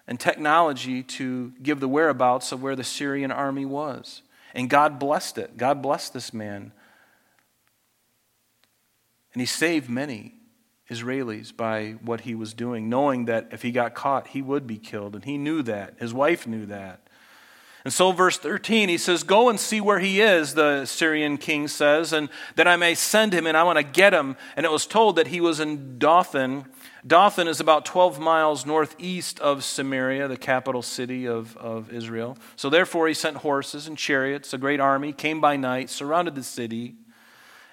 and 0.06 0.20
technology 0.20 1.02
to 1.02 1.54
give 1.62 1.80
the 1.80 1.88
whereabouts 1.88 2.52
of 2.52 2.62
where 2.62 2.76
the 2.76 2.84
Syrian 2.84 3.32
army 3.32 3.64
was. 3.64 4.20
And 4.54 4.68
God 4.68 4.98
blessed 4.98 5.38
it. 5.38 5.56
God 5.56 5.80
blessed 5.80 6.12
this 6.12 6.34
man. 6.34 6.72
And 9.32 9.40
he 9.40 9.46
saved 9.46 9.88
many 9.88 10.34
Israelis 10.90 11.56
by 11.56 11.92
what 12.02 12.20
he 12.20 12.34
was 12.34 12.52
doing, 12.52 12.90
knowing 12.90 13.24
that 13.24 13.48
if 13.50 13.62
he 13.62 13.70
got 13.70 13.94
caught, 13.94 14.26
he 14.26 14.42
would 14.42 14.66
be 14.66 14.76
killed. 14.76 15.14
And 15.14 15.24
he 15.24 15.38
knew 15.38 15.62
that. 15.62 15.94
His 15.98 16.12
wife 16.12 16.46
knew 16.46 16.66
that. 16.66 17.08
And 17.82 17.92
so, 17.92 18.12
verse 18.12 18.36
13, 18.36 18.90
he 18.90 18.98
says, 18.98 19.22
Go 19.22 19.48
and 19.48 19.58
see 19.58 19.80
where 19.80 20.00
he 20.00 20.20
is, 20.20 20.52
the 20.52 20.84
Syrian 20.84 21.38
king 21.38 21.66
says, 21.66 22.12
and 22.12 22.28
that 22.56 22.68
I 22.68 22.76
may 22.76 22.94
send 22.94 23.32
him 23.32 23.46
and 23.46 23.56
I 23.56 23.62
want 23.62 23.78
to 23.78 23.82
get 23.82 24.12
him. 24.12 24.36
And 24.54 24.66
it 24.66 24.72
was 24.72 24.86
told 24.86 25.16
that 25.16 25.28
he 25.28 25.40
was 25.40 25.60
in 25.60 25.98
Dothan. 25.98 26.66
Dothan 27.06 27.48
is 27.48 27.58
about 27.58 27.86
12 27.86 28.20
miles 28.20 28.66
northeast 28.66 29.40
of 29.40 29.64
Samaria, 29.64 30.28
the 30.28 30.36
capital 30.36 30.82
city 30.82 31.26
of, 31.26 31.56
of 31.56 31.90
Israel. 31.90 32.36
So, 32.54 32.68
therefore, 32.68 33.08
he 33.08 33.14
sent 33.14 33.38
horses 33.38 33.86
and 33.86 33.96
chariots, 33.96 34.52
a 34.52 34.58
great 34.58 34.80
army, 34.80 35.14
came 35.14 35.40
by 35.40 35.56
night, 35.56 35.88
surrounded 35.88 36.34
the 36.34 36.42
city. 36.42 36.96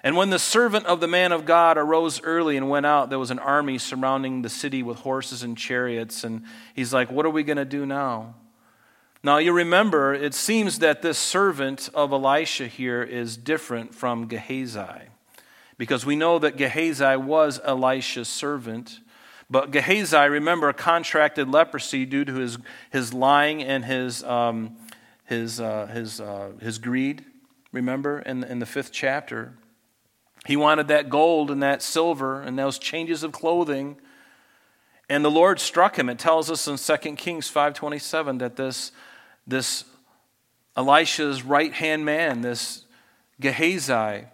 And 0.03 0.15
when 0.15 0.29
the 0.29 0.39
servant 0.39 0.85
of 0.85 1.01
the 1.01 1.07
man 1.07 1.33
of 1.33 1.45
God 1.45 1.77
arose 1.77 2.21
early 2.21 2.55
and 2.55 2.69
went 2.69 2.85
out, 2.85 3.09
there 3.09 3.19
was 3.19 3.31
an 3.31 3.39
army 3.39 3.77
surrounding 3.77 4.41
the 4.41 4.47
city 4.47 4.83
with 4.83 4.99
horses 4.99 5.43
and 5.43 5.57
chariots. 5.57 6.23
And 6.23 6.43
he's 6.73 6.93
like, 6.93 7.11
What 7.11 7.25
are 7.25 7.29
we 7.29 7.43
going 7.43 7.57
to 7.57 7.65
do 7.65 7.85
now? 7.85 8.35
Now, 9.27 9.39
you 9.39 9.51
remember, 9.51 10.13
it 10.13 10.33
seems 10.33 10.79
that 10.79 11.01
this 11.01 11.17
servant 11.17 11.89
of 11.93 12.13
Elisha 12.13 12.67
here 12.67 13.03
is 13.03 13.35
different 13.35 13.93
from 13.93 14.29
Gehazi, 14.29 15.09
because 15.77 16.05
we 16.05 16.15
know 16.15 16.39
that 16.39 16.55
Gehazi 16.55 17.17
was 17.17 17.59
Elisha's 17.61 18.29
servant. 18.29 19.01
But 19.49 19.71
Gehazi, 19.71 20.15
remember, 20.15 20.71
contracted 20.71 21.49
leprosy 21.49 22.05
due 22.05 22.23
to 22.23 22.35
his, 22.35 22.57
his 22.89 23.13
lying 23.13 23.61
and 23.61 23.83
his, 23.83 24.23
um, 24.23 24.77
his, 25.25 25.59
uh, 25.59 25.87
his, 25.87 26.21
uh, 26.21 26.53
his 26.61 26.77
greed. 26.77 27.25
Remember 27.73 28.19
in, 28.19 28.45
in 28.45 28.59
the 28.59 28.65
fifth 28.65 28.93
chapter? 28.93 29.57
He 30.45 30.55
wanted 30.55 30.87
that 30.87 31.09
gold 31.09 31.51
and 31.51 31.61
that 31.61 31.81
silver 31.81 32.41
and 32.41 32.57
those 32.57 32.79
changes 32.79 33.23
of 33.23 33.33
clothing. 33.33 33.97
And 35.09 35.25
the 35.25 35.31
Lord 35.31 35.59
struck 35.59 35.99
him. 35.99 36.07
It 36.07 36.17
tells 36.17 36.49
us 36.49 36.65
in 36.65 36.77
2 36.77 37.15
Kings 37.17 37.51
5.27 37.51 38.39
that 38.39 38.55
this, 38.55 38.93
this 39.47 39.85
Elisha's 40.75 41.43
right-hand 41.43 42.05
man, 42.05 42.41
this 42.41 42.85
Gehazi, 43.39 44.25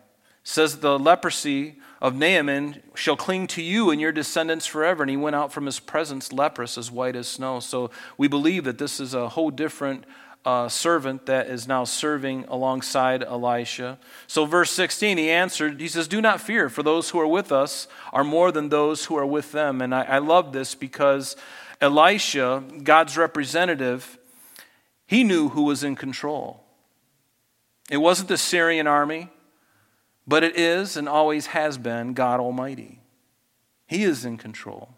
says 0.43 0.79
the 0.79 0.99
leprosy 0.99 1.75
of 2.01 2.15
Naaman 2.15 2.83
shall 2.95 3.15
cling 3.15 3.47
to 3.47 3.61
you 3.61 3.89
and 3.89 4.01
your 4.01 4.11
descendants 4.11 4.65
forever. 4.65 5.03
And 5.03 5.09
he 5.09 5.15
went 5.15 5.37
out 5.37 5.53
from 5.53 5.65
his 5.65 5.79
presence 5.79 6.33
leprous 6.33 6.77
as 6.77 6.91
white 6.91 7.15
as 7.15 7.27
snow. 7.29 7.61
So 7.61 7.91
we 8.17 8.27
believe 8.27 8.65
that 8.65 8.77
this 8.77 8.99
is 8.99 9.13
a 9.13 9.29
whole 9.29 9.51
different 9.51 10.03
uh, 10.45 10.67
servant 10.67 11.25
that 11.27 11.47
is 11.47 11.67
now 11.67 11.85
serving 11.85 12.43
alongside 12.49 13.23
Elisha. 13.23 13.97
So, 14.27 14.45
verse 14.45 14.71
16, 14.71 15.17
he 15.17 15.29
answered, 15.29 15.79
he 15.79 15.87
says, 15.87 16.07
Do 16.09 16.21
not 16.21 16.41
fear, 16.41 16.67
for 16.67 16.83
those 16.83 17.11
who 17.11 17.19
are 17.21 17.27
with 17.27 17.53
us 17.53 17.87
are 18.11 18.25
more 18.25 18.51
than 18.51 18.67
those 18.67 19.05
who 19.05 19.15
are 19.15 19.25
with 19.25 19.53
them. 19.53 19.81
And 19.81 19.95
I, 19.95 20.01
I 20.01 20.17
love 20.17 20.51
this 20.51 20.75
because 20.75 21.37
Elisha, 21.79 22.61
God's 22.83 23.15
representative, 23.15 24.17
he 25.05 25.23
knew 25.23 25.49
who 25.49 25.63
was 25.63 25.83
in 25.83 25.95
control. 25.95 26.63
It 27.89 27.97
wasn't 27.97 28.29
the 28.29 28.37
Syrian 28.37 28.87
army. 28.87 29.29
But 30.25 30.43
it 30.43 30.57
is 30.57 30.95
and 30.95 31.09
always 31.09 31.47
has 31.47 31.77
been 31.77 32.13
God 32.13 32.39
Almighty. 32.39 33.01
He 33.87 34.03
is 34.03 34.25
in 34.25 34.37
control. 34.37 34.95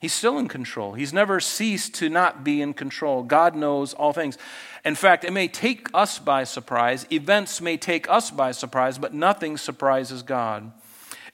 He's 0.00 0.12
still 0.12 0.38
in 0.38 0.46
control. 0.46 0.92
He's 0.92 1.12
never 1.12 1.40
ceased 1.40 1.94
to 1.94 2.08
not 2.08 2.44
be 2.44 2.62
in 2.62 2.72
control. 2.74 3.24
God 3.24 3.56
knows 3.56 3.94
all 3.94 4.12
things. 4.12 4.38
In 4.84 4.94
fact, 4.94 5.24
it 5.24 5.32
may 5.32 5.48
take 5.48 5.88
us 5.92 6.20
by 6.20 6.44
surprise, 6.44 7.04
events 7.10 7.60
may 7.60 7.76
take 7.76 8.08
us 8.08 8.30
by 8.30 8.52
surprise, 8.52 8.96
but 8.98 9.12
nothing 9.12 9.56
surprises 9.56 10.22
God. 10.22 10.70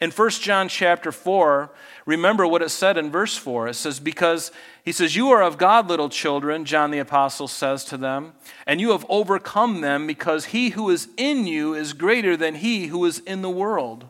In 0.01 0.11
1 0.11 0.31
John 0.31 0.69
chapter 0.69 1.13
4, 1.13 1.71
remember 2.07 2.47
what 2.47 2.63
it 2.63 2.71
said 2.71 2.99
in 2.99 3.11
verse 3.11 3.37
4. 3.37 3.69
It 3.69 3.75
says, 3.75 4.01
Because 4.01 4.51
he 4.85 4.93
says, 4.93 5.17
You 5.17 5.31
are 5.31 5.43
of 5.43 5.59
God, 5.59 5.89
little 5.89 6.09
children, 6.09 6.65
John 6.65 6.91
the 6.91 6.99
Apostle 6.99 7.49
says 7.49 7.85
to 7.87 7.97
them, 7.97 8.33
and 8.67 8.81
you 8.81 8.91
have 8.91 9.07
overcome 9.09 9.81
them 9.81 10.07
because 10.07 10.47
he 10.47 10.71
who 10.71 10.91
is 10.91 11.09
in 11.17 11.47
you 11.47 11.75
is 11.75 11.93
greater 11.93 12.37
than 12.37 12.57
he 12.57 12.87
who 12.87 13.05
is 13.05 13.21
in 13.21 13.43
the 13.43 13.51
world. 13.51 14.07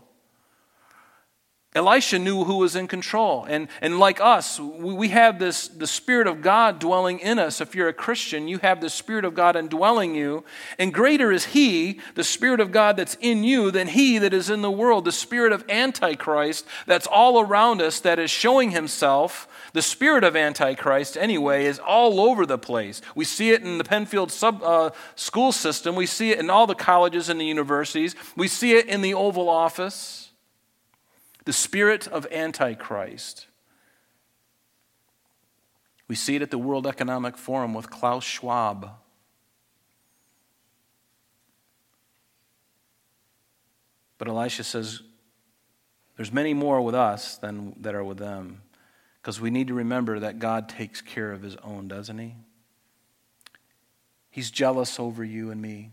Elisha 1.75 2.20
knew 2.20 2.45
who 2.45 2.59
was 2.59 2.77
in 2.77 2.87
control. 2.87 3.45
And, 3.49 3.66
and 3.81 3.99
like 3.99 4.20
us, 4.20 4.61
we, 4.61 5.09
have 5.09 5.41
this 5.41 5.66
the 5.66 5.89
Spirit 5.89 6.29
of 6.29 6.41
God 6.41 6.79
dwelling 6.79 7.18
in 7.18 7.41
us. 7.41 7.61
If 7.61 7.75
you're 7.75 7.89
a 7.89 7.93
Christian, 7.93 8.47
you 8.47 8.59
have 8.59 8.81
the 8.81 8.89
Spirit 8.89 9.25
of 9.25 9.35
God 9.35 9.57
indwelling 9.57 10.14
you. 10.14 10.45
And 10.79 10.95
greater 10.95 11.33
is 11.33 11.47
He, 11.47 11.99
the 12.14 12.22
Spirit 12.22 12.61
of 12.61 12.70
God 12.70 12.97
that's 12.97 13.16
in 13.20 13.43
you, 13.43 13.72
than 13.72 13.89
He 13.89 14.18
that 14.18 14.33
is 14.33 14.51
in 14.51 14.62
the 14.62 14.70
world. 14.70 15.05
The 15.05 15.11
Spirit 15.11 15.51
of 15.51 15.64
Antichrist 15.68 16.64
that's 16.87 17.09
all 17.09 17.41
around 17.41 17.83
us, 17.83 17.99
that 18.01 18.20
is 18.20 18.31
showing 18.31 18.70
Himself. 18.70 19.49
The 19.72 19.83
spirit 19.83 20.22
of 20.22 20.37
Antichrist, 20.37 21.16
anyway, 21.16 21.64
is 21.64 21.81
all 21.81 22.20
over 22.20 22.47
the 22.47 22.59
place. 22.59 23.03
We 23.16 23.25
see 23.25 23.51
it 23.51 23.62
in 23.62 23.79
the 23.79 23.83
Penfield 23.83 24.31
sub, 24.31 24.62
uh, 24.62 24.91
school 25.16 25.51
system. 25.51 25.97
We 25.97 26.07
see 26.07 26.31
it 26.31 26.39
in 26.39 26.49
all 26.49 26.68
the 26.68 26.77
colleges 26.77 27.29
and 27.29 27.41
the 27.41 27.45
universities. 27.45 28.14
We 28.37 28.47
see 28.47 28.77
it 28.77 28.87
in 28.87 29.03
the 29.03 29.14
Oval 29.14 29.49
Office 29.49 30.24
the 31.45 31.53
spirit 31.53 32.09
of 32.09 32.26
Antichrist. 32.32 33.47
We 36.09 36.14
see 36.14 36.36
it 36.36 36.42
at 36.42 36.51
the 36.51 36.59
World 36.59 36.86
Economic 36.86 37.36
Forum 37.36 37.74
with 37.74 37.90
Klaus 37.90 38.24
Schwab. 38.24 38.90
But 44.18 44.28
Elisha 44.28 44.64
says, 44.64 45.03
there's 46.16 46.32
many 46.32 46.55
more 46.55 46.80
with 46.80 46.95
us 46.95 47.36
than 47.36 47.74
that 47.80 47.95
are 47.95 48.05
with 48.05 48.18
them. 48.18 48.62
Because 49.20 49.40
we 49.40 49.51
need 49.51 49.68
to 49.68 49.74
remember 49.74 50.20
that 50.20 50.38
God 50.38 50.68
takes 50.68 51.01
care 51.01 51.32
of 51.32 51.42
his 51.42 51.57
own, 51.57 51.88
doesn't 51.88 52.18
he? 52.18 52.36
He's 54.30 54.51
jealous 54.51 55.01
over 55.01 55.24
you 55.24 55.51
and 55.51 55.61
me. 55.61 55.90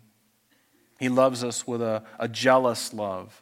He 1.00 1.10
loves 1.10 1.44
us 1.44 1.66
with 1.66 1.82
a, 1.82 2.04
a 2.20 2.28
jealous 2.28 2.94
love 2.94 3.42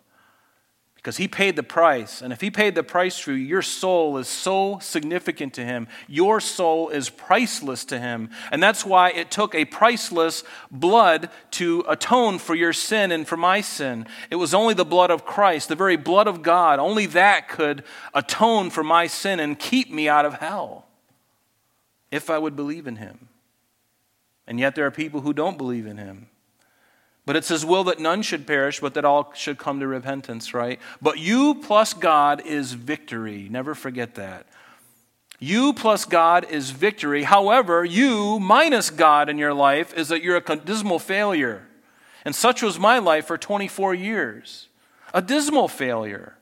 because 1.00 1.16
he 1.16 1.30
paid 1.30 1.56
the 1.56 1.64
price. 1.64 2.22
And 2.22 2.34
if 2.34 2.41
he 2.41 2.52
paid 2.52 2.76
the 2.76 2.84
price 2.84 3.18
for 3.18 3.32
you, 3.32 3.38
your 3.38 3.62
soul 3.62 4.18
is 4.18 4.28
so 4.28 4.80
significant 4.80 5.54
to 5.54 5.64
him. 5.64 5.88
Your 6.10 6.41
soul 6.41 6.89
is 6.89 7.10
priceless 7.10 7.86
to 7.86 8.00
him. 8.00 8.30
And 8.52 8.62
that's 8.62 8.86
why 8.86 9.12
it 9.12 9.32
took 9.32 9.56
a 9.56 9.64
priceless 9.64 10.43
blood 10.70 11.30
to 11.52 11.86
atone 11.88 12.38
for 12.38 12.54
your 12.54 12.74
sin 12.74 13.14
and 13.14 13.26
for 13.26 13.38
my 13.38 13.62
sin. 13.62 14.08
It 14.30 14.36
was 14.36 14.54
only 14.54 14.74
the 14.74 14.84
blood 14.84 15.10
of 15.10 15.24
Christ, 15.24 15.70
the 15.70 15.76
very 15.76 15.95
blood 15.95 16.28
of 16.28 16.41
God. 16.41 16.80
Only 16.80 17.06
that 17.06 17.47
could 17.47 17.86
atone 18.14 18.70
for 18.70 18.84
my 18.84 19.08
sin 19.08 19.39
and 19.39 19.58
keep 19.58 19.89
me 19.89 20.10
out 20.10 20.26
of 20.26 20.34
hell 20.34 20.86
if 22.12 22.30
I 22.30 22.38
would 22.38 22.58
believe 22.58 22.88
in 22.88 22.97
him. 22.97 23.30
And 24.45 24.60
yet 24.60 24.76
there 24.76 24.86
are 24.86 24.91
people 24.91 25.22
who 25.22 25.32
don't 25.32 25.58
believe 25.58 25.86
in 25.86 25.97
him. 25.97 26.28
But 27.30 27.36
it's 27.36 27.50
his 27.50 27.64
will 27.64 27.84
that 27.84 28.00
none 28.00 28.24
should 28.24 28.48
perish, 28.48 28.80
but 28.80 28.96
that 28.96 29.06
all 29.06 29.32
should 29.36 29.60
come 29.60 29.80
to 29.82 29.86
repentance, 29.86 30.52
right? 30.52 30.80
But 31.00 31.20
you 31.20 31.54
plus 31.54 31.94
God 31.94 32.44
is 32.44 32.74
victory. 32.74 33.48
Never 33.52 33.76
forget 33.76 34.16
that. 34.16 34.48
You 35.38 35.74
plus 35.74 36.06
God 36.06 36.48
is 36.50 36.72
victory. 36.72 37.22
However, 37.22 37.86
you 37.86 38.40
minus 38.40 38.90
God 38.90 39.30
in 39.30 39.38
your 39.38 39.54
life 39.54 39.94
is 39.96 40.08
that 40.08 40.24
you're 40.24 40.38
a 40.38 40.56
dismal 40.56 40.98
failure. 40.98 41.68
And 42.26 42.34
such 42.34 42.64
was 42.64 42.80
my 42.80 42.98
life 42.98 43.28
for 43.28 43.38
24 43.38 43.94
years. 43.94 44.68
A 45.14 45.22
dismal 45.22 45.68
failure. 45.68 46.36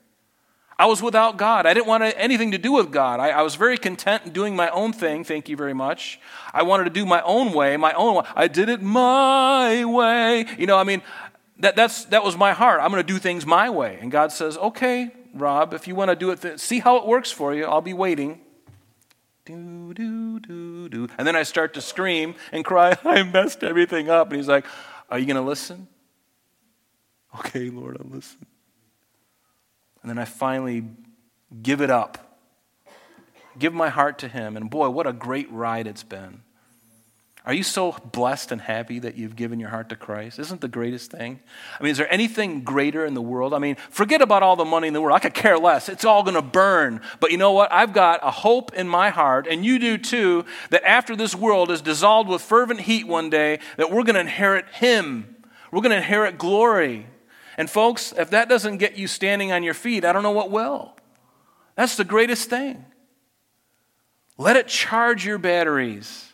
I 0.80 0.86
was 0.86 1.01
without 1.01 1.38
God. 1.38 1.65
I 1.65 1.73
didn't 1.73 1.88
want 1.88 2.03
anything 2.17 2.51
to 2.51 2.59
do 2.59 2.71
with 2.71 2.91
God. 2.91 3.19
I, 3.19 3.30
I, 3.30 3.41
was 3.41 3.55
very 3.55 3.80
content 3.80 4.32
doing 4.32 4.55
my 4.55 4.69
own 4.69 4.93
thing. 4.93 5.23
Thank 5.23 5.49
you 5.49 5.57
very 5.57 5.73
much. 5.73 6.19
I 6.53 6.61
wanted 6.61 6.84
to 6.84 6.89
do 6.91 7.03
my 7.03 7.21
own 7.23 7.51
way, 7.51 7.78
my 7.78 7.93
own 7.93 8.15
way. 8.15 8.23
I 8.36 8.47
did 8.47 8.69
it 8.69 8.82
my 8.82 9.84
way. 9.86 10.45
You 10.59 10.67
know, 10.67 10.78
I 10.78 10.84
mean, 10.84 11.01
that, 11.59 11.75
that's, 11.75 12.05
that 12.05 12.23
was 12.23 12.38
my 12.38 12.53
heart. 12.53 12.80
I'm 12.82 12.91
going 12.91 13.01
to 13.01 13.13
do 13.13 13.17
things 13.17 13.45
my 13.45 13.69
way. 13.69 13.97
And 13.99 14.11
God 14.11 14.32
says, 14.32 14.55
okay, 14.57 15.11
Rob, 15.34 15.73
if 15.73 15.88
you 15.88 15.95
want 15.95 16.09
to 16.09 16.15
do 16.15 16.30
it, 16.32 16.41
th- 16.41 16.59
see 16.59 16.80
how 16.80 16.97
it 16.97 17.07
works 17.07 17.32
for 17.32 17.55
you. 17.55 17.65
I'll 17.65 17.82
be 17.82 17.93
waiting. 17.93 18.41
Do, 19.45 19.93
do, 19.93 20.39
do, 20.39 20.89
do. 20.89 21.07
And 21.17 21.28
then 21.28 21.36
I 21.36 21.43
start 21.43 21.73
to 21.75 21.82
scream 21.82 22.36
and 22.51 22.65
cry, 22.65 22.97
I 23.03 23.23
messed 23.23 23.63
everything 23.63 24.09
up. 24.09 24.28
And 24.28 24.38
he's 24.38 24.47
like, 24.47 24.65
Are 25.09 25.17
you 25.17 25.25
going 25.25 25.38
to 25.38 25.41
listen? 25.41 25.88
Okay, 27.39 27.69
Lord, 27.69 27.97
I'll 27.99 28.09
listen. 28.09 28.45
And 30.08 30.18
then 30.18 30.22
I 30.22 30.26
finally 30.26 30.86
give 31.62 31.82
it 31.82 31.89
up, 31.89 32.39
give 33.60 33.74
my 33.74 33.89
heart 33.89 34.20
to 34.20 34.30
Him. 34.30 34.55
And 34.55 34.70
boy, 34.70 34.89
what 34.89 35.05
a 35.05 35.12
great 35.12 35.51
ride 35.51 35.86
it's 35.86 36.03
been. 36.03 36.43
Are 37.45 37.53
you 37.53 37.64
so 37.64 37.91
blessed 37.91 38.53
and 38.53 38.62
happy 38.62 38.99
that 38.99 39.18
you've 39.18 39.36
given 39.36 39.60
your 39.60 39.68
heart 39.68 39.89
to 39.89 39.97
Christ? 39.97 40.39
Isn't 40.39 40.62
the 40.62 40.70
greatest 40.70 41.12
thing? 41.12 41.41
I 41.78 41.84
mean, 41.84 41.91
is 41.91 41.97
there 41.97 42.10
anything 42.10 42.62
greater 42.64 43.05
in 43.05 43.16
the 43.16 43.22
world? 43.22 43.53
I 43.53 43.60
mean, 43.60 43.76
forget 43.89 44.22
about 44.22 44.43
all 44.43 44.55
the 44.55 44.64
money 44.64 44.88
in 44.88 44.93
the 44.93 45.01
world. 45.01 45.18
I 45.18 45.20
could 45.20 45.34
care 45.34 45.58
less. 45.58 45.89
It's 45.89 46.05
all 46.05 46.24
going 46.24 46.36
to 46.36 46.41
burn. 46.41 47.01
But 47.20 47.32
you 47.32 47.38
know 47.38 47.51
what? 47.51 47.70
I've 47.70 47.91
got 47.91 48.22
a 48.24 48.32
hope 48.32 48.74
in 48.76 48.88
my 48.88 49.10
heart, 49.10 49.45
and 49.45 49.66
you 49.66 49.78
do 49.78 49.97
too, 49.97 50.45
that 50.70 50.88
after 50.88 51.18
this 51.18 51.36
world 51.36 51.70
is 51.70 51.82
dissolved 51.82 52.30
with 52.30 52.41
fervent 52.41 52.80
heat 52.80 53.05
one 53.05 53.30
day, 53.30 53.60
that 53.76 53.91
we're 53.91 54.03
going 54.03 54.16
to 54.16 54.22
inherit 54.22 54.70
Him. 54.70 55.36
We're 55.70 55.82
going 55.82 55.91
to 55.91 55.97
inherit 55.97 56.38
glory. 56.38 57.08
And 57.58 57.70
folks, 57.70 58.14
if 58.16 58.30
that 58.30 58.47
doesn't 58.47 58.78
get 58.78 58.97
you 58.97 59.08
standing 59.08 59.51
on 59.51 59.64
your 59.64 59.74
feet, 59.74 60.05
I 60.05 60.14
don't 60.14 60.24
know 60.24 60.32
what 60.32 60.51
will. 60.51 60.93
That's 61.76 61.97
the 61.97 62.03
greatest 62.03 62.49
thing. 62.49 62.86
Let 64.38 64.55
it 64.55 64.68
charge 64.68 65.26
your 65.26 65.39
batteries. 65.39 66.32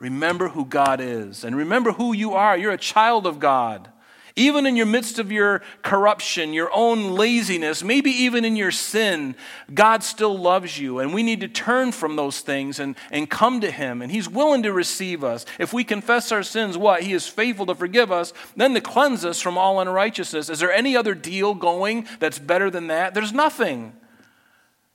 Remember 0.00 0.48
who 0.48 0.64
God 0.64 1.00
is 1.00 1.44
and 1.44 1.54
remember 1.54 1.92
who 1.92 2.12
you 2.12 2.32
are. 2.32 2.56
You're 2.56 2.72
a 2.72 2.78
child 2.78 3.26
of 3.26 3.38
God. 3.38 3.89
Even 4.36 4.66
in 4.66 4.76
your 4.76 4.86
midst 4.86 5.18
of 5.18 5.32
your 5.32 5.62
corruption, 5.82 6.52
your 6.52 6.70
own 6.72 7.10
laziness, 7.10 7.82
maybe 7.82 8.10
even 8.10 8.44
in 8.44 8.56
your 8.56 8.70
sin, 8.70 9.34
God 9.72 10.02
still 10.02 10.36
loves 10.38 10.78
you. 10.78 10.98
And 10.98 11.12
we 11.12 11.22
need 11.22 11.40
to 11.40 11.48
turn 11.48 11.92
from 11.92 12.16
those 12.16 12.40
things 12.40 12.78
and, 12.78 12.96
and 13.10 13.28
come 13.28 13.60
to 13.60 13.70
Him. 13.70 14.02
And 14.02 14.10
He's 14.10 14.28
willing 14.28 14.62
to 14.62 14.72
receive 14.72 15.24
us. 15.24 15.44
If 15.58 15.72
we 15.72 15.84
confess 15.84 16.32
our 16.32 16.42
sins, 16.42 16.78
what? 16.78 17.02
He 17.02 17.12
is 17.12 17.26
faithful 17.26 17.66
to 17.66 17.74
forgive 17.74 18.12
us, 18.12 18.32
then 18.56 18.74
to 18.74 18.80
cleanse 18.80 19.24
us 19.24 19.40
from 19.40 19.58
all 19.58 19.80
unrighteousness. 19.80 20.48
Is 20.48 20.58
there 20.60 20.72
any 20.72 20.96
other 20.96 21.14
deal 21.14 21.54
going 21.54 22.06
that's 22.18 22.38
better 22.38 22.70
than 22.70 22.86
that? 22.88 23.14
There's 23.14 23.32
nothing. 23.32 23.94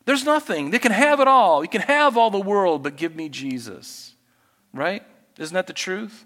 There's 0.06 0.24
nothing. 0.24 0.70
They 0.70 0.80
can 0.80 0.92
have 0.92 1.20
it 1.20 1.28
all. 1.28 1.64
You 1.64 1.70
can 1.70 1.82
have 1.82 2.18
all 2.18 2.30
the 2.30 2.40
world, 2.40 2.84
but 2.84 2.96
give 2.96 3.16
me 3.16 3.28
Jesus. 3.28 4.14
Right? 4.74 5.04
Isn't 5.38 5.54
that 5.54 5.68
the 5.68 5.74
truth? 5.74 6.26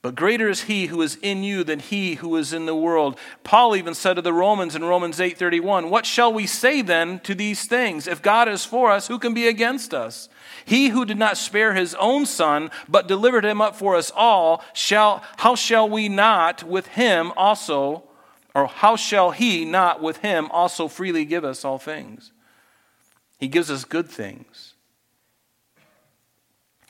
But 0.00 0.14
greater 0.14 0.48
is 0.48 0.62
he 0.62 0.86
who 0.86 1.02
is 1.02 1.16
in 1.22 1.42
you 1.42 1.64
than 1.64 1.80
he 1.80 2.14
who 2.14 2.36
is 2.36 2.52
in 2.52 2.66
the 2.66 2.74
world. 2.74 3.18
Paul 3.42 3.74
even 3.74 3.94
said 3.94 4.14
to 4.14 4.22
the 4.22 4.32
Romans 4.32 4.76
in 4.76 4.84
Romans 4.84 5.18
8:31, 5.20 5.90
"What 5.90 6.06
shall 6.06 6.32
we 6.32 6.46
say 6.46 6.82
then 6.82 7.18
to 7.20 7.34
these 7.34 7.64
things? 7.64 8.06
If 8.06 8.22
God 8.22 8.48
is 8.48 8.64
for 8.64 8.92
us, 8.92 9.08
who 9.08 9.18
can 9.18 9.34
be 9.34 9.48
against 9.48 9.92
us? 9.92 10.28
He 10.64 10.90
who 10.90 11.04
did 11.04 11.18
not 11.18 11.36
spare 11.36 11.74
his 11.74 11.96
own 11.96 12.26
son, 12.26 12.70
but 12.88 13.08
delivered 13.08 13.44
him 13.44 13.60
up 13.60 13.74
for 13.74 13.96
us 13.96 14.12
all, 14.14 14.62
shall 14.72 15.24
how 15.38 15.56
shall 15.56 15.88
we 15.88 16.08
not 16.08 16.62
with 16.62 16.86
him 16.88 17.32
also 17.36 18.04
or 18.54 18.68
how 18.68 18.94
shall 18.94 19.32
he 19.32 19.64
not 19.64 20.00
with 20.00 20.18
him 20.18 20.48
also 20.52 20.86
freely 20.86 21.24
give 21.24 21.44
us 21.44 21.64
all 21.64 21.78
things?" 21.78 22.30
He 23.40 23.48
gives 23.48 23.68
us 23.68 23.84
good 23.84 24.08
things 24.08 24.67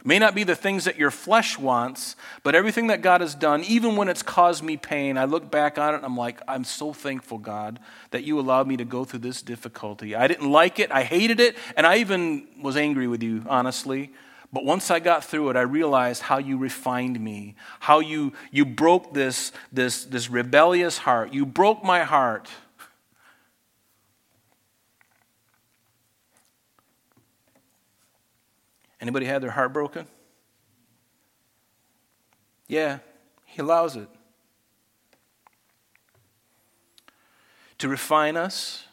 may 0.05 0.19
not 0.19 0.35
be 0.35 0.45
the 0.45 0.55
things 0.55 0.85
that 0.85 0.97
your 0.97 1.11
flesh 1.11 1.59
wants, 1.59 2.17
but 2.43 2.55
everything 2.55 2.87
that 2.87 3.03
God 3.03 3.21
has 3.21 3.35
done, 3.35 3.65
even 3.65 3.97
when 3.97 4.09
it's 4.09 4.23
caused 4.23 4.63
me 4.63 4.77
pain, 4.77 5.19
I 5.19 5.25
look 5.25 5.51
back 5.51 5.79
on 5.79 5.95
it 5.95 5.97
and 5.99 6.07
I'm 6.07 6.17
like, 6.17 6.41
I'm 6.47 6.65
so 6.65 6.93
thankful, 6.93 7.39
God, 7.39 7.81
that 8.11 8.25
you 8.25 8.39
allowed 8.39 8.67
me 8.67 8.77
to 8.77 8.85
go 8.85 9.05
through 9.05 9.21
this 9.21 9.43
difficulty. 9.43 10.15
I 10.15 10.29
didn't 10.29 10.51
like 10.51 10.79
it, 10.79 10.93
I 10.93 11.03
hated 11.03 11.41
it, 11.41 11.57
and 11.77 11.87
I 11.87 11.99
even 11.99 12.47
was 12.63 12.77
angry 12.77 13.09
with 13.09 13.23
you, 13.23 13.45
honestly. 13.49 14.13
But 14.53 14.65
once 14.65 14.91
I 14.91 14.99
got 14.99 15.25
through 15.25 15.51
it, 15.51 15.57
I 15.57 15.63
realized 15.63 16.23
how 16.23 16.39
you 16.39 16.57
refined 16.57 17.21
me, 17.21 17.55
how 17.81 17.99
you, 18.01 18.33
you 18.51 18.65
broke 18.65 19.13
this, 19.13 19.53
this, 19.73 20.05
this 20.05 20.31
rebellious 20.31 20.99
heart. 20.99 21.35
You 21.35 21.45
broke 21.45 21.85
my 21.85 22.05
heart. 22.05 22.49
Anybody 29.01 29.27
had 29.27 29.43
their 29.43 29.51
heart 29.51 29.73
broken? 29.73 30.07
Yeah, 32.67 32.99
He 33.45 33.63
allows 33.63 33.97
it. 33.97 34.09
To 37.79 37.89
refine 37.89 38.37
us, 38.37 38.85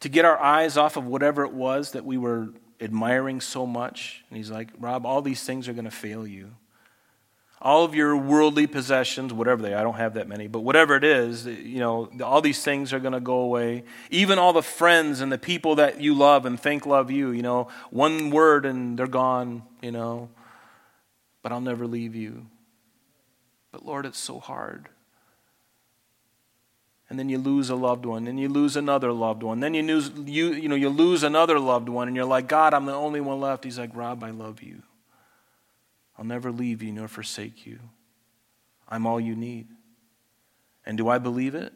to 0.00 0.08
get 0.08 0.24
our 0.24 0.38
eyes 0.38 0.76
off 0.76 0.96
of 0.96 1.06
whatever 1.06 1.44
it 1.44 1.52
was 1.52 1.92
that 1.92 2.04
we 2.04 2.16
were 2.16 2.48
admiring 2.80 3.40
so 3.40 3.66
much. 3.66 4.24
And 4.30 4.36
He's 4.38 4.50
like, 4.50 4.70
Rob, 4.78 5.04
all 5.04 5.20
these 5.22 5.44
things 5.44 5.68
are 5.68 5.74
going 5.74 5.84
to 5.84 5.90
fail 5.90 6.26
you 6.26 6.52
all 7.62 7.84
of 7.84 7.94
your 7.94 8.16
worldly 8.16 8.66
possessions, 8.66 9.32
whatever 9.32 9.62
they 9.62 9.72
are, 9.72 9.78
I 9.78 9.82
don't 9.84 9.94
have 9.94 10.14
that 10.14 10.28
many, 10.28 10.48
but 10.48 10.60
whatever 10.60 10.96
it 10.96 11.04
is, 11.04 11.46
you 11.46 11.78
know, 11.78 12.10
all 12.22 12.40
these 12.40 12.62
things 12.62 12.92
are 12.92 12.98
going 12.98 13.12
to 13.12 13.20
go 13.20 13.36
away. 13.36 13.84
Even 14.10 14.38
all 14.38 14.52
the 14.52 14.62
friends 14.62 15.20
and 15.20 15.30
the 15.30 15.38
people 15.38 15.76
that 15.76 16.00
you 16.00 16.12
love 16.12 16.44
and 16.44 16.58
think 16.58 16.86
love 16.86 17.10
you, 17.10 17.30
you 17.30 17.42
know, 17.42 17.68
one 17.90 18.30
word 18.30 18.66
and 18.66 18.98
they're 18.98 19.06
gone, 19.06 19.62
you 19.80 19.92
know. 19.92 20.28
But 21.42 21.52
I'll 21.52 21.60
never 21.60 21.86
leave 21.86 22.16
you. 22.16 22.46
But 23.70 23.86
Lord, 23.86 24.06
it's 24.06 24.18
so 24.18 24.40
hard. 24.40 24.88
And 27.08 27.18
then 27.18 27.28
you 27.28 27.38
lose 27.38 27.70
a 27.70 27.76
loved 27.76 28.06
one, 28.06 28.26
and 28.26 28.40
you 28.40 28.48
lose 28.48 28.74
another 28.74 29.12
loved 29.12 29.42
one. 29.42 29.60
Then 29.60 29.74
you 29.74 29.82
lose, 29.82 30.10
you, 30.24 30.52
you 30.52 30.68
know, 30.68 30.74
you 30.74 30.88
lose 30.88 31.22
another 31.22 31.60
loved 31.60 31.88
one, 31.88 32.08
and 32.08 32.16
you're 32.16 32.24
like, 32.24 32.48
God, 32.48 32.74
I'm 32.74 32.86
the 32.86 32.94
only 32.94 33.20
one 33.20 33.38
left. 33.38 33.64
He's 33.64 33.78
like, 33.78 33.90
Rob, 33.94 34.24
I 34.24 34.30
love 34.30 34.62
you. 34.62 34.82
I'll 36.18 36.24
never 36.24 36.52
leave 36.52 36.82
you 36.82 36.92
nor 36.92 37.08
forsake 37.08 37.66
you. 37.66 37.78
I'm 38.88 39.06
all 39.06 39.20
you 39.20 39.34
need. 39.34 39.68
And 40.84 40.98
do 40.98 41.08
I 41.08 41.18
believe 41.18 41.54
it? 41.54 41.72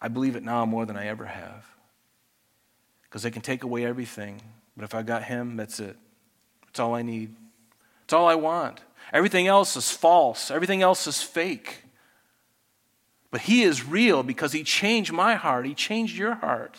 I 0.00 0.08
believe 0.08 0.36
it 0.36 0.42
now 0.42 0.64
more 0.66 0.86
than 0.86 0.96
I 0.96 1.06
ever 1.06 1.24
have. 1.24 1.64
Because 3.02 3.22
they 3.22 3.30
can 3.30 3.42
take 3.42 3.64
away 3.64 3.84
everything, 3.84 4.40
but 4.76 4.84
if 4.84 4.94
I 4.94 5.02
got 5.02 5.24
Him, 5.24 5.56
that's 5.56 5.80
it. 5.80 5.96
That's 6.66 6.80
all 6.80 6.94
I 6.94 7.02
need. 7.02 7.34
It's 8.04 8.12
all 8.12 8.28
I 8.28 8.34
want. 8.34 8.80
Everything 9.12 9.46
else 9.46 9.76
is 9.76 9.90
false, 9.90 10.50
everything 10.50 10.82
else 10.82 11.06
is 11.06 11.22
fake. 11.22 11.84
But 13.30 13.42
He 13.42 13.62
is 13.62 13.86
real 13.86 14.22
because 14.22 14.52
He 14.52 14.62
changed 14.62 15.12
my 15.12 15.34
heart, 15.34 15.66
He 15.66 15.74
changed 15.74 16.16
your 16.16 16.34
heart. 16.34 16.76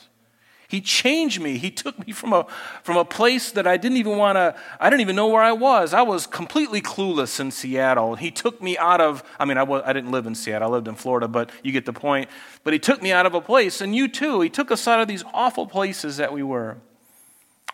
He 0.67 0.81
changed 0.81 1.39
me. 1.39 1.57
He 1.57 1.69
took 1.69 2.05
me 2.05 2.11
from 2.11 2.33
a, 2.33 2.47
from 2.83 2.97
a 2.97 3.05
place 3.05 3.51
that 3.51 3.67
I 3.67 3.77
didn't 3.77 3.97
even 3.97 4.17
want 4.17 4.37
to, 4.37 4.55
I 4.79 4.89
didn't 4.89 5.01
even 5.01 5.15
know 5.15 5.27
where 5.27 5.43
I 5.43 5.51
was. 5.51 5.93
I 5.93 6.01
was 6.01 6.25
completely 6.25 6.81
clueless 6.81 7.39
in 7.39 7.51
Seattle. 7.51 8.15
He 8.15 8.31
took 8.31 8.61
me 8.61 8.77
out 8.77 9.01
of, 9.01 9.23
I 9.39 9.45
mean, 9.45 9.57
I, 9.57 9.63
was, 9.63 9.83
I 9.85 9.93
didn't 9.93 10.11
live 10.11 10.25
in 10.25 10.35
Seattle, 10.35 10.69
I 10.69 10.71
lived 10.71 10.87
in 10.87 10.95
Florida, 10.95 11.27
but 11.27 11.51
you 11.63 11.71
get 11.71 11.85
the 11.85 11.93
point. 11.93 12.29
But 12.63 12.73
he 12.73 12.79
took 12.79 13.01
me 13.01 13.11
out 13.11 13.25
of 13.25 13.33
a 13.33 13.41
place, 13.41 13.81
and 13.81 13.95
you 13.95 14.07
too. 14.07 14.41
He 14.41 14.49
took 14.49 14.71
us 14.71 14.87
out 14.87 14.99
of 14.99 15.07
these 15.07 15.23
awful 15.33 15.67
places 15.67 16.17
that 16.17 16.33
we 16.33 16.41
were 16.41 16.77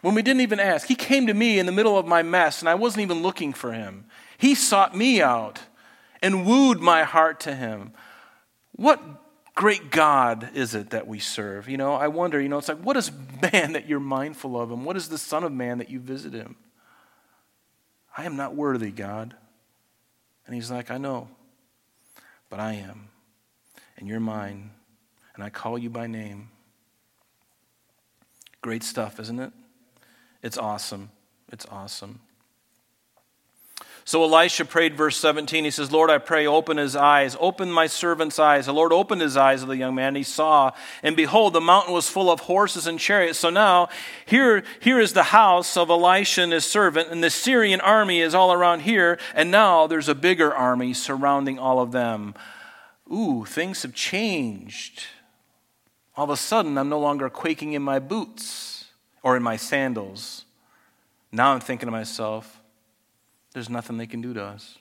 when 0.01 0.15
we 0.15 0.21
didn't 0.21 0.41
even 0.41 0.59
ask. 0.59 0.87
He 0.87 0.95
came 0.95 1.27
to 1.27 1.33
me 1.33 1.59
in 1.59 1.65
the 1.65 1.71
middle 1.71 1.97
of 1.97 2.05
my 2.05 2.23
mess, 2.23 2.59
and 2.59 2.67
I 2.67 2.75
wasn't 2.75 3.03
even 3.03 3.21
looking 3.21 3.53
for 3.53 3.71
him. 3.71 4.05
He 4.37 4.55
sought 4.55 4.95
me 4.97 5.21
out 5.21 5.59
and 6.21 6.45
wooed 6.45 6.81
my 6.81 7.03
heart 7.03 7.39
to 7.41 7.55
him. 7.55 7.93
What 8.73 8.99
great 9.55 9.91
God 9.91 10.49
is 10.55 10.75
it 10.75 10.91
that 10.91 11.07
we 11.07 11.19
serve? 11.19 11.69
You 11.69 11.77
know, 11.77 11.93
I 11.93 12.07
wonder, 12.07 12.41
you 12.41 12.49
know, 12.49 12.57
it's 12.57 12.67
like, 12.67 12.79
what 12.79 12.97
is 12.97 13.11
man 13.41 13.73
that 13.73 13.87
you're 13.87 13.99
mindful 13.99 14.59
of 14.59 14.71
him? 14.71 14.85
What 14.85 14.97
is 14.97 15.09
the 15.09 15.17
Son 15.17 15.43
of 15.43 15.51
Man 15.51 15.77
that 15.79 15.89
you 15.89 15.99
visit 15.99 16.33
him? 16.33 16.55
I 18.17 18.25
am 18.25 18.35
not 18.35 18.55
worthy, 18.55 18.91
God. 18.91 19.35
And 20.45 20.55
he's 20.55 20.69
like, 20.69 20.91
I 20.91 20.97
know, 20.97 21.29
but 22.49 22.59
I 22.59 22.73
am. 22.73 23.09
And 23.97 24.07
you're 24.07 24.19
mine. 24.19 24.71
And 25.35 25.43
I 25.43 25.49
call 25.49 25.77
you 25.77 25.89
by 25.89 26.07
name. 26.07 26.49
Great 28.61 28.83
stuff, 28.83 29.19
isn't 29.19 29.39
it? 29.39 29.53
It's 30.43 30.57
awesome. 30.57 31.09
It's 31.51 31.65
awesome. 31.67 32.19
So 34.03 34.23
Elisha 34.23 34.65
prayed, 34.65 34.95
verse 34.95 35.17
17. 35.17 35.63
He 35.63 35.71
says, 35.71 35.91
Lord, 35.91 36.09
I 36.09 36.17
pray, 36.17 36.47
open 36.47 36.77
his 36.77 36.95
eyes, 36.95 37.37
open 37.39 37.71
my 37.71 37.87
servant's 37.87 38.39
eyes. 38.39 38.65
The 38.65 38.73
Lord 38.73 38.91
opened 38.91 39.21
his 39.21 39.37
eyes 39.37 39.61
of 39.61 39.67
the 39.67 39.77
young 39.77 39.93
man. 39.93 40.15
He 40.15 40.23
saw, 40.23 40.71
and 41.03 41.15
behold, 41.15 41.53
the 41.53 41.61
mountain 41.61 41.93
was 41.93 42.09
full 42.09 42.31
of 42.31 42.41
horses 42.41 42.87
and 42.87 42.99
chariots. 42.99 43.39
So 43.39 43.49
now, 43.49 43.89
here, 44.25 44.63
here 44.79 44.99
is 44.99 45.13
the 45.13 45.23
house 45.23 45.77
of 45.77 45.89
Elisha 45.89 46.41
and 46.41 46.51
his 46.51 46.65
servant, 46.65 47.09
and 47.09 47.23
the 47.23 47.29
Syrian 47.29 47.79
army 47.81 48.21
is 48.21 48.33
all 48.33 48.51
around 48.51 48.81
here, 48.81 49.19
and 49.35 49.51
now 49.51 49.85
there's 49.87 50.09
a 50.09 50.15
bigger 50.15 50.53
army 50.53 50.93
surrounding 50.93 51.59
all 51.59 51.79
of 51.79 51.91
them. 51.91 52.33
Ooh, 53.11 53.45
things 53.45 53.83
have 53.83 53.93
changed. 53.93 55.03
All 56.15 56.23
of 56.23 56.29
a 56.29 56.37
sudden, 56.37 56.77
I'm 56.77 56.89
no 56.89 56.99
longer 56.99 57.29
quaking 57.29 57.73
in 57.73 57.81
my 57.81 57.99
boots 57.99 58.85
or 59.23 59.37
in 59.37 59.43
my 59.43 59.57
sandals. 59.57 60.45
Now 61.31 61.53
I'm 61.53 61.59
thinking 61.59 61.87
to 61.87 61.91
myself, 61.91 62.60
there's 63.53 63.69
nothing 63.69 63.97
they 63.97 64.07
can 64.07 64.21
do 64.21 64.33
to 64.33 64.43
us. 64.43 64.77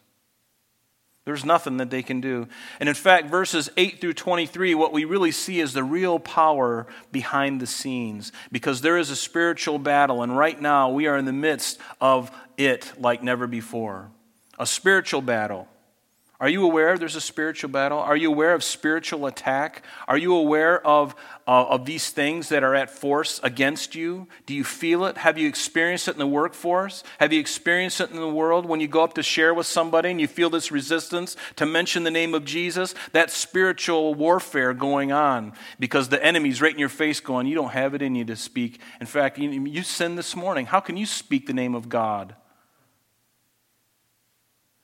There's 1.25 1.45
nothing 1.45 1.77
that 1.77 1.91
they 1.91 2.03
can 2.03 2.21
do. 2.21 2.49
And 2.81 2.89
in 2.89 2.95
fact, 2.95 3.29
verses 3.29 3.71
8 3.77 4.01
through 4.01 4.15
23, 4.15 4.75
what 4.75 4.93
we 4.93 5.05
really 5.05 5.33
see 5.33 5.61
is 5.61 5.73
the 5.73 5.85
real 5.85 6.19
power 6.19 6.87
behind 7.13 7.61
the 7.61 7.67
scenes 7.67 8.33
because 8.51 8.81
there 8.81 8.97
is 8.97 9.11
a 9.11 9.17
spiritual 9.17 9.79
battle, 9.79 10.23
and 10.23 10.37
right 10.37 10.61
now 10.61 10.89
we 10.89 11.07
are 11.07 11.17
in 11.17 11.27
the 11.27 11.33
midst 11.33 11.79
of 12.01 12.31
it 12.57 12.93
like 12.99 13.23
never 13.23 13.47
before. 13.47 14.11
A 14.59 14.67
spiritual 14.67 15.21
battle. 15.21 15.69
Are 16.41 16.49
you 16.49 16.65
aware 16.65 16.97
there's 16.97 17.17
a 17.17 17.21
spiritual 17.21 17.69
battle? 17.69 17.99
Are 17.99 18.17
you 18.17 18.31
aware 18.31 18.55
of 18.55 18.65
spiritual 18.65 19.27
attack? 19.27 19.85
Are 20.09 20.17
you 20.17 20.35
aware 20.35 20.85
of, 20.87 21.15
uh, 21.47 21.67
of 21.67 21.85
these 21.85 22.09
things 22.09 22.49
that 22.49 22.65
are 22.65 22.75
at 22.75 22.89
force 22.89 23.41
against 23.43 23.95
you? 23.95 24.27
Do 24.47 24.55
you 24.55 24.65
feel 24.65 25.05
it? 25.05 25.19
Have 25.19 25.37
you 25.37 25.47
experienced 25.47 26.09
it 26.09 26.13
in 26.13 26.19
the 26.19 26.27
workforce? 26.27 27.05
Have 27.19 27.35
you 27.35 27.41
experienced 27.41 28.01
it 28.01 28.11
in 28.11 28.17
the 28.17 28.27
world 28.27 28.65
when 28.65 28.81
you 28.81 28.89
go 28.89 29.05
up 29.05 29.13
to 29.15 29.23
share 29.23 29.53
with 29.53 29.67
somebody 29.67 30.11
and 30.11 30.19
you 30.19 30.27
feel 30.27 30.49
this 30.49 30.73
resistance 30.73 31.37
to 31.57 31.67
mention 31.67 32.05
the 32.05 32.11
name 32.11 32.33
of 32.33 32.47
Jesus? 32.47 32.95
That 33.13 33.31
spiritual 33.31 34.15
warfare 34.15 34.73
going 34.73 35.13
on 35.13 35.53
because 35.79 36.09
the 36.09 36.25
enemy's 36.25 36.63
right 36.63 36.73
in 36.73 36.79
your 36.79 36.89
face 36.89 37.21
going, 37.21 37.49
You 37.49 37.55
don't 37.55 37.73
have 37.73 37.93
it 37.93 38.01
in 38.01 38.15
you 38.15 38.25
to 38.25 38.37
speak. 38.37 38.81
In 38.99 39.07
fact, 39.07 39.37
you, 39.37 39.51
you 39.51 39.83
sinned 39.83 40.17
this 40.17 40.35
morning. 40.35 40.65
How 40.65 40.81
can 40.81 40.97
you 40.97 41.05
speak 41.05 41.47
the 41.47 41.53
name 41.53 41.75
of 41.75 41.91
God? 41.91 42.35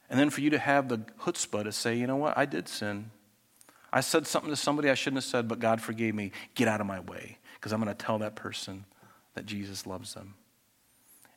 And 0.09 0.19
then 0.19 0.31
for 0.31 0.41
you 0.41 0.51
to 0.51 0.59
have 0.59 0.89
the 0.89 0.99
chutzpah 0.99 1.65
to 1.65 1.73
say, 1.73 1.97
you 1.97 2.07
know 2.07 2.17
what, 2.17 2.37
I 2.39 2.47
did 2.47 2.69
sin. 2.69 3.11
I 3.93 4.01
said 4.01 4.27
something 4.27 4.51
to 4.51 4.57
somebody 4.57 4.91
I 4.91 4.95
shouldn't 4.95 5.19
have 5.19 5.31
said, 5.31 5.49
but 5.49 5.59
God 5.59 5.81
forgave 5.81 6.15
me. 6.15 6.33
Get 6.55 6.69
out 6.69 6.81
of 6.81 6.87
my 6.87 7.01
way 7.01 7.39
because 7.55 7.73
I'm 7.73 7.83
going 7.83 7.95
to 7.95 8.05
tell 8.05 8.19
that 8.19 8.37
person 8.37 8.85
that 9.35 9.47
Jesus 9.47 9.87
loves 9.87 10.15
them 10.15 10.35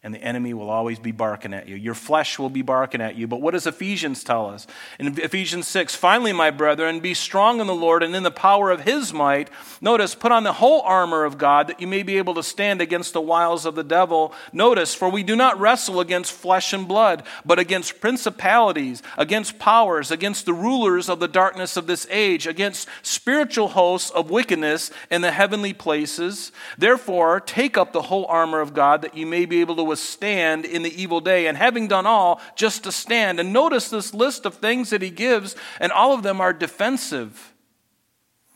and 0.01 0.13
the 0.13 0.23
enemy 0.23 0.53
will 0.53 0.69
always 0.69 0.97
be 0.97 1.11
barking 1.11 1.53
at 1.53 1.67
you. 1.67 1.75
Your 1.75 1.93
flesh 1.93 2.39
will 2.39 2.49
be 2.49 2.61
barking 2.61 3.01
at 3.01 3.17
you. 3.17 3.27
But 3.27 3.41
what 3.41 3.51
does 3.51 3.67
Ephesians 3.67 4.23
tell 4.23 4.45
us? 4.45 4.65
In 4.97 5.19
Ephesians 5.19 5.67
6, 5.67 5.93
finally, 5.93 6.31
my 6.31 6.51
brethren, 6.51 7.01
be 7.01 7.13
strong 7.13 7.59
in 7.59 7.67
the 7.67 7.75
Lord 7.75 8.01
and 8.01 8.15
in 8.15 8.23
the 8.23 8.31
power 8.31 8.71
of 8.71 8.81
his 8.81 9.11
might. 9.11 9.49
Notice, 9.81 10.15
put 10.15 10.31
on 10.31 10.43
the 10.43 10.53
whole 10.53 10.81
armor 10.83 11.25
of 11.25 11.37
God 11.37 11.67
that 11.67 11.81
you 11.81 11.87
may 11.87 12.03
be 12.03 12.17
able 12.17 12.33
to 12.35 12.43
stand 12.43 12.79
against 12.79 13.11
the 13.11 13.19
wiles 13.19 13.65
of 13.65 13.75
the 13.75 13.83
devil. 13.83 14.33
Notice, 14.53 14.95
for 14.95 15.09
we 15.09 15.21
do 15.21 15.35
not 15.35 15.59
wrestle 15.59 15.99
against 15.99 16.31
flesh 16.31 16.71
and 16.71 16.87
blood, 16.87 17.23
but 17.45 17.59
against 17.59 17.99
principalities, 17.99 19.03
against 19.17 19.59
powers, 19.59 20.11
against 20.11 20.45
the 20.45 20.53
rulers 20.53 21.09
of 21.09 21.19
the 21.19 21.27
darkness 21.27 21.75
of 21.75 21.87
this 21.87 22.07
age, 22.09 22.47
against 22.47 22.87
spiritual 23.01 23.67
hosts 23.67 24.11
of 24.11 24.29
wickedness 24.29 24.91
in 25.11 25.19
the 25.19 25.31
heavenly 25.31 25.73
places. 25.73 26.53
Therefore, 26.77 27.41
take 27.41 27.77
up 27.77 27.91
the 27.91 28.03
whole 28.03 28.25
armor 28.27 28.61
of 28.61 28.73
God 28.73 29.01
that 29.01 29.17
you 29.17 29.25
may 29.25 29.45
be 29.45 29.59
able 29.59 29.75
to 29.75 29.88
withstand 29.89 30.63
in 30.65 30.83
the 30.83 31.01
evil 31.01 31.19
day, 31.19 31.47
and 31.47 31.57
having 31.57 31.87
done 31.87 32.05
all, 32.05 32.39
just 32.55 32.85
to 32.85 32.91
stand. 32.91 33.39
And 33.39 33.51
notice 33.51 33.89
this 33.89 34.13
list 34.13 34.45
of 34.45 34.55
things 34.55 34.89
that 34.91 35.01
he 35.01 35.09
gives, 35.09 35.55
and 35.79 35.91
all 35.91 36.13
of 36.13 36.23
them 36.23 36.39
are 36.39 36.53
defensive. 36.53 37.53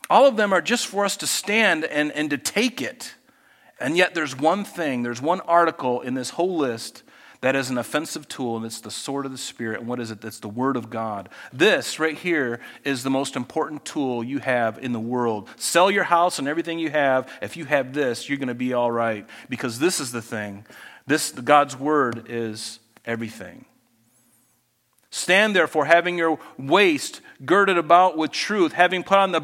All 0.09 0.25
of 0.25 0.37
them 0.37 0.53
are 0.53 0.61
just 0.61 0.87
for 0.87 1.03
us 1.03 1.17
to 1.17 1.27
stand 1.27 1.83
and, 1.83 2.11
and 2.13 2.29
to 2.29 2.37
take 2.37 2.81
it. 2.81 3.15
And 3.79 3.97
yet, 3.97 4.13
there's 4.13 4.37
one 4.37 4.63
thing, 4.63 5.03
there's 5.03 5.21
one 5.21 5.41
article 5.41 5.99
in 5.99 6.13
this 6.13 6.31
whole 6.31 6.55
list 6.55 7.03
that 7.43 7.57
is 7.57 7.69
an 7.69 7.77
offensive 7.77 8.29
tool, 8.29 8.55
and 8.55 8.65
it's 8.65 8.79
the 8.79 8.89
sword 8.89 9.25
of 9.25 9.33
the 9.33 9.37
Spirit. 9.37 9.81
And 9.81 9.89
what 9.89 9.99
is 9.99 10.11
it? 10.11 10.21
That's 10.21 10.39
the 10.39 10.47
Word 10.47 10.77
of 10.77 10.89
God. 10.89 11.27
This 11.51 11.99
right 11.99 12.17
here 12.17 12.61
is 12.85 13.03
the 13.03 13.09
most 13.09 13.35
important 13.35 13.83
tool 13.83 14.23
you 14.23 14.39
have 14.39 14.77
in 14.81 14.93
the 14.93 14.99
world. 14.99 15.49
Sell 15.57 15.91
your 15.91 16.05
house 16.05 16.39
and 16.39 16.47
everything 16.47 16.79
you 16.79 16.89
have. 16.89 17.29
If 17.41 17.57
you 17.57 17.65
have 17.65 17.93
this, 17.93 18.29
you're 18.29 18.37
going 18.37 18.47
to 18.47 18.53
be 18.53 18.71
all 18.71 18.89
right 18.89 19.27
because 19.49 19.77
this 19.77 19.99
is 19.99 20.13
the 20.13 20.21
thing. 20.21 20.65
This, 21.05 21.31
God's 21.31 21.77
Word 21.77 22.25
is 22.29 22.79
everything. 23.05 23.65
Stand 25.09 25.55
therefore, 25.55 25.85
having 25.85 26.17
your 26.17 26.39
waist 26.57 27.21
girded 27.45 27.77
about 27.77 28.17
with 28.17 28.31
truth, 28.31 28.73
having 28.73 29.03
put 29.03 29.19
on 29.19 29.31
the 29.31 29.41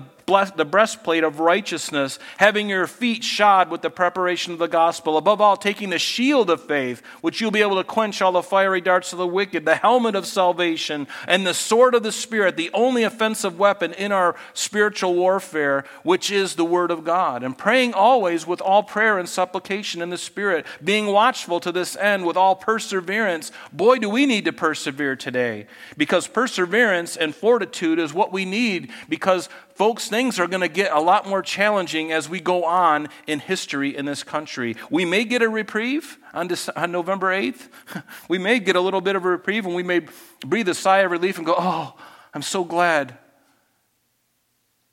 the 0.56 0.66
breastplate 0.66 1.24
of 1.24 1.40
righteousness, 1.40 2.20
having 2.38 2.70
your 2.70 2.88
feet 2.88 3.24
shod 3.24 3.70
with 3.70 3.82
the 3.82 3.90
preparation 3.90 4.54
of 4.54 4.60
the 4.60 4.68
gospel. 4.68 5.18
Above 5.18 5.42
all, 5.42 5.58
taking 5.58 5.90
the 5.90 6.00
shield 6.00 6.50
of 6.50 6.62
faith, 6.62 7.02
which 7.22 7.42
you'll 7.42 7.52
be 7.52 7.62
able 7.62 7.76
to 7.76 7.84
quench 7.84 8.22
all 8.22 8.32
the 8.32 8.44
fiery 8.44 8.82
darts 8.82 9.12
of 9.12 9.18
the 9.18 9.28
wicked, 9.28 9.66
the 9.66 9.76
helmet 9.76 10.16
of 10.16 10.26
salvation, 10.26 11.08
and 11.28 11.46
the 11.46 11.54
sword 11.54 11.96
of 11.96 12.04
the 12.04 12.12
Spirit, 12.12 12.58
the 12.58 12.70
only 12.74 13.04
offensive 13.04 13.58
weapon 13.58 13.94
in 13.94 14.12
our 14.12 14.36
spiritual 14.54 15.16
warfare, 15.16 15.84
which 16.04 16.32
is 16.32 16.56
the 16.56 16.66
Word 16.66 16.92
of 16.92 17.04
God. 17.04 17.44
And 17.44 17.58
praying 17.58 17.94
always 17.94 18.46
with 18.46 18.62
all 18.62 18.84
prayer 18.84 19.18
and 19.18 19.28
supplication 19.28 20.02
in 20.02 20.10
the 20.10 20.18
Spirit, 20.18 20.66
being 20.84 21.08
watchful 21.08 21.60
to 21.62 21.72
this 21.72 21.96
end 21.96 22.26
with 22.26 22.38
all 22.38 22.56
perseverance. 22.56 23.52
Boy, 23.74 23.98
do 23.98 24.10
we 24.10 24.26
need 24.26 24.46
to 24.46 24.54
persevere 24.54 25.16
today, 25.16 25.68
because 25.98 26.28
perseverance 26.28 27.18
and 27.18 27.36
fortitude 27.36 28.00
is 28.00 28.14
what 28.14 28.32
we 28.32 28.46
need, 28.46 28.92
because 29.08 29.50
Folks, 29.80 30.10
things 30.10 30.42
are 30.42 30.48
going 30.48 30.60
to 30.60 30.68
get 30.68 30.92
a 30.92 31.00
lot 31.00 31.26
more 31.26 31.42
challenging 31.42 32.12
as 32.12 32.28
we 32.28 32.42
go 32.42 32.66
on 32.66 33.08
in 33.28 33.40
history 33.40 33.96
in 33.96 34.04
this 34.04 34.26
country. 34.26 34.76
We 34.90 35.06
may 35.06 35.24
get 35.24 35.42
a 35.42 35.48
reprieve 35.48 36.18
on, 36.34 36.52
on 36.76 36.92
November 36.92 37.28
8th. 37.28 37.70
We 38.28 38.40
may 38.40 38.60
get 38.60 38.76
a 38.76 38.82
little 38.82 39.00
bit 39.00 39.16
of 39.16 39.24
a 39.24 39.30
reprieve 39.30 39.66
and 39.66 39.74
we 39.74 39.84
may 39.84 40.02
breathe 40.46 40.68
a 40.68 40.74
sigh 40.74 40.98
of 40.98 41.12
relief 41.12 41.38
and 41.38 41.46
go, 41.46 41.56
oh, 41.58 41.98
I'm 42.34 42.42
so 42.42 42.66
glad. 42.66 43.18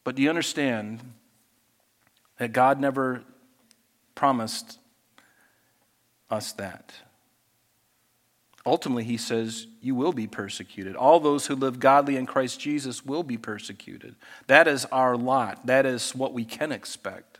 But 0.05 0.15
do 0.15 0.23
you 0.23 0.29
understand 0.29 1.01
that 2.39 2.53
God 2.53 2.79
never 2.79 3.25
promised 4.15 4.79
us 6.31 6.53
that? 6.53 6.93
Ultimately, 8.65 9.03
he 9.03 9.17
says, 9.17 9.67
You 9.87 9.95
will 9.95 10.13
be 10.13 10.27
persecuted. 10.27 10.97
All 10.97 11.21
those 11.21 11.47
who 11.47 11.55
live 11.55 11.79
godly 11.79 12.17
in 12.17 12.27
Christ 12.27 12.59
Jesus 12.59 13.07
will 13.07 13.23
be 13.23 13.39
persecuted. 13.39 14.17
That 14.49 14.67
is 14.67 14.85
our 14.87 15.17
lot. 15.17 15.65
That 15.67 15.87
is 15.87 16.13
what 16.13 16.33
we 16.33 16.45
can 16.45 16.73
expect, 16.73 17.39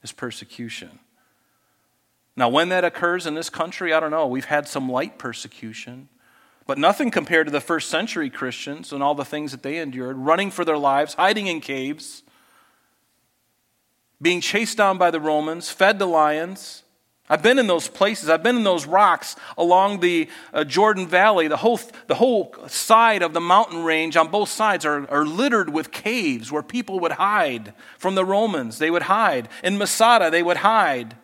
is 0.00 0.12
persecution. 0.12 1.00
Now, 2.36 2.48
when 2.48 2.68
that 2.68 2.84
occurs 2.84 3.26
in 3.26 3.34
this 3.34 3.50
country, 3.50 3.92
I 3.92 3.98
don't 3.98 4.12
know. 4.12 4.28
We've 4.28 4.44
had 4.44 4.68
some 4.68 4.88
light 4.88 5.18
persecution, 5.18 6.08
but 6.64 6.78
nothing 6.78 7.10
compared 7.10 7.48
to 7.48 7.52
the 7.52 7.60
first 7.60 7.90
century 7.90 8.30
Christians 8.30 8.92
and 8.92 9.02
all 9.02 9.16
the 9.16 9.24
things 9.24 9.50
that 9.50 9.64
they 9.64 9.78
endured 9.78 10.16
running 10.16 10.52
for 10.52 10.64
their 10.64 10.78
lives, 10.78 11.14
hiding 11.14 11.48
in 11.48 11.60
caves, 11.60 12.22
being 14.22 14.40
chased 14.40 14.78
down 14.78 14.96
by 14.96 15.10
the 15.10 15.18
Romans, 15.18 15.70
fed 15.70 15.98
to 15.98 16.06
lions 16.06 16.84
I've 17.30 17.42
been 17.42 17.60
in 17.60 17.68
those 17.68 17.86
places. 17.86 18.28
I've 18.28 18.42
been 18.42 18.56
in 18.56 18.64
those 18.64 18.86
rocks 18.86 19.36
along 19.56 20.00
the 20.00 20.28
uh, 20.52 20.64
Jordan 20.64 21.06
Valley. 21.06 21.46
The 21.46 21.56
whole, 21.56 21.78
the 22.08 22.16
whole 22.16 22.52
side 22.66 23.22
of 23.22 23.32
the 23.32 23.40
mountain 23.40 23.84
range 23.84 24.16
on 24.16 24.28
both 24.28 24.48
sides 24.48 24.84
are, 24.84 25.08
are 25.08 25.24
littered 25.24 25.70
with 25.70 25.92
caves 25.92 26.50
where 26.50 26.62
people 26.62 26.98
would 27.00 27.12
hide 27.12 27.72
from 27.98 28.16
the 28.16 28.24
Romans. 28.24 28.78
They 28.78 28.90
would 28.90 29.02
hide. 29.02 29.48
In 29.62 29.78
Masada, 29.78 30.28
they 30.28 30.42
would 30.42 30.58
hide. 30.58 31.16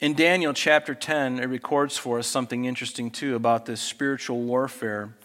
In 0.00 0.14
Daniel 0.14 0.52
chapter 0.52 0.96
10, 0.96 1.38
it 1.38 1.46
records 1.46 1.96
for 1.96 2.18
us 2.18 2.26
something 2.26 2.64
interesting 2.64 3.10
too 3.10 3.36
about 3.36 3.66
this 3.66 3.80
spiritual 3.80 4.42
warfare. 4.42 5.16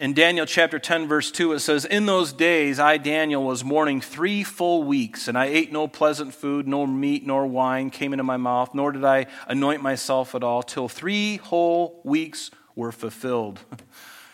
In 0.00 0.14
Daniel 0.14 0.46
chapter 0.46 0.78
10, 0.78 1.08
verse 1.08 1.30
2, 1.30 1.52
it 1.52 1.60
says, 1.60 1.84
In 1.84 2.06
those 2.06 2.32
days 2.32 2.80
I, 2.80 2.96
Daniel, 2.96 3.44
was 3.44 3.62
mourning 3.62 4.00
three 4.00 4.42
full 4.42 4.82
weeks, 4.82 5.28
and 5.28 5.36
I 5.36 5.44
ate 5.44 5.72
no 5.72 5.86
pleasant 5.86 6.32
food, 6.32 6.66
nor 6.66 6.88
meat, 6.88 7.26
nor 7.26 7.46
wine 7.46 7.90
came 7.90 8.14
into 8.14 8.24
my 8.24 8.38
mouth, 8.38 8.74
nor 8.74 8.92
did 8.92 9.04
I 9.04 9.26
anoint 9.46 9.82
myself 9.82 10.34
at 10.34 10.42
all, 10.42 10.62
till 10.62 10.88
three 10.88 11.36
whole 11.36 12.00
weeks 12.02 12.50
were 12.74 12.92
fulfilled. 12.92 13.60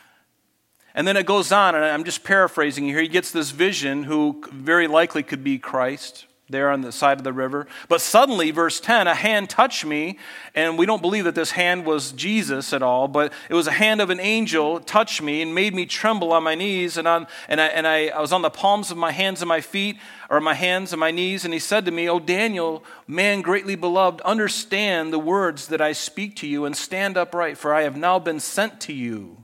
and 0.94 1.04
then 1.04 1.16
it 1.16 1.26
goes 1.26 1.50
on, 1.50 1.74
and 1.74 1.84
I'm 1.84 2.04
just 2.04 2.22
paraphrasing 2.22 2.84
here. 2.84 3.00
He 3.00 3.08
gets 3.08 3.32
this 3.32 3.50
vision, 3.50 4.04
who 4.04 4.44
very 4.52 4.86
likely 4.86 5.24
could 5.24 5.42
be 5.42 5.58
Christ 5.58 6.26
there 6.48 6.70
on 6.70 6.80
the 6.80 6.92
side 6.92 7.18
of 7.18 7.24
the 7.24 7.32
river. 7.32 7.66
But 7.88 8.00
suddenly, 8.00 8.52
verse 8.52 8.78
10, 8.78 9.08
a 9.08 9.14
hand 9.14 9.50
touched 9.50 9.84
me, 9.84 10.18
and 10.54 10.78
we 10.78 10.86
don't 10.86 11.02
believe 11.02 11.24
that 11.24 11.34
this 11.34 11.50
hand 11.50 11.84
was 11.84 12.12
Jesus 12.12 12.72
at 12.72 12.82
all, 12.82 13.08
but 13.08 13.32
it 13.50 13.54
was 13.54 13.66
a 13.66 13.72
hand 13.72 14.00
of 14.00 14.10
an 14.10 14.20
angel 14.20 14.78
touched 14.78 15.20
me 15.20 15.42
and 15.42 15.54
made 15.54 15.74
me 15.74 15.86
tremble 15.86 16.32
on 16.32 16.44
my 16.44 16.54
knees, 16.54 16.96
and, 16.96 17.08
on, 17.08 17.26
and, 17.48 17.60
I, 17.60 17.66
and 17.66 17.86
I, 17.86 18.08
I 18.08 18.20
was 18.20 18.32
on 18.32 18.42
the 18.42 18.50
palms 18.50 18.92
of 18.92 18.96
my 18.96 19.10
hands 19.10 19.42
and 19.42 19.48
my 19.48 19.60
feet, 19.60 19.96
or 20.30 20.40
my 20.40 20.54
hands 20.54 20.92
and 20.92 21.00
my 21.00 21.10
knees, 21.10 21.44
and 21.44 21.52
he 21.52 21.60
said 21.60 21.84
to 21.84 21.90
me, 21.90 22.08
O 22.08 22.20
Daniel, 22.20 22.84
man 23.08 23.42
greatly 23.42 23.74
beloved, 23.74 24.20
understand 24.20 25.12
the 25.12 25.18
words 25.18 25.66
that 25.68 25.80
I 25.80 25.92
speak 25.92 26.36
to 26.36 26.46
you, 26.46 26.64
and 26.64 26.76
stand 26.76 27.16
upright, 27.16 27.58
for 27.58 27.74
I 27.74 27.82
have 27.82 27.96
now 27.96 28.20
been 28.20 28.38
sent 28.38 28.80
to 28.82 28.92
you. 28.92 29.38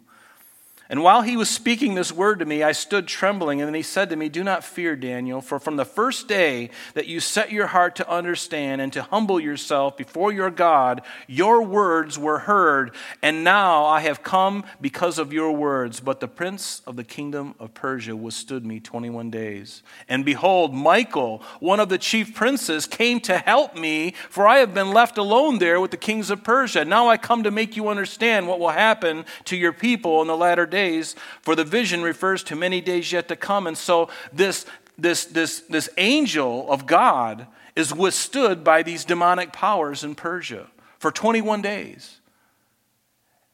And 0.92 1.02
while 1.02 1.22
he 1.22 1.38
was 1.38 1.48
speaking 1.48 1.94
this 1.94 2.12
word 2.12 2.40
to 2.40 2.44
me, 2.44 2.62
I 2.62 2.72
stood 2.72 3.08
trembling. 3.08 3.62
And 3.62 3.66
then 3.66 3.74
he 3.74 3.80
said 3.80 4.10
to 4.10 4.16
me, 4.16 4.28
Do 4.28 4.44
not 4.44 4.62
fear, 4.62 4.94
Daniel, 4.94 5.40
for 5.40 5.58
from 5.58 5.76
the 5.76 5.86
first 5.86 6.28
day 6.28 6.68
that 6.92 7.06
you 7.06 7.18
set 7.18 7.50
your 7.50 7.68
heart 7.68 7.96
to 7.96 8.10
understand 8.10 8.82
and 8.82 8.92
to 8.92 9.02
humble 9.02 9.40
yourself 9.40 9.96
before 9.96 10.34
your 10.34 10.50
God, 10.50 11.00
your 11.26 11.62
words 11.62 12.18
were 12.18 12.40
heard. 12.40 12.94
And 13.22 13.42
now 13.42 13.86
I 13.86 14.00
have 14.00 14.22
come 14.22 14.64
because 14.82 15.18
of 15.18 15.32
your 15.32 15.52
words. 15.52 15.98
But 15.98 16.20
the 16.20 16.28
prince 16.28 16.82
of 16.86 16.96
the 16.96 17.04
kingdom 17.04 17.54
of 17.58 17.72
Persia 17.72 18.14
withstood 18.14 18.66
me 18.66 18.78
21 18.78 19.30
days. 19.30 19.82
And 20.10 20.26
behold, 20.26 20.74
Michael, 20.74 21.42
one 21.58 21.80
of 21.80 21.88
the 21.88 21.96
chief 21.96 22.34
princes, 22.34 22.84
came 22.84 23.18
to 23.20 23.38
help 23.38 23.74
me, 23.74 24.12
for 24.28 24.46
I 24.46 24.58
have 24.58 24.74
been 24.74 24.90
left 24.90 25.16
alone 25.16 25.58
there 25.58 25.80
with 25.80 25.90
the 25.90 25.96
kings 25.96 26.28
of 26.28 26.44
Persia. 26.44 26.84
Now 26.84 27.08
I 27.08 27.16
come 27.16 27.44
to 27.44 27.50
make 27.50 27.78
you 27.78 27.88
understand 27.88 28.46
what 28.46 28.60
will 28.60 28.68
happen 28.68 29.24
to 29.46 29.56
your 29.56 29.72
people 29.72 30.20
in 30.20 30.28
the 30.28 30.36
latter 30.36 30.66
days 30.66 30.81
days, 30.82 31.14
for 31.42 31.54
the 31.54 31.64
vision 31.64 32.02
refers 32.02 32.42
to 32.44 32.56
many 32.56 32.80
days 32.80 33.12
yet 33.12 33.28
to 33.28 33.36
come. 33.36 33.66
And 33.66 33.78
so 33.78 34.08
this, 34.32 34.66
this, 34.98 35.24
this, 35.24 35.60
this 35.68 35.88
angel 35.96 36.70
of 36.70 36.86
God 36.86 37.46
is 37.76 37.94
withstood 37.94 38.64
by 38.64 38.82
these 38.82 39.04
demonic 39.04 39.52
powers 39.52 40.04
in 40.04 40.14
Persia 40.14 40.68
for 40.98 41.10
21 41.10 41.62
days. 41.62 42.20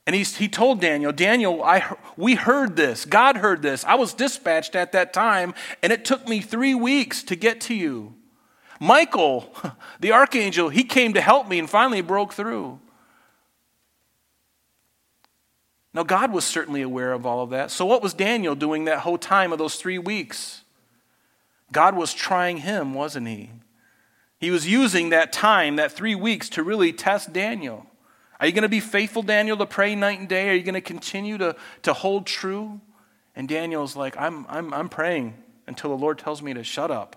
And 0.06 0.16
he's, 0.16 0.38
he 0.38 0.48
told 0.48 0.80
Daniel, 0.80 1.12
Daniel, 1.12 1.62
I, 1.62 1.94
we 2.16 2.34
heard 2.34 2.76
this. 2.76 3.04
God 3.04 3.36
heard 3.36 3.60
this. 3.60 3.84
I 3.84 3.94
was 3.94 4.14
dispatched 4.14 4.74
at 4.74 4.92
that 4.92 5.12
time, 5.12 5.52
and 5.82 5.92
it 5.92 6.06
took 6.06 6.26
me 6.26 6.40
three 6.40 6.74
weeks 6.74 7.22
to 7.24 7.36
get 7.36 7.60
to 7.62 7.74
you. 7.74 8.14
Michael, 8.80 9.52
the 10.00 10.12
archangel, 10.12 10.70
he 10.70 10.82
came 10.82 11.12
to 11.12 11.20
help 11.20 11.46
me 11.46 11.58
and 11.58 11.68
finally 11.68 12.00
broke 12.00 12.32
through. 12.32 12.80
Now, 15.98 16.04
God 16.04 16.32
was 16.32 16.44
certainly 16.44 16.82
aware 16.82 17.12
of 17.12 17.26
all 17.26 17.42
of 17.42 17.50
that. 17.50 17.72
So, 17.72 17.84
what 17.84 18.04
was 18.04 18.14
Daniel 18.14 18.54
doing 18.54 18.84
that 18.84 19.00
whole 19.00 19.18
time 19.18 19.50
of 19.50 19.58
those 19.58 19.74
three 19.74 19.98
weeks? 19.98 20.62
God 21.72 21.96
was 21.96 22.14
trying 22.14 22.58
him, 22.58 22.94
wasn't 22.94 23.26
he? 23.26 23.50
He 24.38 24.52
was 24.52 24.64
using 24.64 25.08
that 25.08 25.32
time, 25.32 25.74
that 25.74 25.90
three 25.90 26.14
weeks, 26.14 26.48
to 26.50 26.62
really 26.62 26.92
test 26.92 27.32
Daniel. 27.32 27.84
Are 28.38 28.46
you 28.46 28.52
going 28.52 28.62
to 28.62 28.68
be 28.68 28.78
faithful, 28.78 29.24
Daniel, 29.24 29.56
to 29.56 29.66
pray 29.66 29.96
night 29.96 30.20
and 30.20 30.28
day? 30.28 30.50
Are 30.50 30.54
you 30.54 30.62
going 30.62 30.74
to 30.74 30.80
continue 30.80 31.36
to, 31.36 31.56
to 31.82 31.92
hold 31.92 32.26
true? 32.26 32.80
And 33.34 33.48
Daniel's 33.48 33.96
like, 33.96 34.16
I'm, 34.16 34.46
I'm, 34.48 34.72
I'm 34.72 34.88
praying 34.88 35.34
until 35.66 35.90
the 35.90 36.00
Lord 36.00 36.20
tells 36.20 36.42
me 36.42 36.54
to 36.54 36.62
shut 36.62 36.92
up. 36.92 37.16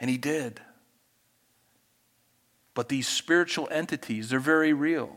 And 0.00 0.10
he 0.10 0.18
did. 0.18 0.60
But 2.74 2.88
these 2.88 3.06
spiritual 3.06 3.68
entities, 3.70 4.30
they're 4.30 4.40
very 4.40 4.72
real. 4.72 5.14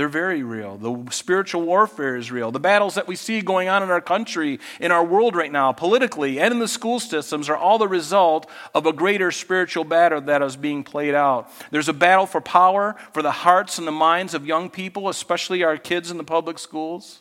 They're 0.00 0.08
very 0.08 0.42
real. 0.42 0.78
The 0.78 1.12
spiritual 1.12 1.60
warfare 1.60 2.16
is 2.16 2.32
real. 2.32 2.50
The 2.50 2.58
battles 2.58 2.94
that 2.94 3.06
we 3.06 3.16
see 3.16 3.42
going 3.42 3.68
on 3.68 3.82
in 3.82 3.90
our 3.90 4.00
country, 4.00 4.58
in 4.80 4.92
our 4.92 5.04
world 5.04 5.36
right 5.36 5.52
now, 5.52 5.72
politically, 5.72 6.40
and 6.40 6.54
in 6.54 6.58
the 6.58 6.68
school 6.68 7.00
systems 7.00 7.50
are 7.50 7.56
all 7.56 7.76
the 7.76 7.86
result 7.86 8.48
of 8.74 8.86
a 8.86 8.94
greater 8.94 9.30
spiritual 9.30 9.84
battle 9.84 10.22
that 10.22 10.40
is 10.40 10.56
being 10.56 10.84
played 10.84 11.14
out. 11.14 11.50
There's 11.70 11.90
a 11.90 11.92
battle 11.92 12.24
for 12.24 12.40
power, 12.40 12.96
for 13.12 13.20
the 13.20 13.30
hearts 13.30 13.76
and 13.76 13.86
the 13.86 13.92
minds 13.92 14.32
of 14.32 14.46
young 14.46 14.70
people, 14.70 15.06
especially 15.10 15.62
our 15.64 15.76
kids 15.76 16.10
in 16.10 16.16
the 16.16 16.24
public 16.24 16.58
schools. 16.58 17.20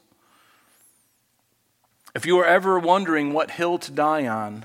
If 2.15 2.25
you 2.25 2.39
are 2.39 2.45
ever 2.45 2.79
wondering 2.79 3.33
what 3.33 3.51
hill 3.51 3.77
to 3.79 3.91
die 3.91 4.25
on, 4.25 4.63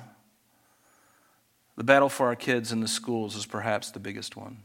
The 1.77 1.83
battle 1.83 2.09
for 2.09 2.29
our 2.29 2.37
kids 2.37 2.71
in 2.71 2.79
the 2.79 2.87
schools 2.87 3.35
is 3.35 3.45
perhaps 3.45 3.91
the 3.91 3.99
biggest 3.99 4.37
one. 4.37 4.59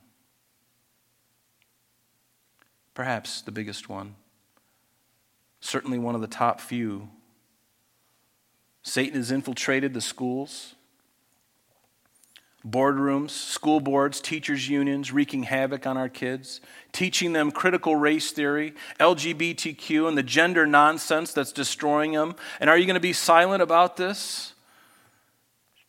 Perhaps 3.00 3.44
the 3.44 3.52
biggest 3.54 3.88
one. 3.88 4.16
Certainly 5.62 6.00
one 6.00 6.16
of 6.16 6.20
the 6.20 6.28
top 6.28 6.60
few. 6.60 7.08
Satan 8.84 9.16
has 9.16 9.32
infiltrated 9.32 9.94
the 9.94 10.02
schools 10.02 10.76
boardrooms, 12.68 13.30
school 13.30 13.80
boards, 13.80 14.20
teachers' 14.20 14.68
unions, 14.68 15.14
wreaking 15.14 15.44
havoc 15.44 15.88
on 15.88 15.96
our 15.96 16.10
kids, 16.10 16.60
teaching 16.92 17.32
them 17.32 17.52
critical 17.52 17.96
race 17.96 18.32
theory, 18.32 18.74
LGBTQ, 19.00 20.10
and 20.10 20.18
the 20.18 20.22
gender 20.22 20.66
nonsense 20.68 21.32
that's 21.32 21.54
destroying 21.54 22.12
them. 22.12 22.36
And 22.60 22.70
are 22.70 22.78
you 22.78 22.86
going 22.86 22.96
to 22.96 23.00
be 23.00 23.14
silent 23.14 23.62
about 23.62 23.96
this? 23.96 24.56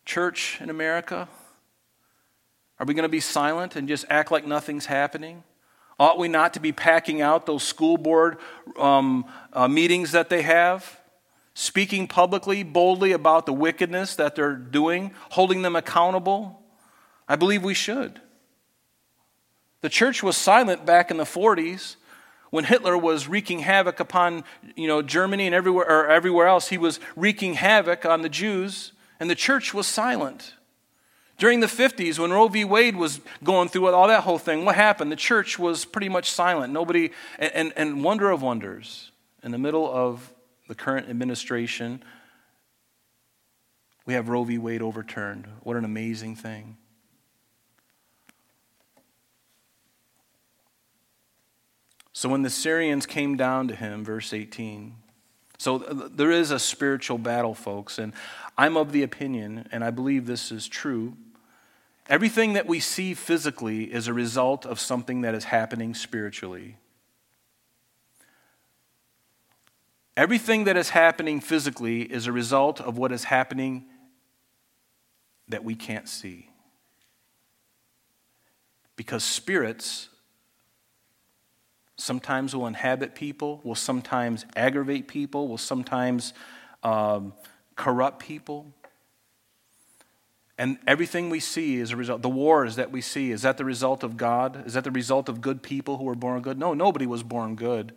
Church 0.05 0.59
in 0.61 0.69
America? 0.69 1.27
Are 2.79 2.85
we 2.85 2.93
going 2.93 3.03
to 3.03 3.09
be 3.09 3.19
silent 3.19 3.75
and 3.75 3.85
just 3.85 4.05
act 4.09 4.31
like 4.31 4.47
nothing's 4.47 4.85
happening? 4.85 5.43
Ought 6.01 6.17
we 6.17 6.29
not 6.29 6.55
to 6.55 6.59
be 6.59 6.71
packing 6.71 7.21
out 7.21 7.45
those 7.45 7.61
school 7.61 7.95
board 7.95 8.39
um, 8.79 9.23
uh, 9.53 9.67
meetings 9.67 10.13
that 10.13 10.29
they 10.29 10.41
have? 10.41 10.99
Speaking 11.53 12.07
publicly, 12.07 12.63
boldly 12.63 13.11
about 13.11 13.45
the 13.45 13.53
wickedness 13.53 14.15
that 14.15 14.33
they're 14.33 14.55
doing, 14.55 15.13
holding 15.29 15.61
them 15.61 15.75
accountable? 15.75 16.59
I 17.27 17.35
believe 17.35 17.63
we 17.63 17.75
should. 17.75 18.19
The 19.81 19.89
church 19.89 20.23
was 20.23 20.35
silent 20.35 20.87
back 20.87 21.11
in 21.11 21.17
the 21.17 21.23
40s 21.23 21.97
when 22.49 22.63
Hitler 22.63 22.97
was 22.97 23.27
wreaking 23.27 23.59
havoc 23.59 23.99
upon 23.99 24.43
you 24.75 24.87
know, 24.87 25.03
Germany 25.03 25.45
and 25.45 25.53
everywhere, 25.53 25.85
or 25.87 26.09
everywhere 26.09 26.47
else. 26.47 26.69
He 26.69 26.79
was 26.79 26.99
wreaking 27.15 27.53
havoc 27.53 28.07
on 28.07 28.23
the 28.23 28.29
Jews, 28.29 28.93
and 29.19 29.29
the 29.29 29.35
church 29.35 29.71
was 29.71 29.85
silent. 29.85 30.55
During 31.41 31.59
the 31.59 31.65
50s, 31.65 32.19
when 32.19 32.31
Roe 32.31 32.47
v. 32.47 32.65
Wade 32.65 32.95
was 32.95 33.19
going 33.43 33.67
through 33.67 33.87
all 33.87 34.07
that 34.09 34.21
whole 34.21 34.37
thing, 34.37 34.63
what 34.63 34.75
happened? 34.75 35.11
The 35.11 35.15
church 35.15 35.57
was 35.57 35.85
pretty 35.85 36.07
much 36.07 36.29
silent. 36.29 36.71
Nobody, 36.71 37.09
and, 37.39 37.51
and, 37.55 37.73
and 37.75 38.03
wonder 38.03 38.29
of 38.29 38.43
wonders, 38.43 39.09
in 39.41 39.49
the 39.49 39.57
middle 39.57 39.91
of 39.91 40.31
the 40.67 40.75
current 40.75 41.09
administration, 41.09 42.03
we 44.05 44.13
have 44.13 44.29
Roe 44.29 44.43
v. 44.43 44.59
Wade 44.59 44.83
overturned. 44.83 45.47
What 45.63 45.77
an 45.77 45.83
amazing 45.83 46.35
thing. 46.35 46.77
So 52.13 52.29
when 52.29 52.43
the 52.43 52.51
Syrians 52.51 53.07
came 53.07 53.35
down 53.35 53.67
to 53.69 53.75
him, 53.75 54.05
verse 54.05 54.31
18, 54.31 54.93
so 55.57 55.79
there 55.79 56.29
is 56.29 56.51
a 56.51 56.59
spiritual 56.59 57.17
battle, 57.17 57.55
folks, 57.55 57.97
and 57.97 58.13
I'm 58.59 58.77
of 58.77 58.91
the 58.91 59.01
opinion, 59.01 59.67
and 59.71 59.83
I 59.83 59.89
believe 59.89 60.27
this 60.27 60.51
is 60.51 60.67
true. 60.67 61.17
Everything 62.07 62.53
that 62.53 62.67
we 62.67 62.79
see 62.79 63.13
physically 63.13 63.83
is 63.83 64.07
a 64.07 64.13
result 64.13 64.65
of 64.65 64.79
something 64.79 65.21
that 65.21 65.35
is 65.35 65.45
happening 65.45 65.93
spiritually. 65.93 66.77
Everything 70.17 70.65
that 70.65 70.75
is 70.75 70.89
happening 70.89 71.39
physically 71.39 72.01
is 72.01 72.27
a 72.27 72.31
result 72.31 72.81
of 72.81 72.97
what 72.97 73.11
is 73.11 73.25
happening 73.25 73.85
that 75.47 75.63
we 75.63 75.75
can't 75.75 76.09
see. 76.09 76.49
Because 78.95 79.23
spirits 79.23 80.09
sometimes 81.97 82.55
will 82.55 82.67
inhabit 82.67 83.15
people, 83.15 83.61
will 83.63 83.75
sometimes 83.75 84.45
aggravate 84.55 85.07
people, 85.07 85.47
will 85.47 85.57
sometimes 85.57 86.33
um, 86.83 87.33
corrupt 87.75 88.19
people. 88.19 88.73
And 90.61 90.77
everything 90.85 91.31
we 91.31 91.39
see 91.39 91.77
is 91.77 91.89
a 91.89 91.95
result. 91.95 92.21
The 92.21 92.29
wars 92.29 92.75
that 92.75 92.91
we 92.91 93.01
see, 93.01 93.31
is 93.31 93.41
that 93.41 93.57
the 93.57 93.65
result 93.65 94.03
of 94.03 94.15
God? 94.15 94.67
Is 94.67 94.75
that 94.75 94.83
the 94.83 94.91
result 94.91 95.27
of 95.27 95.41
good 95.41 95.63
people 95.63 95.97
who 95.97 96.03
were 96.03 96.13
born 96.13 96.43
good? 96.43 96.59
No, 96.59 96.75
nobody 96.75 97.07
was 97.07 97.23
born 97.23 97.55
good. 97.55 97.93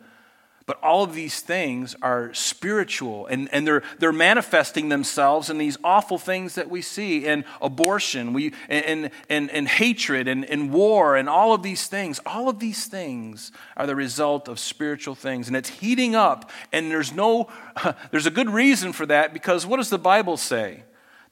But 0.65 0.83
all 0.83 1.05
of 1.05 1.15
these 1.15 1.41
things 1.41 1.95
are 2.01 2.33
spiritual 2.33 3.27
and, 3.27 3.53
and 3.53 3.67
they're, 3.67 3.83
they're 3.99 4.15
manifesting 4.15 4.89
themselves 4.89 5.51
in 5.51 5.59
these 5.59 5.77
awful 5.85 6.17
things 6.17 6.55
that 6.55 6.71
we 6.71 6.81
see 6.81 7.27
in 7.27 7.45
abortion 7.61 8.33
we, 8.33 8.55
and, 8.71 9.11
and, 9.29 9.51
and 9.51 9.69
hatred 9.69 10.27
and, 10.27 10.47
and 10.47 10.73
war 10.73 11.17
and 11.17 11.29
all 11.29 11.53
of 11.53 11.63
these 11.63 11.87
things. 11.87 12.19
All 12.25 12.49
of 12.49 12.61
these 12.61 12.87
things 12.87 13.53
are 13.77 13.87
the 13.87 13.95
result 13.95 14.49
of 14.49 14.59
spiritual 14.59 15.15
things. 15.15 15.49
And 15.49 15.57
it's 15.59 15.69
heating 15.69 16.15
up, 16.15 16.51
and 16.73 16.91
there's, 16.91 17.13
no, 17.13 17.51
there's 18.11 18.25
a 18.25 18.31
good 18.31 18.49
reason 18.49 18.95
for 18.95 19.05
that 19.05 19.35
because 19.35 19.67
what 19.67 19.77
does 19.77 19.91
the 19.91 19.99
Bible 19.99 20.39
say? 20.39 20.85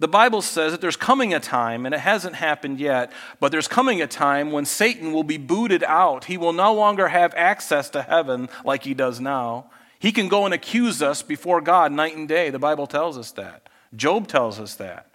The 0.03 0.09
Bible 0.09 0.43
says 0.43 0.73
that 0.73 0.81
there's 0.81 0.97
coming 0.97 1.33
a 1.33 1.39
time, 1.39 1.87
and 1.87 1.95
it 1.95 2.01
hasn't 2.01 2.35
happened 2.35 2.81
yet, 2.81 3.13
but 3.39 3.53
there's 3.53 3.69
coming 3.69 4.03
a 4.03 4.09
time 4.09 4.51
when 4.51 4.65
Satan 4.65 5.13
will 5.13 5.23
be 5.23 5.39
booted 5.39 5.85
out. 5.85 6.25
He 6.25 6.37
will 6.37 6.53
no 6.53 6.75
longer 6.75 7.07
have 7.07 7.33
access 7.37 7.89
to 7.91 8.03
heaven 8.03 8.49
like 8.65 8.83
he 8.83 8.95
does 8.95 9.21
now. 9.21 9.71
He 10.01 10.11
can 10.11 10.27
go 10.27 10.45
and 10.45 10.53
accuse 10.53 11.03
us 11.03 11.23
before 11.23 11.61
God 11.61 11.93
night 11.93 12.17
and 12.17 12.27
day. 12.27 12.51
The 12.51 12.59
Bible 12.59 12.89
tells 12.89 13.17
us 13.17 13.31
that. 13.31 13.69
Job 13.95 14.27
tells 14.27 14.59
us 14.59 14.75
that. 14.75 15.07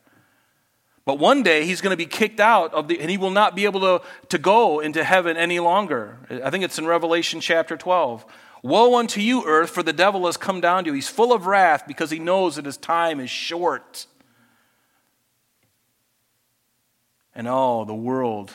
But 1.04 1.20
one 1.20 1.44
day 1.44 1.66
he's 1.66 1.82
going 1.82 1.92
to 1.92 1.98
be 1.98 2.06
kicked 2.06 2.40
out 2.40 2.74
of 2.74 2.88
the, 2.88 3.02
and 3.02 3.12
he 3.12 3.18
will 3.18 3.30
not 3.30 3.58
be 3.58 3.66
able 3.66 3.82
to, 3.82 4.02
to 4.30 4.38
go 4.38 4.80
into 4.80 5.04
heaven 5.04 5.36
any 5.36 5.60
longer. 5.60 6.18
I 6.30 6.50
think 6.50 6.64
it's 6.64 6.80
in 6.80 6.86
Revelation 6.86 7.42
chapter 7.42 7.76
12. 7.76 8.26
Woe 8.64 8.98
unto 8.98 9.20
you, 9.20 9.44
earth, 9.46 9.70
for 9.70 9.84
the 9.84 9.92
devil 9.92 10.28
has 10.28 10.38
come 10.38 10.62
down 10.62 10.86
to 10.86 10.92
you. 10.92 10.94
He's 10.94 11.10
full 11.10 11.34
of 11.34 11.46
wrath 11.46 11.84
because 11.86 12.10
he 12.10 12.20
knows 12.20 12.56
that 12.56 12.64
his 12.64 12.78
time 12.78 13.20
is 13.20 13.30
short. 13.30 14.08
And 17.38 17.48
oh, 17.48 17.86
the 17.86 17.94
world, 17.94 18.52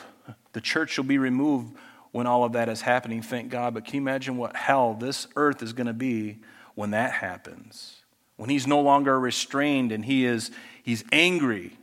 the 0.51 0.59
church 0.59 0.97
will 0.97 1.05
be 1.05 1.17
removed 1.17 1.73
when 2.11 2.27
all 2.27 2.43
of 2.43 2.51
that 2.51 2.67
is 2.67 2.81
happening, 2.81 3.21
thank 3.21 3.49
God. 3.49 3.73
But 3.73 3.85
can 3.85 3.95
you 3.95 4.01
imagine 4.01 4.35
what 4.35 4.57
hell 4.57 4.93
this 4.93 5.25
earth 5.37 5.63
is 5.63 5.71
going 5.71 5.87
to 5.87 5.93
be 5.93 6.39
when 6.75 6.91
that 6.91 7.13
happens? 7.13 8.01
When 8.35 8.49
he's 8.49 8.67
no 8.67 8.81
longer 8.81 9.17
restrained 9.17 9.93
and 9.93 10.03
he 10.03 10.25
is 10.25 10.51
he's 10.83 11.05
angry. 11.13 11.77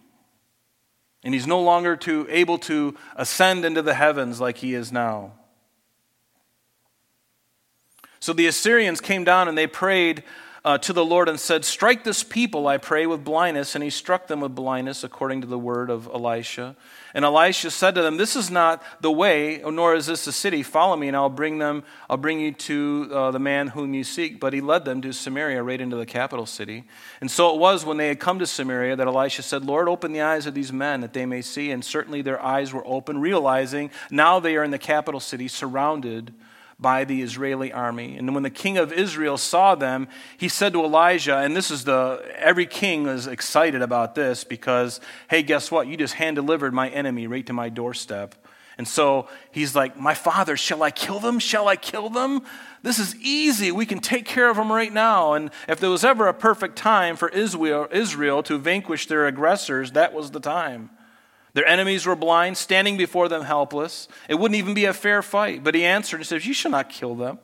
And 1.25 1.33
he's 1.33 1.47
no 1.47 1.61
longer 1.61 1.97
to, 1.97 2.27
able 2.31 2.59
to 2.59 2.95
ascend 3.17 3.65
into 3.65 3.83
the 3.83 3.95
heavens 3.95 4.41
like 4.41 4.59
he 4.59 4.75
is 4.75 4.93
now. 4.93 5.33
So 8.21 8.35
the 8.35 8.47
Assyrians 8.47 9.01
came 9.01 9.25
down 9.25 9.49
and 9.49 9.57
they 9.57 9.67
prayed 9.67 10.23
uh, 10.65 10.79
to 10.79 10.93
the 10.93 11.05
Lord 11.05 11.29
and 11.29 11.41
said, 11.41 11.65
Strike 11.65 12.05
this 12.05 12.23
people, 12.23 12.67
I 12.67 12.79
pray, 12.79 13.07
with 13.07 13.25
blindness. 13.25 13.75
And 13.75 13.83
he 13.83 13.91
struck 13.91 14.27
them 14.27 14.41
with 14.41 14.55
blindness 14.55 15.05
according 15.05 15.41
to 15.41 15.47
the 15.47 15.59
word 15.59 15.91
of 15.91 16.07
Elisha. 16.07 16.77
And 17.15 17.25
Elisha 17.25 17.71
said 17.71 17.95
to 17.95 18.03
them, 18.03 18.19
This 18.19 18.37
is 18.37 18.51
not 18.51 18.83
the 19.01 19.11
way, 19.11 19.63
nor 19.65 19.95
is 19.95 20.07
this 20.07 20.27
the 20.27 20.33
city. 20.33 20.63
Follow 20.63 20.97
me, 20.97 21.09
and 21.09 21.17
I'll 21.17 21.31
bring 21.31 21.59
them, 21.59 21.83
I'll 22.09 22.17
bring 22.17 22.41
you 22.41 22.53
to 22.53 23.11
uh, 23.13 23.31
the 23.31 23.39
man 23.39 23.69
whom 23.69 23.95
you 23.95 24.05
seek. 24.05 24.39
But 24.39 24.53
he 24.53 24.61
led 24.61 24.85
them 24.85 25.01
to 25.03 25.13
Samaria, 25.13 25.63
right 25.63 25.81
into 25.81 25.97
the 25.97 26.07
capital 26.07 26.47
city. 26.47 26.85
And 27.21 27.31
so 27.31 27.55
it 27.55 27.59
was 27.59 27.85
when 27.85 27.97
they 27.97 28.09
had 28.09 28.21
come 28.21 28.39
to 28.39 28.47
Samaria 28.47 28.97
that 28.97 29.07
Elisha 29.07 29.43
said, 29.43 29.65
Lord, 29.65 29.89
open 29.89 30.13
the 30.13 30.21
eyes 30.21 30.47
of 30.47 30.55
these 30.55 30.73
men 30.73 31.01
that 31.01 31.15
they 31.15 31.27
may 31.27 31.43
see. 31.43 31.71
And 31.71 31.85
certainly 31.85 32.23
their 32.23 32.43
eyes 32.43 32.73
were 32.73 32.87
open, 32.87 33.21
realizing 33.21 33.91
now 34.11 34.41
they 34.41 34.57
are 34.57 34.65
in 34.65 34.71
the 34.71 34.79
capital 34.79 35.21
city, 35.21 35.49
surrounded 35.49 36.35
by 36.81 37.05
the 37.05 37.23
Israeli 37.23 37.73
army. 37.73 38.17
And 38.17 38.33
when 38.35 38.43
the 38.43 38.51
king 38.51 38.79
of 38.79 38.93
Israel 38.93 39.37
saw 39.37 39.75
them, 39.75 40.09
he 40.39 40.49
said 40.49 40.73
to 40.73 40.83
Elijah, 40.83 41.37
and 41.39 41.55
this 41.55 41.71
is 41.71 41.85
the, 41.85 42.23
every 42.37 42.67
king 42.67 43.07
is 43.07 43.27
excited 43.27 43.83
about 43.83 44.15
this 44.15 44.45
because, 44.45 45.01
hey, 45.29 45.43
guess 45.43 45.71
what? 45.71 45.87
You 45.87 45.97
just 45.97 46.15
hand 46.15 46.37
delivered 46.37 46.73
my 46.73 46.89
enemy 46.89 47.27
right 47.27 47.45
to 47.47 47.53
my 47.53 47.69
doorstep. 47.69 48.35
And 48.79 48.89
so 48.89 49.29
he's 49.51 49.77
like, 49.77 49.99
My 49.99 50.15
father, 50.15 50.57
shall 50.57 50.83
I 50.83 50.91
kill 50.91 51.21
them? 51.21 51.39
Shall 51.39 51.69
I 51.69 51.77
kill 51.77 52.09
them? 52.09 52.41
This 52.83 52.99
is 52.99 53.15
easy. 53.17 53.71
We 53.71 53.85
can 53.85 53.99
take 53.99 54.25
care 54.25 54.49
of 54.49 54.57
them 54.57 54.73
right 54.73 54.91
now. 54.91 55.35
And 55.35 55.51
if 55.69 55.81
there 55.81 55.91
was 55.91 56.03
ever 56.03 56.29
a 56.29 56.33
perfect 56.33 56.77
time 56.77 57.17
for 57.17 57.29
Israel, 57.29 57.89
Israel 57.93 58.43
to 58.45 58.57
vanquish 58.57 59.07
their 59.07 59.27
aggressors, 59.27 59.93
that 59.93 60.15
was 60.15 60.31
the 60.31 60.41
time. 60.41 60.89
Their 61.53 61.67
enemies 61.67 62.07
were 62.07 62.17
blind, 62.17 62.57
standing 62.57 62.97
before 62.97 63.29
them 63.29 63.43
helpless. 63.43 64.09
It 64.29 64.35
wouldn't 64.35 64.59
even 64.59 64.75
be 64.75 64.85
a 64.85 64.93
fair 64.93 65.23
fight. 65.23 65.65
But 65.65 65.75
he 65.75 65.85
answered 65.85 66.19
and 66.19 66.27
says, 66.27 66.47
You 66.47 66.55
shall 66.55 66.71
not 66.71 66.89
kill 66.89 67.15
them. 67.15 67.39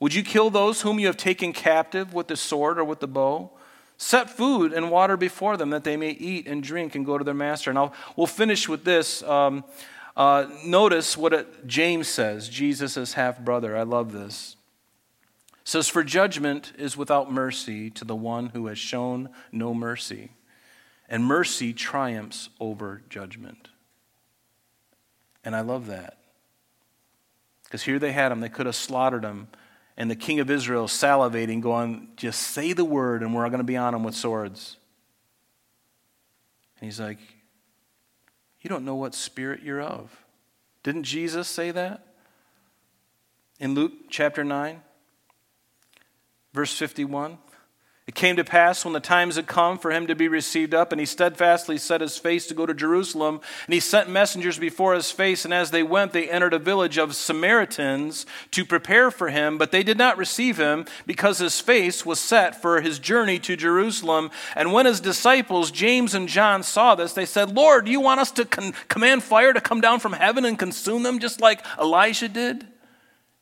Would 0.00 0.14
you 0.14 0.22
kill 0.22 0.50
those 0.50 0.82
whom 0.82 0.98
you 0.98 1.06
have 1.06 1.16
taken 1.16 1.52
captive 1.52 2.12
with 2.12 2.28
the 2.28 2.36
sword 2.36 2.78
or 2.78 2.84
with 2.84 3.00
the 3.00 3.06
bow? 3.06 3.50
Set 3.96 4.28
food 4.28 4.72
and 4.72 4.90
water 4.90 5.16
before 5.16 5.56
them 5.56 5.70
that 5.70 5.84
they 5.84 5.96
may 5.96 6.10
eat 6.10 6.48
and 6.48 6.62
drink 6.62 6.94
and 6.94 7.06
go 7.06 7.16
to 7.16 7.24
their 7.24 7.34
master. 7.34 7.70
And 7.70 7.78
I'll, 7.78 7.94
we'll 8.16 8.26
finish 8.26 8.68
with 8.68 8.84
this. 8.84 9.22
Um, 9.22 9.64
uh, 10.16 10.46
notice 10.64 11.16
what 11.16 11.32
it, 11.32 11.66
James 11.66 12.08
says, 12.08 12.48
Jesus' 12.48 13.12
half 13.12 13.38
brother. 13.40 13.76
I 13.76 13.82
love 13.82 14.12
this. 14.12 14.56
It 15.52 15.68
says, 15.68 15.88
For 15.88 16.02
judgment 16.02 16.72
is 16.76 16.96
without 16.96 17.30
mercy 17.30 17.88
to 17.90 18.04
the 18.04 18.16
one 18.16 18.48
who 18.48 18.66
has 18.66 18.78
shown 18.78 19.28
no 19.52 19.74
mercy 19.74 20.30
and 21.08 21.24
mercy 21.24 21.72
triumphs 21.72 22.48
over 22.60 23.02
judgment. 23.08 23.68
And 25.44 25.54
I 25.54 25.60
love 25.60 25.86
that. 25.86 26.18
Because 27.64 27.82
here 27.82 27.98
they 27.98 28.12
had 28.12 28.32
him, 28.32 28.40
they 28.40 28.48
could 28.48 28.66
have 28.66 28.76
slaughtered 28.76 29.24
him. 29.24 29.48
And 29.96 30.10
the 30.10 30.16
king 30.16 30.40
of 30.40 30.50
Israel 30.50 30.86
salivating, 30.86 31.60
going, 31.60 32.08
just 32.16 32.40
say 32.40 32.72
the 32.72 32.84
word, 32.84 33.22
and 33.22 33.34
we're 33.34 33.48
going 33.48 33.58
to 33.58 33.64
be 33.64 33.76
on 33.76 33.94
him 33.94 34.02
with 34.02 34.14
swords. 34.14 34.76
And 36.80 36.86
he's 36.86 37.00
like, 37.00 37.18
You 38.60 38.70
don't 38.70 38.84
know 38.84 38.96
what 38.96 39.14
spirit 39.14 39.62
you're 39.62 39.80
of. 39.80 40.10
Didn't 40.82 41.04
Jesus 41.04 41.48
say 41.48 41.70
that? 41.70 42.06
In 43.60 43.74
Luke 43.74 43.92
chapter 44.10 44.42
9, 44.42 44.82
verse 46.52 46.76
51. 46.76 47.38
It 48.06 48.14
came 48.14 48.36
to 48.36 48.44
pass 48.44 48.84
when 48.84 48.92
the 48.92 49.00
times 49.00 49.36
had 49.36 49.46
come 49.46 49.78
for 49.78 49.90
him 49.90 50.06
to 50.08 50.14
be 50.14 50.28
received 50.28 50.74
up, 50.74 50.92
and 50.92 51.00
he 51.00 51.06
steadfastly 51.06 51.78
set 51.78 52.02
his 52.02 52.18
face 52.18 52.46
to 52.48 52.54
go 52.54 52.66
to 52.66 52.74
Jerusalem. 52.74 53.40
And 53.66 53.72
he 53.72 53.80
sent 53.80 54.10
messengers 54.10 54.58
before 54.58 54.92
his 54.92 55.10
face, 55.10 55.46
and 55.46 55.54
as 55.54 55.70
they 55.70 55.82
went, 55.82 56.12
they 56.12 56.28
entered 56.28 56.52
a 56.52 56.58
village 56.58 56.98
of 56.98 57.16
Samaritans 57.16 58.26
to 58.50 58.66
prepare 58.66 59.10
for 59.10 59.30
him. 59.30 59.56
But 59.56 59.72
they 59.72 59.82
did 59.82 59.96
not 59.96 60.18
receive 60.18 60.58
him, 60.58 60.84
because 61.06 61.38
his 61.38 61.60
face 61.60 62.04
was 62.04 62.20
set 62.20 62.60
for 62.60 62.82
his 62.82 62.98
journey 62.98 63.38
to 63.38 63.56
Jerusalem. 63.56 64.30
And 64.54 64.74
when 64.74 64.84
his 64.84 65.00
disciples, 65.00 65.70
James 65.70 66.14
and 66.14 66.28
John, 66.28 66.62
saw 66.62 66.94
this, 66.94 67.14
they 67.14 67.24
said, 67.24 67.56
Lord, 67.56 67.86
do 67.86 67.90
you 67.90 68.00
want 68.00 68.20
us 68.20 68.32
to 68.32 68.44
con- 68.44 68.74
command 68.88 69.22
fire 69.22 69.54
to 69.54 69.62
come 69.62 69.80
down 69.80 69.98
from 69.98 70.12
heaven 70.12 70.44
and 70.44 70.58
consume 70.58 71.04
them, 71.04 71.20
just 71.20 71.40
like 71.40 71.64
Elijah 71.80 72.28
did? 72.28 72.66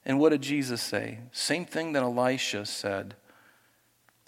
And 0.04 0.20
what 0.20 0.30
did 0.30 0.42
Jesus 0.42 0.80
say? 0.80 1.18
Same 1.32 1.64
thing 1.64 1.94
that 1.94 2.04
Elisha 2.04 2.64
said. 2.64 3.16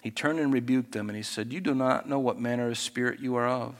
He 0.05 0.11
turned 0.11 0.39
and 0.39 0.53
rebuked 0.53 0.91
them, 0.91 1.09
and 1.09 1.17
he 1.17 1.23
said, 1.23 1.51
You 1.51 1.59
do 1.59 1.73
not 1.73 2.07
know 2.07 2.19
what 2.19 2.39
manner 2.39 2.69
of 2.69 2.77
spirit 2.77 3.21
you 3.21 3.33
are 3.37 3.47
of. 3.47 3.73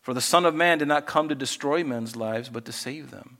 For 0.00 0.14
the 0.14 0.20
Son 0.20 0.44
of 0.44 0.52
Man 0.52 0.78
did 0.78 0.88
not 0.88 1.06
come 1.06 1.28
to 1.28 1.36
destroy 1.36 1.84
men's 1.84 2.16
lives, 2.16 2.48
but 2.48 2.64
to 2.64 2.72
save 2.72 3.12
them. 3.12 3.38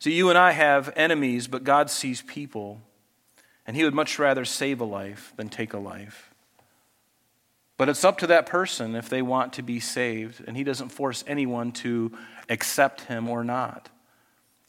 So 0.00 0.10
you 0.10 0.30
and 0.30 0.36
I 0.36 0.50
have 0.50 0.92
enemies, 0.96 1.46
but 1.46 1.62
God 1.62 1.90
sees 1.90 2.22
people, 2.22 2.80
and 3.68 3.76
He 3.76 3.84
would 3.84 3.94
much 3.94 4.18
rather 4.18 4.44
save 4.44 4.80
a 4.80 4.84
life 4.84 5.32
than 5.36 5.48
take 5.48 5.74
a 5.74 5.78
life. 5.78 6.34
But 7.76 7.88
it's 7.88 8.04
up 8.04 8.18
to 8.18 8.26
that 8.26 8.46
person 8.46 8.96
if 8.96 9.08
they 9.08 9.22
want 9.22 9.52
to 9.52 9.62
be 9.62 9.78
saved, 9.78 10.42
and 10.44 10.56
He 10.56 10.64
doesn't 10.64 10.88
force 10.88 11.22
anyone 11.28 11.70
to 11.70 12.10
accept 12.48 13.02
Him 13.02 13.28
or 13.28 13.44
not. 13.44 13.90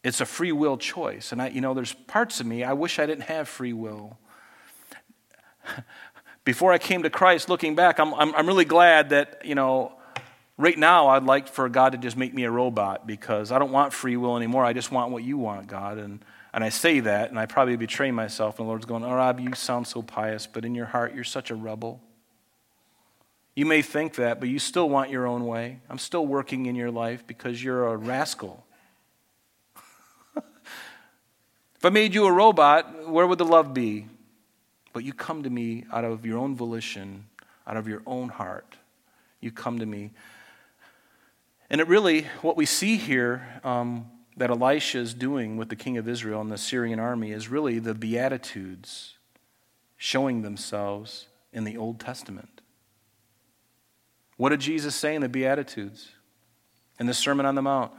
It's 0.03 0.21
a 0.21 0.25
free 0.27 0.51
will 0.51 0.77
choice. 0.77 1.31
And 1.31 1.41
I, 1.41 1.47
you 1.47 1.61
know, 1.61 1.73
there's 1.73 1.93
parts 1.93 2.39
of 2.39 2.45
me, 2.45 2.63
I 2.63 2.73
wish 2.73 2.99
I 2.99 3.07
didn't 3.07 3.23
have 3.23 3.49
free 3.49 3.73
will. 3.73 4.19
Before 6.45 6.72
I 6.72 6.78
came 6.78 7.03
to 7.03 7.09
Christ, 7.09 7.49
looking 7.49 7.76
back, 7.76 7.99
I'm, 7.99 8.13
I'm, 8.13 8.34
I'm 8.36 8.47
really 8.47 8.66
glad 8.66 9.09
that, 9.09 9.41
you 9.45 9.55
know, 9.55 9.93
right 10.57 10.78
now 10.78 11.07
I'd 11.07 11.24
like 11.24 11.47
for 11.47 11.68
God 11.70 11.91
to 11.93 11.97
just 11.97 12.16
make 12.16 12.34
me 12.34 12.43
a 12.43 12.51
robot 12.51 13.05
because 13.05 13.51
I 13.51 13.59
don't 13.59 13.72
want 13.72 13.93
free 13.93 14.16
will 14.16 14.38
anymore. 14.38 14.63
I 14.63 14.74
just 14.74 14.91
want 14.91 15.11
what 15.11 15.24
you 15.24 15.38
want, 15.38 15.68
God. 15.68 15.97
And, 15.97 16.24
and 16.53 16.63
I 16.63 16.70
say 16.70 17.01
that, 17.01 17.30
and 17.30 17.39
I 17.39 17.47
probably 17.47 17.76
betray 17.76 18.11
myself. 18.11 18.59
And 18.59 18.66
the 18.66 18.70
Lord's 18.70 18.86
going, 18.86 19.03
Oh, 19.03 19.13
Rob, 19.13 19.39
you 19.39 19.53
sound 19.55 19.88
so 19.88 20.01
pious, 20.01 20.47
but 20.47 20.63
in 20.63 20.76
your 20.76 20.86
heart, 20.86 21.13
you're 21.13 21.24
such 21.24 21.51
a 21.51 21.55
rebel. 21.55 22.01
You 23.55 23.66
may 23.66 23.82
think 23.82 24.16
that, 24.16 24.39
but 24.39 24.49
you 24.49 24.59
still 24.59 24.89
want 24.89 25.09
your 25.09 25.26
own 25.26 25.45
way. 25.45 25.80
I'm 25.89 25.97
still 25.97 26.26
working 26.28 26.66
in 26.66 26.76
your 26.76 26.91
life 26.91 27.26
because 27.26 27.63
you're 27.63 27.88
a 27.88 27.95
rascal. 27.97 28.66
if 30.36 31.84
I 31.84 31.89
made 31.89 32.13
you 32.13 32.26
a 32.26 32.32
robot, 32.32 33.09
where 33.09 33.26
would 33.26 33.38
the 33.38 33.45
love 33.45 33.74
be? 33.74 34.07
But 34.95 35.03
you 35.03 35.11
come 35.11 35.43
to 35.43 35.49
me 35.49 35.83
out 35.91 36.05
of 36.05 36.25
your 36.25 36.37
own 36.37 36.55
volition, 36.55 37.25
out 37.67 37.75
of 37.75 37.85
your 37.85 38.01
own 38.07 38.29
heart. 38.29 38.77
You 39.41 39.51
come 39.51 39.79
to 39.79 39.85
me. 39.85 40.11
And 41.69 41.81
it 41.81 41.89
really, 41.89 42.27
what 42.41 42.55
we 42.55 42.65
see 42.65 42.95
here 42.95 43.45
um, 43.65 44.09
that 44.37 44.49
Elisha 44.49 44.99
is 44.99 45.13
doing 45.13 45.57
with 45.57 45.67
the 45.67 45.75
king 45.75 45.97
of 45.97 46.07
Israel 46.07 46.39
and 46.39 46.49
the 46.49 46.57
Syrian 46.57 46.97
army 46.97 47.33
is 47.33 47.49
really 47.49 47.77
the 47.77 47.93
Beatitudes 47.93 49.15
showing 49.97 50.43
themselves 50.43 51.27
in 51.51 51.65
the 51.65 51.75
Old 51.75 51.99
Testament. 51.99 52.61
What 54.37 54.51
did 54.51 54.61
Jesus 54.61 54.95
say 54.95 55.13
in 55.13 55.21
the 55.21 55.27
Beatitudes? 55.27 56.07
In 57.01 57.05
the 57.05 57.13
Sermon 57.13 57.45
on 57.45 57.55
the 57.55 57.61
Mount? 57.61 57.91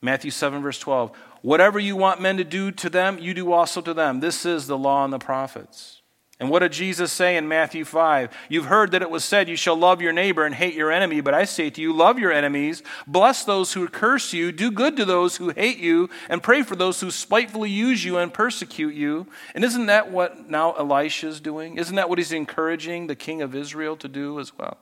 Matthew 0.00 0.30
7, 0.30 0.62
verse 0.62 0.78
12. 0.78 1.10
Whatever 1.42 1.80
you 1.80 1.96
want 1.96 2.20
men 2.20 2.36
to 2.36 2.44
do 2.44 2.70
to 2.70 2.88
them, 2.88 3.18
you 3.18 3.34
do 3.34 3.50
also 3.50 3.80
to 3.80 3.92
them. 3.92 4.20
This 4.20 4.46
is 4.46 4.68
the 4.68 4.78
law 4.78 5.02
and 5.02 5.12
the 5.12 5.18
prophets. 5.18 5.97
And 6.40 6.50
what 6.50 6.60
did 6.60 6.70
Jesus 6.70 7.12
say 7.12 7.36
in 7.36 7.48
Matthew 7.48 7.84
5? 7.84 8.30
You've 8.48 8.66
heard 8.66 8.92
that 8.92 9.02
it 9.02 9.10
was 9.10 9.24
said, 9.24 9.48
You 9.48 9.56
shall 9.56 9.74
love 9.74 10.00
your 10.00 10.12
neighbor 10.12 10.46
and 10.46 10.54
hate 10.54 10.74
your 10.74 10.92
enemy. 10.92 11.20
But 11.20 11.34
I 11.34 11.44
say 11.44 11.68
to 11.70 11.80
you, 11.80 11.92
love 11.92 12.20
your 12.20 12.30
enemies, 12.30 12.84
bless 13.08 13.44
those 13.44 13.72
who 13.72 13.88
curse 13.88 14.32
you, 14.32 14.52
do 14.52 14.70
good 14.70 14.96
to 14.98 15.04
those 15.04 15.36
who 15.36 15.48
hate 15.48 15.78
you, 15.78 16.08
and 16.28 16.40
pray 16.40 16.62
for 16.62 16.76
those 16.76 17.00
who 17.00 17.10
spitefully 17.10 17.70
use 17.70 18.04
you 18.04 18.18
and 18.18 18.32
persecute 18.32 18.94
you. 18.94 19.26
And 19.52 19.64
isn't 19.64 19.86
that 19.86 20.12
what 20.12 20.48
now 20.48 20.74
Elisha 20.74 21.26
is 21.26 21.40
doing? 21.40 21.76
Isn't 21.76 21.96
that 21.96 22.08
what 22.08 22.18
he's 22.18 22.30
encouraging 22.30 23.08
the 23.08 23.16
king 23.16 23.42
of 23.42 23.56
Israel 23.56 23.96
to 23.96 24.06
do 24.06 24.38
as 24.38 24.56
well? 24.56 24.78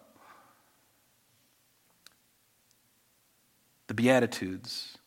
The 3.87 3.95
Beatitudes, 3.95 4.99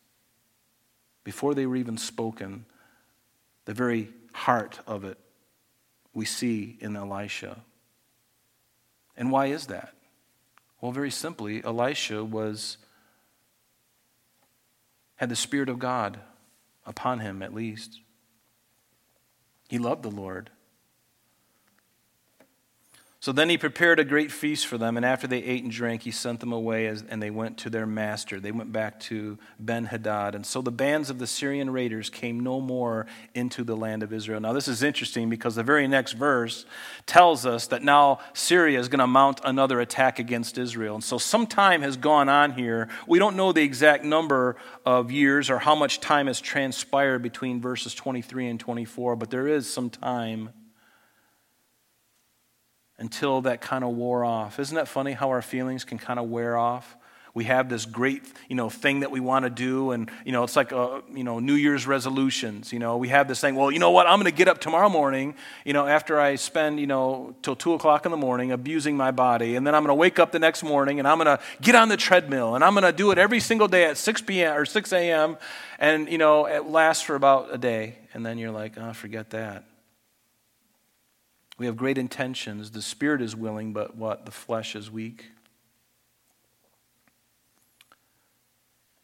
before 1.22 1.54
they 1.54 1.66
were 1.66 1.76
even 1.76 1.96
spoken, 1.96 2.64
the 3.66 3.74
very 3.74 4.08
heart 4.32 4.80
of 4.88 5.04
it 5.04 5.16
we 6.12 6.24
see 6.24 6.76
in 6.80 6.96
Elisha. 6.96 7.60
And 9.16 9.30
why 9.30 9.46
is 9.46 9.66
that? 9.66 9.94
Well, 10.80 10.92
very 10.92 11.10
simply, 11.10 11.62
Elisha 11.62 12.24
was 12.24 12.78
had 15.16 15.28
the 15.28 15.36
spirit 15.36 15.68
of 15.68 15.78
God 15.78 16.18
upon 16.86 17.18
him 17.18 17.42
at 17.42 17.52
least. 17.52 18.00
He 19.68 19.78
loved 19.78 20.02
the 20.02 20.10
Lord. 20.10 20.50
So 23.22 23.32
then 23.32 23.50
he 23.50 23.58
prepared 23.58 24.00
a 24.00 24.04
great 24.04 24.32
feast 24.32 24.66
for 24.66 24.78
them, 24.78 24.96
and 24.96 25.04
after 25.04 25.26
they 25.26 25.42
ate 25.42 25.62
and 25.62 25.70
drank, 25.70 26.04
he 26.04 26.10
sent 26.10 26.40
them 26.40 26.54
away, 26.54 26.86
as, 26.86 27.04
and 27.06 27.22
they 27.22 27.28
went 27.28 27.58
to 27.58 27.68
their 27.68 27.84
master. 27.84 28.40
They 28.40 28.50
went 28.50 28.72
back 28.72 28.98
to 29.00 29.38
Ben 29.58 29.84
Hadad. 29.84 30.34
And 30.34 30.46
so 30.46 30.62
the 30.62 30.70
bands 30.70 31.10
of 31.10 31.18
the 31.18 31.26
Syrian 31.26 31.68
raiders 31.68 32.08
came 32.08 32.40
no 32.40 32.62
more 32.62 33.04
into 33.34 33.62
the 33.62 33.76
land 33.76 34.02
of 34.02 34.14
Israel. 34.14 34.40
Now, 34.40 34.54
this 34.54 34.68
is 34.68 34.82
interesting 34.82 35.28
because 35.28 35.54
the 35.54 35.62
very 35.62 35.86
next 35.86 36.12
verse 36.12 36.64
tells 37.04 37.44
us 37.44 37.66
that 37.66 37.82
now 37.82 38.20
Syria 38.32 38.80
is 38.80 38.88
going 38.88 39.00
to 39.00 39.06
mount 39.06 39.42
another 39.44 39.80
attack 39.80 40.18
against 40.18 40.56
Israel. 40.56 40.94
And 40.94 41.04
so 41.04 41.18
some 41.18 41.46
time 41.46 41.82
has 41.82 41.98
gone 41.98 42.30
on 42.30 42.52
here. 42.52 42.88
We 43.06 43.18
don't 43.18 43.36
know 43.36 43.52
the 43.52 43.62
exact 43.62 44.02
number 44.02 44.56
of 44.86 45.12
years 45.12 45.50
or 45.50 45.58
how 45.58 45.74
much 45.74 46.00
time 46.00 46.26
has 46.26 46.40
transpired 46.40 47.18
between 47.18 47.60
verses 47.60 47.94
23 47.94 48.48
and 48.48 48.58
24, 48.58 49.16
but 49.16 49.28
there 49.28 49.46
is 49.46 49.70
some 49.70 49.90
time 49.90 50.54
until 53.00 53.40
that 53.40 53.60
kind 53.60 53.82
of 53.82 53.90
wore 53.90 54.24
off. 54.24 54.60
Isn't 54.60 54.76
that 54.76 54.86
funny 54.86 55.12
how 55.12 55.30
our 55.30 55.42
feelings 55.42 55.84
can 55.84 55.98
kind 55.98 56.20
of 56.20 56.28
wear 56.28 56.56
off? 56.56 56.96
We 57.32 57.44
have 57.44 57.68
this 57.68 57.86
great, 57.86 58.24
you 58.48 58.56
know, 58.56 58.68
thing 58.68 59.00
that 59.00 59.12
we 59.12 59.20
want 59.20 59.44
to 59.44 59.50
do, 59.50 59.92
and 59.92 60.10
you 60.24 60.32
know, 60.32 60.42
it's 60.42 60.56
like, 60.56 60.72
a, 60.72 60.78
uh, 60.78 61.00
you 61.14 61.22
know, 61.22 61.38
New 61.38 61.54
Year's 61.54 61.86
resolutions. 61.86 62.72
You 62.72 62.80
know, 62.80 62.96
we 62.96 63.08
have 63.08 63.28
this 63.28 63.40
thing. 63.40 63.54
Well, 63.54 63.70
you 63.70 63.78
know 63.78 63.92
what? 63.92 64.08
I'm 64.08 64.18
going 64.18 64.30
to 64.30 64.36
get 64.36 64.48
up 64.48 64.58
tomorrow 64.58 64.88
morning. 64.88 65.36
You 65.64 65.72
know, 65.72 65.86
after 65.86 66.18
I 66.20 66.34
spend, 66.34 66.80
you 66.80 66.88
know, 66.88 67.36
till 67.42 67.54
two 67.54 67.72
o'clock 67.74 68.04
in 68.04 68.10
the 68.10 68.16
morning 68.16 68.50
abusing 68.50 68.96
my 68.96 69.12
body, 69.12 69.54
and 69.54 69.64
then 69.64 69.76
I'm 69.76 69.82
going 69.82 69.96
to 69.96 70.00
wake 70.00 70.18
up 70.18 70.32
the 70.32 70.40
next 70.40 70.64
morning 70.64 70.98
and 70.98 71.06
I'm 71.06 71.18
going 71.18 71.26
to 71.26 71.42
get 71.62 71.76
on 71.76 71.88
the 71.88 71.96
treadmill, 71.96 72.56
and 72.56 72.64
I'm 72.64 72.74
going 72.74 72.84
to 72.84 72.92
do 72.92 73.12
it 73.12 73.18
every 73.18 73.40
single 73.40 73.68
day 73.68 73.84
at 73.84 73.96
6 73.96 74.22
p.m. 74.22 74.56
or 74.56 74.64
6 74.64 74.92
a.m. 74.92 75.36
And 75.78 76.10
you 76.10 76.18
know, 76.18 76.46
it 76.46 76.66
lasts 76.66 77.04
for 77.04 77.14
about 77.14 77.54
a 77.54 77.58
day, 77.58 77.94
and 78.12 78.26
then 78.26 78.38
you're 78.38 78.50
like, 78.50 78.76
oh, 78.76 78.92
forget 78.92 79.30
that. 79.30 79.69
We 81.60 81.66
have 81.66 81.76
great 81.76 81.98
intentions. 81.98 82.70
The 82.70 82.80
spirit 82.80 83.20
is 83.20 83.36
willing, 83.36 83.74
but 83.74 83.94
what? 83.94 84.24
The 84.24 84.32
flesh 84.32 84.74
is 84.74 84.90
weak. 84.90 85.26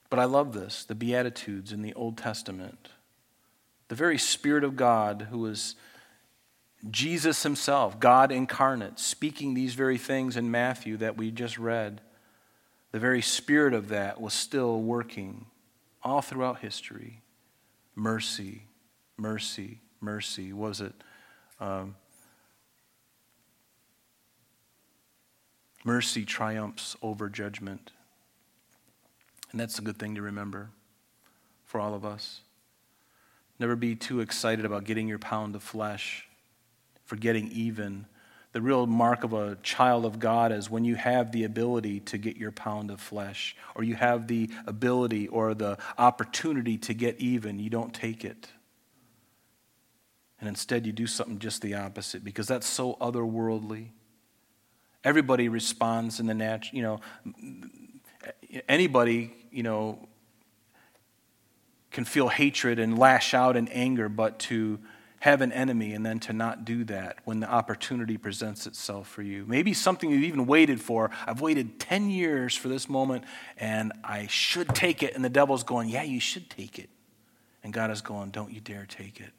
But 0.08 0.20
I 0.20 0.24
love 0.24 0.54
this 0.54 0.82
the 0.86 0.94
Beatitudes 0.94 1.70
in 1.70 1.82
the 1.82 1.92
Old 1.92 2.16
Testament. 2.16 2.88
The 3.88 3.94
very 3.94 4.16
Spirit 4.16 4.64
of 4.64 4.74
God, 4.74 5.28
who 5.30 5.40
was 5.40 5.74
Jesus 6.90 7.42
Himself, 7.42 8.00
God 8.00 8.32
incarnate, 8.32 8.98
speaking 8.98 9.52
these 9.52 9.74
very 9.74 9.98
things 9.98 10.34
in 10.34 10.50
Matthew 10.50 10.96
that 10.96 11.18
we 11.18 11.30
just 11.30 11.58
read, 11.58 12.00
the 12.90 12.98
very 12.98 13.20
Spirit 13.20 13.74
of 13.74 13.88
that 13.88 14.18
was 14.18 14.32
still 14.32 14.80
working 14.80 15.44
all 16.02 16.22
throughout 16.22 16.60
history. 16.60 17.20
Mercy, 17.94 18.62
mercy, 19.18 19.80
mercy. 20.00 20.54
Was 20.54 20.80
it 20.80 20.94
um, 21.60 21.96
Mercy 25.86 26.24
triumphs 26.24 26.96
over 27.00 27.28
judgment. 27.28 27.92
And 29.52 29.60
that's 29.60 29.78
a 29.78 29.82
good 29.82 29.98
thing 29.98 30.16
to 30.16 30.20
remember 30.22 30.70
for 31.64 31.80
all 31.80 31.94
of 31.94 32.04
us. 32.04 32.40
Never 33.60 33.76
be 33.76 33.94
too 33.94 34.18
excited 34.18 34.64
about 34.64 34.82
getting 34.82 35.06
your 35.06 35.20
pound 35.20 35.54
of 35.54 35.62
flesh, 35.62 36.26
for 37.04 37.14
getting 37.14 37.46
even. 37.52 38.06
The 38.50 38.60
real 38.60 38.88
mark 38.88 39.22
of 39.22 39.32
a 39.32 39.58
child 39.62 40.04
of 40.04 40.18
God 40.18 40.50
is 40.50 40.68
when 40.68 40.84
you 40.84 40.96
have 40.96 41.30
the 41.30 41.44
ability 41.44 42.00
to 42.00 42.18
get 42.18 42.36
your 42.36 42.50
pound 42.50 42.90
of 42.90 43.00
flesh, 43.00 43.54
or 43.76 43.84
you 43.84 43.94
have 43.94 44.26
the 44.26 44.50
ability 44.66 45.28
or 45.28 45.54
the 45.54 45.78
opportunity 45.98 46.78
to 46.78 46.94
get 46.94 47.20
even, 47.20 47.60
you 47.60 47.70
don't 47.70 47.94
take 47.94 48.24
it. 48.24 48.48
And 50.40 50.48
instead, 50.48 50.84
you 50.84 50.90
do 50.90 51.06
something 51.06 51.38
just 51.38 51.62
the 51.62 51.74
opposite 51.74 52.24
because 52.24 52.48
that's 52.48 52.66
so 52.66 52.94
otherworldly. 52.94 53.90
Everybody 55.06 55.48
responds 55.48 56.18
in 56.18 56.26
the 56.26 56.34
natural, 56.34 56.76
you 56.76 56.82
know, 56.82 57.00
anybody, 58.68 59.32
you 59.52 59.62
know, 59.62 60.08
can 61.92 62.04
feel 62.04 62.28
hatred 62.28 62.80
and 62.80 62.98
lash 62.98 63.32
out 63.32 63.56
in 63.56 63.68
anger, 63.68 64.08
but 64.08 64.40
to 64.40 64.80
have 65.20 65.42
an 65.42 65.52
enemy 65.52 65.92
and 65.92 66.04
then 66.04 66.18
to 66.18 66.32
not 66.32 66.64
do 66.64 66.82
that 66.82 67.18
when 67.24 67.38
the 67.38 67.48
opportunity 67.48 68.16
presents 68.16 68.66
itself 68.66 69.06
for 69.06 69.22
you. 69.22 69.44
Maybe 69.46 69.72
something 69.72 70.10
you've 70.10 70.24
even 70.24 70.44
waited 70.44 70.80
for. 70.80 71.12
I've 71.24 71.40
waited 71.40 71.78
10 71.78 72.10
years 72.10 72.56
for 72.56 72.66
this 72.66 72.88
moment 72.88 73.22
and 73.56 73.92
I 74.02 74.26
should 74.26 74.74
take 74.74 75.04
it. 75.04 75.14
And 75.14 75.24
the 75.24 75.30
devil's 75.30 75.62
going, 75.62 75.88
Yeah, 75.88 76.02
you 76.02 76.18
should 76.18 76.50
take 76.50 76.80
it. 76.80 76.90
And 77.62 77.72
God 77.72 77.92
is 77.92 78.00
going, 78.00 78.30
Don't 78.30 78.52
you 78.52 78.60
dare 78.60 78.86
take 78.86 79.20
it. 79.20 79.30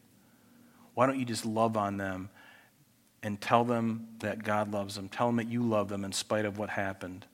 Why 0.93 1.07
don't 1.07 1.19
you 1.19 1.25
just 1.25 1.45
love 1.45 1.75
on 1.75 1.97
them 1.97 2.29
and 3.23 3.39
tell 3.39 3.63
them 3.63 4.07
that 4.19 4.43
God 4.43 4.71
loves 4.71 4.95
them? 4.95 5.09
Tell 5.09 5.27
them 5.27 5.37
that 5.37 5.49
you 5.49 5.63
love 5.63 5.89
them 5.89 6.05
in 6.05 6.11
spite 6.11 6.45
of 6.45 6.57
what 6.57 6.69
happened. 6.69 7.25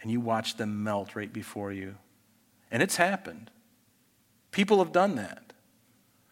And 0.00 0.10
you 0.10 0.20
watch 0.20 0.56
them 0.56 0.82
melt 0.82 1.14
right 1.14 1.32
before 1.32 1.72
you. 1.72 1.96
And 2.70 2.82
it's 2.82 2.96
happened. 2.96 3.50
People 4.50 4.78
have 4.78 4.92
done 4.92 5.16
that. 5.16 5.52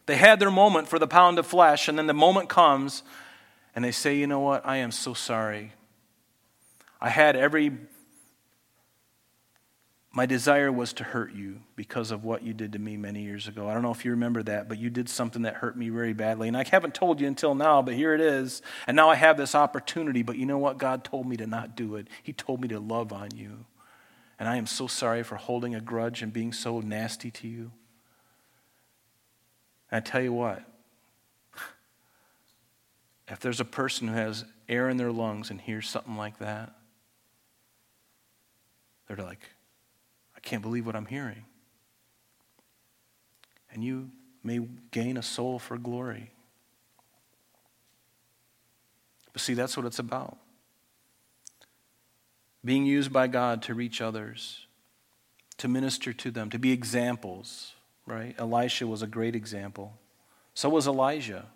They 0.06 0.16
had 0.16 0.40
their 0.40 0.50
moment 0.50 0.88
for 0.88 0.98
the 0.98 1.06
pound 1.06 1.38
of 1.38 1.46
flesh, 1.46 1.86
and 1.86 1.96
then 1.96 2.06
the 2.06 2.14
moment 2.14 2.48
comes, 2.48 3.04
and 3.76 3.84
they 3.84 3.92
say, 3.92 4.16
You 4.16 4.26
know 4.26 4.40
what? 4.40 4.66
I 4.66 4.78
am 4.78 4.90
so 4.90 5.14
sorry. 5.14 5.72
I 7.00 7.10
had 7.10 7.36
every. 7.36 7.72
My 10.12 10.26
desire 10.26 10.72
was 10.72 10.92
to 10.94 11.04
hurt 11.04 11.32
you 11.34 11.60
because 11.76 12.10
of 12.10 12.24
what 12.24 12.42
you 12.42 12.52
did 12.52 12.72
to 12.72 12.80
me 12.80 12.96
many 12.96 13.22
years 13.22 13.46
ago. 13.46 13.68
I 13.68 13.74
don't 13.74 13.82
know 13.82 13.92
if 13.92 14.04
you 14.04 14.10
remember 14.10 14.42
that, 14.42 14.68
but 14.68 14.78
you 14.78 14.90
did 14.90 15.08
something 15.08 15.42
that 15.42 15.54
hurt 15.54 15.76
me 15.76 15.88
very 15.88 16.14
badly. 16.14 16.48
And 16.48 16.56
I 16.56 16.64
haven't 16.68 16.94
told 16.94 17.20
you 17.20 17.28
until 17.28 17.54
now, 17.54 17.80
but 17.80 17.94
here 17.94 18.12
it 18.12 18.20
is. 18.20 18.60
And 18.88 18.96
now 18.96 19.08
I 19.08 19.14
have 19.14 19.36
this 19.36 19.54
opportunity, 19.54 20.22
but 20.22 20.36
you 20.36 20.46
know 20.46 20.58
what? 20.58 20.78
God 20.78 21.04
told 21.04 21.28
me 21.28 21.36
to 21.36 21.46
not 21.46 21.76
do 21.76 21.94
it. 21.94 22.08
He 22.24 22.32
told 22.32 22.60
me 22.60 22.66
to 22.68 22.80
love 22.80 23.12
on 23.12 23.28
you. 23.36 23.66
And 24.40 24.48
I 24.48 24.56
am 24.56 24.66
so 24.66 24.88
sorry 24.88 25.22
for 25.22 25.36
holding 25.36 25.76
a 25.76 25.80
grudge 25.80 26.22
and 26.22 26.32
being 26.32 26.52
so 26.52 26.80
nasty 26.80 27.30
to 27.30 27.46
you. 27.46 27.70
And 29.92 29.98
I 29.98 30.00
tell 30.00 30.22
you 30.22 30.32
what, 30.32 30.64
if 33.28 33.38
there's 33.38 33.60
a 33.60 33.64
person 33.64 34.08
who 34.08 34.14
has 34.14 34.44
air 34.68 34.88
in 34.88 34.96
their 34.96 35.12
lungs 35.12 35.50
and 35.50 35.60
hears 35.60 35.88
something 35.88 36.16
like 36.16 36.38
that, 36.40 36.74
they're 39.06 39.24
like, 39.24 39.40
I 40.42 40.48
can't 40.48 40.62
believe 40.62 40.86
what 40.86 40.96
I'm 40.96 41.06
hearing. 41.06 41.44
And 43.72 43.84
you 43.84 44.10
may 44.42 44.60
gain 44.90 45.16
a 45.16 45.22
soul 45.22 45.58
for 45.58 45.78
glory. 45.78 46.30
But 49.32 49.42
see, 49.42 49.54
that's 49.54 49.76
what 49.76 49.86
it's 49.86 49.98
about. 49.98 50.38
Being 52.64 52.84
used 52.84 53.12
by 53.12 53.26
God 53.26 53.62
to 53.62 53.74
reach 53.74 54.00
others, 54.00 54.66
to 55.58 55.68
minister 55.68 56.12
to 56.12 56.30
them, 56.30 56.50
to 56.50 56.58
be 56.58 56.72
examples 56.72 57.74
right? 58.10 58.34
Elisha 58.38 58.86
was 58.86 59.02
a 59.02 59.06
great 59.06 59.36
example. 59.36 59.92
So 60.54 60.68
was 60.68 60.86
Elijah. 60.86 61.46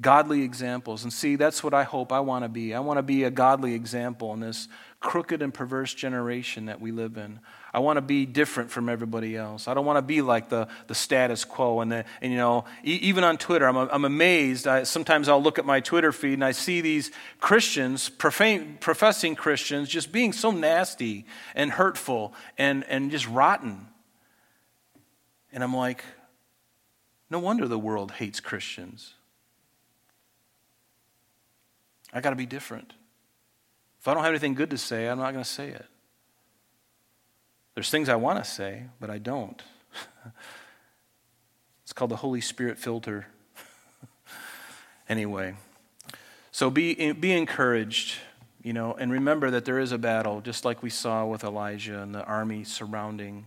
Godly 0.00 0.42
examples. 0.42 1.02
And 1.02 1.12
see, 1.12 1.36
that's 1.36 1.62
what 1.62 1.74
I 1.74 1.82
hope 1.82 2.12
I 2.12 2.20
want 2.20 2.44
to 2.44 2.48
be. 2.48 2.74
I 2.74 2.80
want 2.80 2.98
to 2.98 3.02
be 3.02 3.24
a 3.24 3.30
godly 3.30 3.74
example 3.74 4.32
in 4.32 4.40
this 4.40 4.68
crooked 5.00 5.40
and 5.40 5.52
perverse 5.52 5.94
generation 5.94 6.66
that 6.66 6.78
we 6.78 6.92
live 6.92 7.16
in. 7.16 7.40
I 7.72 7.78
want 7.78 7.96
to 7.96 8.02
be 8.02 8.26
different 8.26 8.70
from 8.70 8.90
everybody 8.90 9.34
else. 9.34 9.66
I 9.66 9.72
don't 9.72 9.86
want 9.86 9.96
to 9.96 10.02
be 10.02 10.20
like 10.20 10.50
the, 10.50 10.68
the 10.88 10.94
status 10.94 11.44
quo. 11.44 11.80
And, 11.80 11.90
the, 11.90 12.04
and 12.20 12.30
you 12.30 12.36
know, 12.36 12.66
e- 12.84 12.98
even 13.02 13.24
on 13.24 13.38
Twitter, 13.38 13.66
I'm, 13.66 13.76
I'm 13.76 14.04
amazed. 14.04 14.68
I, 14.68 14.82
sometimes 14.82 15.28
I'll 15.28 15.42
look 15.42 15.58
at 15.58 15.64
my 15.64 15.80
Twitter 15.80 16.12
feed 16.12 16.34
and 16.34 16.44
I 16.44 16.52
see 16.52 16.82
these 16.82 17.10
Christians, 17.40 18.10
profane, 18.10 18.76
professing 18.78 19.36
Christians, 19.36 19.88
just 19.88 20.12
being 20.12 20.34
so 20.34 20.50
nasty 20.50 21.24
and 21.54 21.70
hurtful 21.70 22.34
and, 22.58 22.84
and 22.84 23.10
just 23.10 23.26
rotten. 23.26 23.86
And 25.50 25.64
I'm 25.64 25.74
like, 25.74 26.04
no 27.30 27.38
wonder 27.38 27.66
the 27.66 27.78
world 27.78 28.12
hates 28.12 28.40
Christians. 28.40 29.14
I 32.12 32.20
got 32.20 32.30
to 32.30 32.36
be 32.36 32.46
different. 32.46 32.92
If 34.00 34.08
I 34.08 34.14
don't 34.14 34.22
have 34.22 34.30
anything 34.30 34.54
good 34.54 34.70
to 34.70 34.78
say, 34.78 35.08
I'm 35.08 35.18
not 35.18 35.32
going 35.32 35.44
to 35.44 35.50
say 35.50 35.68
it. 35.68 35.84
There's 37.74 37.90
things 37.90 38.08
I 38.08 38.16
want 38.16 38.42
to 38.42 38.50
say, 38.50 38.84
but 38.98 39.10
I 39.10 39.18
don't. 39.18 39.62
it's 41.84 41.92
called 41.92 42.10
the 42.10 42.16
Holy 42.16 42.40
Spirit 42.40 42.78
filter. 42.78 43.26
anyway, 45.08 45.54
so 46.50 46.70
be, 46.70 47.12
be 47.12 47.32
encouraged, 47.32 48.16
you 48.62 48.72
know, 48.72 48.94
and 48.94 49.12
remember 49.12 49.50
that 49.50 49.66
there 49.66 49.78
is 49.78 49.92
a 49.92 49.98
battle, 49.98 50.40
just 50.40 50.64
like 50.64 50.82
we 50.82 50.90
saw 50.90 51.26
with 51.26 51.44
Elijah 51.44 52.00
and 52.00 52.14
the 52.14 52.24
army 52.24 52.64
surrounding 52.64 53.46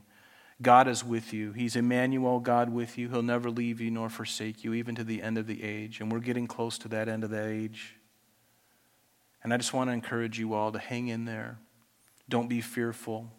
God 0.61 0.87
is 0.87 1.03
with 1.03 1.33
you. 1.33 1.51
He's 1.51 1.75
Emmanuel, 1.75 2.39
God 2.39 2.69
with 2.69 2.97
you. 2.97 3.09
He'll 3.09 3.23
never 3.23 3.49
leave 3.49 3.81
you 3.81 3.91
nor 3.91 4.09
forsake 4.09 4.63
you, 4.63 4.73
even 4.73 4.95
to 4.95 5.03
the 5.03 5.21
end 5.21 5.37
of 5.37 5.47
the 5.47 5.63
age. 5.63 5.99
And 5.99 6.11
we're 6.11 6.19
getting 6.19 6.47
close 6.47 6.77
to 6.79 6.87
that 6.89 7.09
end 7.09 7.23
of 7.23 7.31
the 7.31 7.45
age. 7.45 7.95
And 9.43 9.53
I 9.53 9.57
just 9.57 9.73
want 9.73 9.89
to 9.89 9.93
encourage 9.93 10.39
you 10.39 10.53
all 10.53 10.71
to 10.71 10.79
hang 10.79 11.07
in 11.07 11.25
there. 11.25 11.57
Don't 12.29 12.47
be 12.47 12.61
fearful. 12.61 13.31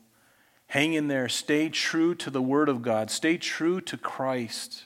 Hang 0.66 0.92
in 0.92 1.08
there. 1.08 1.28
Stay 1.28 1.68
true 1.68 2.14
to 2.16 2.30
the 2.30 2.42
Word 2.42 2.68
of 2.68 2.82
God. 2.82 3.10
Stay 3.10 3.38
true 3.38 3.80
to 3.82 3.96
Christ. 3.96 4.84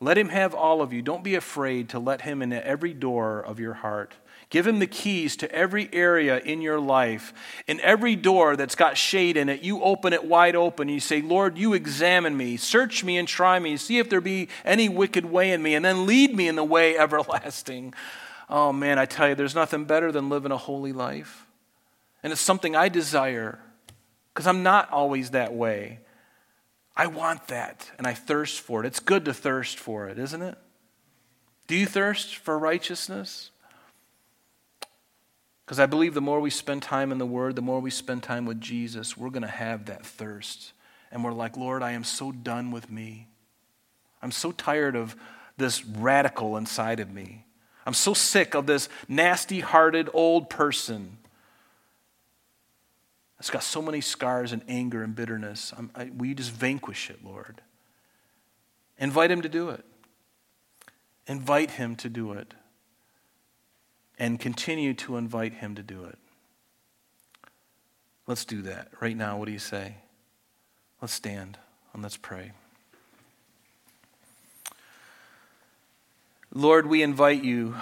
Let 0.00 0.18
Him 0.18 0.30
have 0.30 0.54
all 0.54 0.82
of 0.82 0.92
you. 0.92 1.00
Don't 1.02 1.24
be 1.24 1.34
afraid 1.34 1.88
to 1.90 1.98
let 1.98 2.22
Him 2.22 2.42
in 2.42 2.52
every 2.52 2.92
door 2.92 3.40
of 3.40 3.60
your 3.60 3.74
heart. 3.74 4.14
Give 4.48 4.66
him 4.66 4.78
the 4.78 4.86
keys 4.86 5.36
to 5.38 5.52
every 5.52 5.92
area 5.92 6.38
in 6.38 6.60
your 6.60 6.78
life. 6.78 7.34
In 7.66 7.80
every 7.80 8.14
door 8.14 8.54
that's 8.54 8.76
got 8.76 8.96
shade 8.96 9.36
in 9.36 9.48
it, 9.48 9.62
you 9.62 9.82
open 9.82 10.12
it 10.12 10.24
wide 10.24 10.54
open. 10.54 10.88
You 10.88 11.00
say, 11.00 11.20
Lord, 11.20 11.58
you 11.58 11.72
examine 11.72 12.36
me, 12.36 12.56
search 12.56 13.02
me 13.02 13.18
and 13.18 13.26
try 13.26 13.58
me, 13.58 13.76
see 13.76 13.98
if 13.98 14.08
there 14.08 14.20
be 14.20 14.48
any 14.64 14.88
wicked 14.88 15.24
way 15.24 15.50
in 15.50 15.62
me, 15.62 15.74
and 15.74 15.84
then 15.84 16.06
lead 16.06 16.34
me 16.34 16.46
in 16.46 16.54
the 16.54 16.64
way 16.64 16.96
everlasting. 16.98 17.92
Oh 18.48 18.72
man, 18.72 18.98
I 18.98 19.06
tell 19.06 19.28
you, 19.28 19.34
there's 19.34 19.54
nothing 19.54 19.84
better 19.84 20.12
than 20.12 20.28
living 20.28 20.52
a 20.52 20.56
holy 20.56 20.92
life. 20.92 21.46
And 22.22 22.32
it's 22.32 22.42
something 22.42 22.76
I 22.76 22.88
desire 22.88 23.58
because 24.32 24.46
I'm 24.46 24.62
not 24.62 24.90
always 24.90 25.30
that 25.30 25.54
way. 25.54 26.00
I 26.96 27.06
want 27.08 27.48
that 27.48 27.90
and 27.98 28.06
I 28.06 28.14
thirst 28.14 28.60
for 28.60 28.82
it. 28.82 28.86
It's 28.86 29.00
good 29.00 29.24
to 29.26 29.34
thirst 29.34 29.78
for 29.78 30.08
it, 30.08 30.18
isn't 30.18 30.42
it? 30.42 30.56
Do 31.66 31.74
you 31.74 31.86
thirst 31.86 32.36
for 32.36 32.58
righteousness? 32.58 33.50
Because 35.64 35.80
I 35.80 35.86
believe 35.86 36.14
the 36.14 36.20
more 36.20 36.40
we 36.40 36.50
spend 36.50 36.82
time 36.82 37.10
in 37.10 37.18
the 37.18 37.26
Word, 37.26 37.56
the 37.56 37.62
more 37.62 37.80
we 37.80 37.90
spend 37.90 38.22
time 38.22 38.46
with 38.46 38.60
Jesus, 38.60 39.16
we're 39.16 39.30
going 39.30 39.42
to 39.42 39.48
have 39.48 39.86
that 39.86 40.06
thirst. 40.06 40.72
And 41.10 41.24
we're 41.24 41.32
like, 41.32 41.56
Lord, 41.56 41.82
I 41.82 41.92
am 41.92 42.04
so 42.04 42.30
done 42.30 42.70
with 42.70 42.88
me. 42.88 43.26
I'm 44.22 44.30
so 44.30 44.52
tired 44.52 44.94
of 44.94 45.16
this 45.56 45.84
radical 45.84 46.56
inside 46.56 47.00
of 47.00 47.10
me. 47.10 47.45
I'm 47.86 47.94
so 47.94 48.12
sick 48.12 48.54
of 48.54 48.66
this 48.66 48.88
nasty 49.08 49.60
hearted 49.60 50.10
old 50.12 50.50
person 50.50 51.18
that's 53.38 53.50
got 53.50 53.62
so 53.62 53.80
many 53.80 54.00
scars 54.00 54.52
and 54.52 54.62
anger 54.68 55.02
and 55.02 55.14
bitterness. 55.14 55.72
I, 55.94 56.10
will 56.16 56.26
you 56.26 56.34
just 56.34 56.50
vanquish 56.50 57.08
it, 57.08 57.24
Lord? 57.24 57.60
Invite 58.98 59.30
him 59.30 59.42
to 59.42 59.48
do 59.48 59.70
it. 59.70 59.84
Invite 61.26 61.72
him 61.72 61.96
to 61.96 62.08
do 62.08 62.32
it 62.32 62.54
and 64.18 64.40
continue 64.40 64.94
to 64.94 65.16
invite 65.16 65.54
Him 65.54 65.74
to 65.74 65.82
do 65.82 66.04
it. 66.04 66.18
Let's 68.26 68.44
do 68.44 68.62
that 68.62 68.88
right 69.00 69.16
now. 69.16 69.38
What 69.38 69.46
do 69.46 69.52
you 69.52 69.58
say? 69.58 69.96
Let's 71.00 71.12
stand 71.12 71.58
and 71.92 72.02
let's 72.02 72.16
pray. 72.16 72.52
Lord, 76.52 76.86
we 76.86 77.02
invite 77.02 77.44
you. 77.44 77.76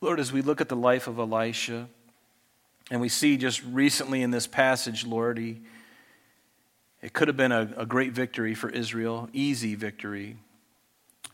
Lord, 0.00 0.20
as 0.20 0.32
we 0.32 0.42
look 0.42 0.60
at 0.60 0.68
the 0.68 0.76
life 0.76 1.06
of 1.06 1.18
Elisha, 1.18 1.88
and 2.90 3.00
we 3.00 3.08
see 3.08 3.36
just 3.36 3.62
recently 3.64 4.22
in 4.22 4.30
this 4.30 4.46
passage, 4.46 5.04
Lord, 5.04 5.38
he, 5.38 5.60
it 7.02 7.12
could 7.12 7.28
have 7.28 7.36
been 7.36 7.52
a, 7.52 7.72
a 7.76 7.86
great 7.86 8.12
victory 8.12 8.54
for 8.54 8.70
Israel, 8.70 9.28
easy 9.32 9.74
victory. 9.74 10.36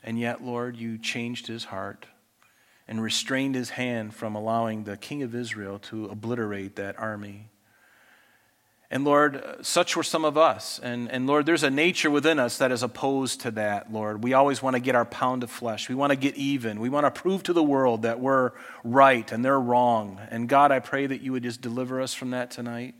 And 0.02 0.18
yet, 0.18 0.42
Lord, 0.42 0.76
you 0.76 0.98
changed 0.98 1.46
his 1.46 1.64
heart 1.64 2.06
and 2.86 3.02
restrained 3.02 3.54
his 3.54 3.70
hand 3.70 4.14
from 4.14 4.34
allowing 4.34 4.84
the 4.84 4.96
king 4.96 5.22
of 5.22 5.34
Israel 5.34 5.78
to 5.78 6.06
obliterate 6.06 6.76
that 6.76 6.98
army. 6.98 7.48
And 8.90 9.04
Lord, 9.04 9.36
uh, 9.36 9.62
such 9.62 9.96
were 9.96 10.02
some 10.02 10.24
of 10.24 10.36
us. 10.36 10.78
And, 10.82 11.10
and 11.10 11.26
Lord, 11.26 11.46
there's 11.46 11.62
a 11.62 11.70
nature 11.70 12.10
within 12.10 12.38
us 12.38 12.58
that 12.58 12.70
is 12.70 12.82
opposed 12.82 13.40
to 13.42 13.50
that, 13.52 13.92
Lord. 13.92 14.22
We 14.22 14.34
always 14.34 14.62
want 14.62 14.74
to 14.74 14.80
get 14.80 14.94
our 14.94 15.04
pound 15.04 15.42
of 15.42 15.50
flesh. 15.50 15.88
We 15.88 15.94
want 15.94 16.10
to 16.10 16.16
get 16.16 16.36
even. 16.36 16.80
We 16.80 16.88
want 16.88 17.06
to 17.06 17.10
prove 17.10 17.42
to 17.44 17.52
the 17.52 17.62
world 17.62 18.02
that 18.02 18.20
we're 18.20 18.52
right 18.84 19.30
and 19.32 19.44
they're 19.44 19.60
wrong. 19.60 20.20
And 20.30 20.48
God, 20.48 20.70
I 20.70 20.78
pray 20.78 21.06
that 21.06 21.22
you 21.22 21.32
would 21.32 21.42
just 21.42 21.60
deliver 21.60 22.00
us 22.00 22.14
from 22.14 22.30
that 22.30 22.50
tonight. 22.50 22.94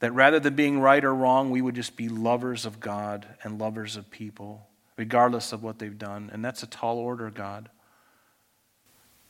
That 0.00 0.12
rather 0.12 0.40
than 0.40 0.54
being 0.54 0.80
right 0.80 1.04
or 1.04 1.14
wrong, 1.14 1.50
we 1.50 1.62
would 1.62 1.74
just 1.74 1.96
be 1.96 2.08
lovers 2.08 2.66
of 2.66 2.80
God 2.80 3.26
and 3.42 3.58
lovers 3.58 3.96
of 3.96 4.10
people 4.10 4.66
regardless 4.96 5.52
of 5.52 5.62
what 5.62 5.78
they've 5.78 5.98
done. 5.98 6.30
And 6.32 6.44
that's 6.44 6.62
a 6.62 6.66
tall 6.66 6.98
order, 6.98 7.30
God. 7.30 7.68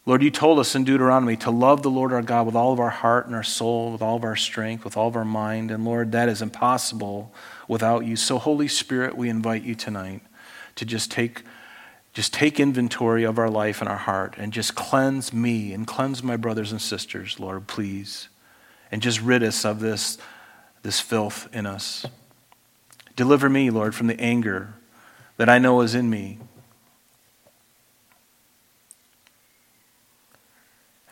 Lord, 0.08 0.22
you 0.22 0.30
told 0.30 0.60
us 0.60 0.76
in 0.76 0.84
Deuteronomy 0.84 1.36
to 1.38 1.50
love 1.50 1.82
the 1.82 1.90
Lord 1.90 2.12
our 2.12 2.22
God 2.22 2.46
with 2.46 2.54
all 2.54 2.72
of 2.72 2.78
our 2.78 2.90
heart 2.90 3.26
and 3.26 3.34
our 3.34 3.42
soul, 3.42 3.90
with 3.90 4.00
all 4.00 4.14
of 4.14 4.22
our 4.22 4.36
strength, 4.36 4.84
with 4.84 4.96
all 4.96 5.08
of 5.08 5.16
our 5.16 5.24
mind. 5.24 5.72
And 5.72 5.84
Lord, 5.84 6.12
that 6.12 6.28
is 6.28 6.40
impossible 6.40 7.34
without 7.66 8.06
you. 8.06 8.14
So, 8.14 8.38
Holy 8.38 8.68
Spirit, 8.68 9.16
we 9.16 9.28
invite 9.28 9.64
you 9.64 9.74
tonight 9.74 10.22
to 10.76 10.84
just 10.84 11.10
take, 11.10 11.42
just 12.12 12.32
take 12.32 12.60
inventory 12.60 13.24
of 13.24 13.36
our 13.36 13.50
life 13.50 13.80
and 13.80 13.88
our 13.88 13.96
heart 13.96 14.36
and 14.38 14.52
just 14.52 14.76
cleanse 14.76 15.32
me 15.32 15.72
and 15.72 15.88
cleanse 15.88 16.22
my 16.22 16.36
brothers 16.36 16.70
and 16.70 16.80
sisters, 16.80 17.40
Lord, 17.40 17.66
please. 17.66 18.28
And 18.92 19.02
just 19.02 19.20
rid 19.20 19.42
us 19.42 19.64
of 19.64 19.80
this, 19.80 20.18
this 20.82 21.00
filth 21.00 21.48
in 21.52 21.66
us. 21.66 22.06
Deliver 23.16 23.48
me, 23.48 23.70
Lord, 23.70 23.92
from 23.92 24.06
the 24.06 24.20
anger 24.20 24.74
that 25.36 25.48
I 25.48 25.58
know 25.58 25.80
is 25.80 25.96
in 25.96 26.08
me. 26.08 26.38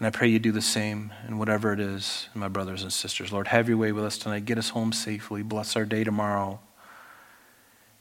And 0.05 0.15
I 0.15 0.19
pray 0.19 0.29
you 0.29 0.39
do 0.39 0.53
the 0.53 0.61
same 0.61 1.15
in 1.27 1.39
whatever 1.39 1.73
it 1.73 1.81
is, 1.81 2.29
my 2.35 2.49
brothers 2.49 2.83
and 2.83 2.93
sisters. 2.93 3.33
Lord, 3.33 3.49
have 3.49 3.71
your 3.71 3.79
way 3.79 3.91
with 3.91 4.05
us 4.05 4.19
tonight. 4.19 4.45
Get 4.45 4.59
us 4.59 4.69
home 4.69 4.93
safely. 4.93 5.43
Bless 5.43 5.77
our 5.77 5.87
day 5.87 6.05
tomorrow. 6.05 6.61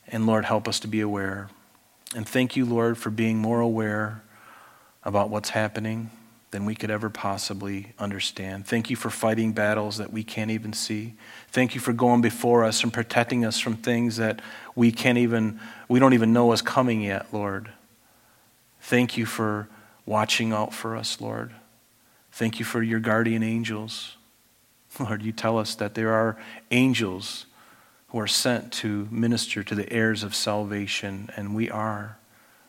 And 0.10 0.26
Lord, 0.26 0.44
help 0.44 0.68
us 0.68 0.82
to 0.82 0.90
be 0.90 1.00
aware. 1.00 1.50
And 2.14 2.28
thank 2.28 2.58
you, 2.58 2.66
Lord, 2.66 2.98
for 2.98 3.10
being 3.10 3.38
more 3.38 3.62
aware 3.62 4.22
about 5.06 5.30
what's 5.30 5.52
happening 5.52 6.12
than 6.52 6.66
we 6.66 6.76
could 6.76 6.92
ever 6.92 7.10
possibly 7.10 7.94
understand. 7.98 8.68
Thank 8.68 8.90
you 8.90 8.98
for 8.98 9.10
fighting 9.10 9.54
battles 9.54 9.96
that 9.96 10.12
we 10.12 10.26
can't 10.26 10.52
even 10.52 10.74
see. 10.74 11.14
Thank 11.54 11.74
you 11.74 11.80
for 11.80 11.94
going 11.94 12.20
before 12.20 12.66
us 12.66 12.84
and 12.84 12.92
protecting 12.92 13.46
us 13.46 13.60
from 13.60 13.78
things 13.78 14.18
that 14.18 14.42
we 14.76 14.92
can't 14.92 15.20
even 15.20 15.58
we 15.88 16.02
don't 16.02 16.14
even 16.14 16.34
know 16.34 16.52
is 16.52 16.62
coming 16.62 17.02
yet, 17.02 17.28
Lord. 17.32 17.70
Thank 18.82 19.16
you 19.16 19.26
for 19.26 19.70
watching 20.06 20.52
out 20.52 20.74
for 20.74 20.98
us, 20.98 21.22
Lord. 21.22 21.54
Thank 22.34 22.58
you 22.58 22.66
for 22.66 22.82
your 22.82 23.00
guardian 23.00 23.44
angels. 23.44 24.18
Lord, 25.00 25.22
you 25.22 25.32
tell 25.32 25.60
us 25.60 25.76
that 25.76 25.94
there 25.94 26.12
are 26.12 26.36
angels 26.72 27.46
who 28.08 28.20
are 28.20 28.26
sent 28.26 28.74
to 28.74 29.08
minister 29.12 29.64
to 29.64 29.76
the 29.76 29.92
heirs 29.94 30.24
of 30.24 30.34
salvation, 30.34 31.30
and 31.36 31.54
we 31.54 31.70
are. 31.70 32.18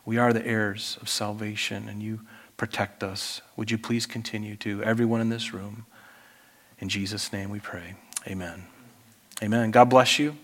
We 0.04 0.18
are 0.18 0.34
the 0.34 0.46
heirs 0.46 0.98
of 1.00 1.08
salvation, 1.08 1.88
and 1.88 2.02
you 2.02 2.20
protect 2.58 3.02
us. 3.02 3.40
Would 3.56 3.70
you 3.70 3.78
please 3.78 4.04
continue 4.04 4.56
to, 4.56 4.82
everyone 4.82 5.22
in 5.22 5.30
this 5.30 5.54
room? 5.54 5.86
In 6.78 6.90
Jesus' 6.90 7.32
name 7.32 7.48
we 7.48 7.58
pray. 7.58 7.94
Amen. 8.26 8.64
Amen. 9.42 9.70
God 9.70 9.88
bless 9.88 10.18
you. 10.18 10.36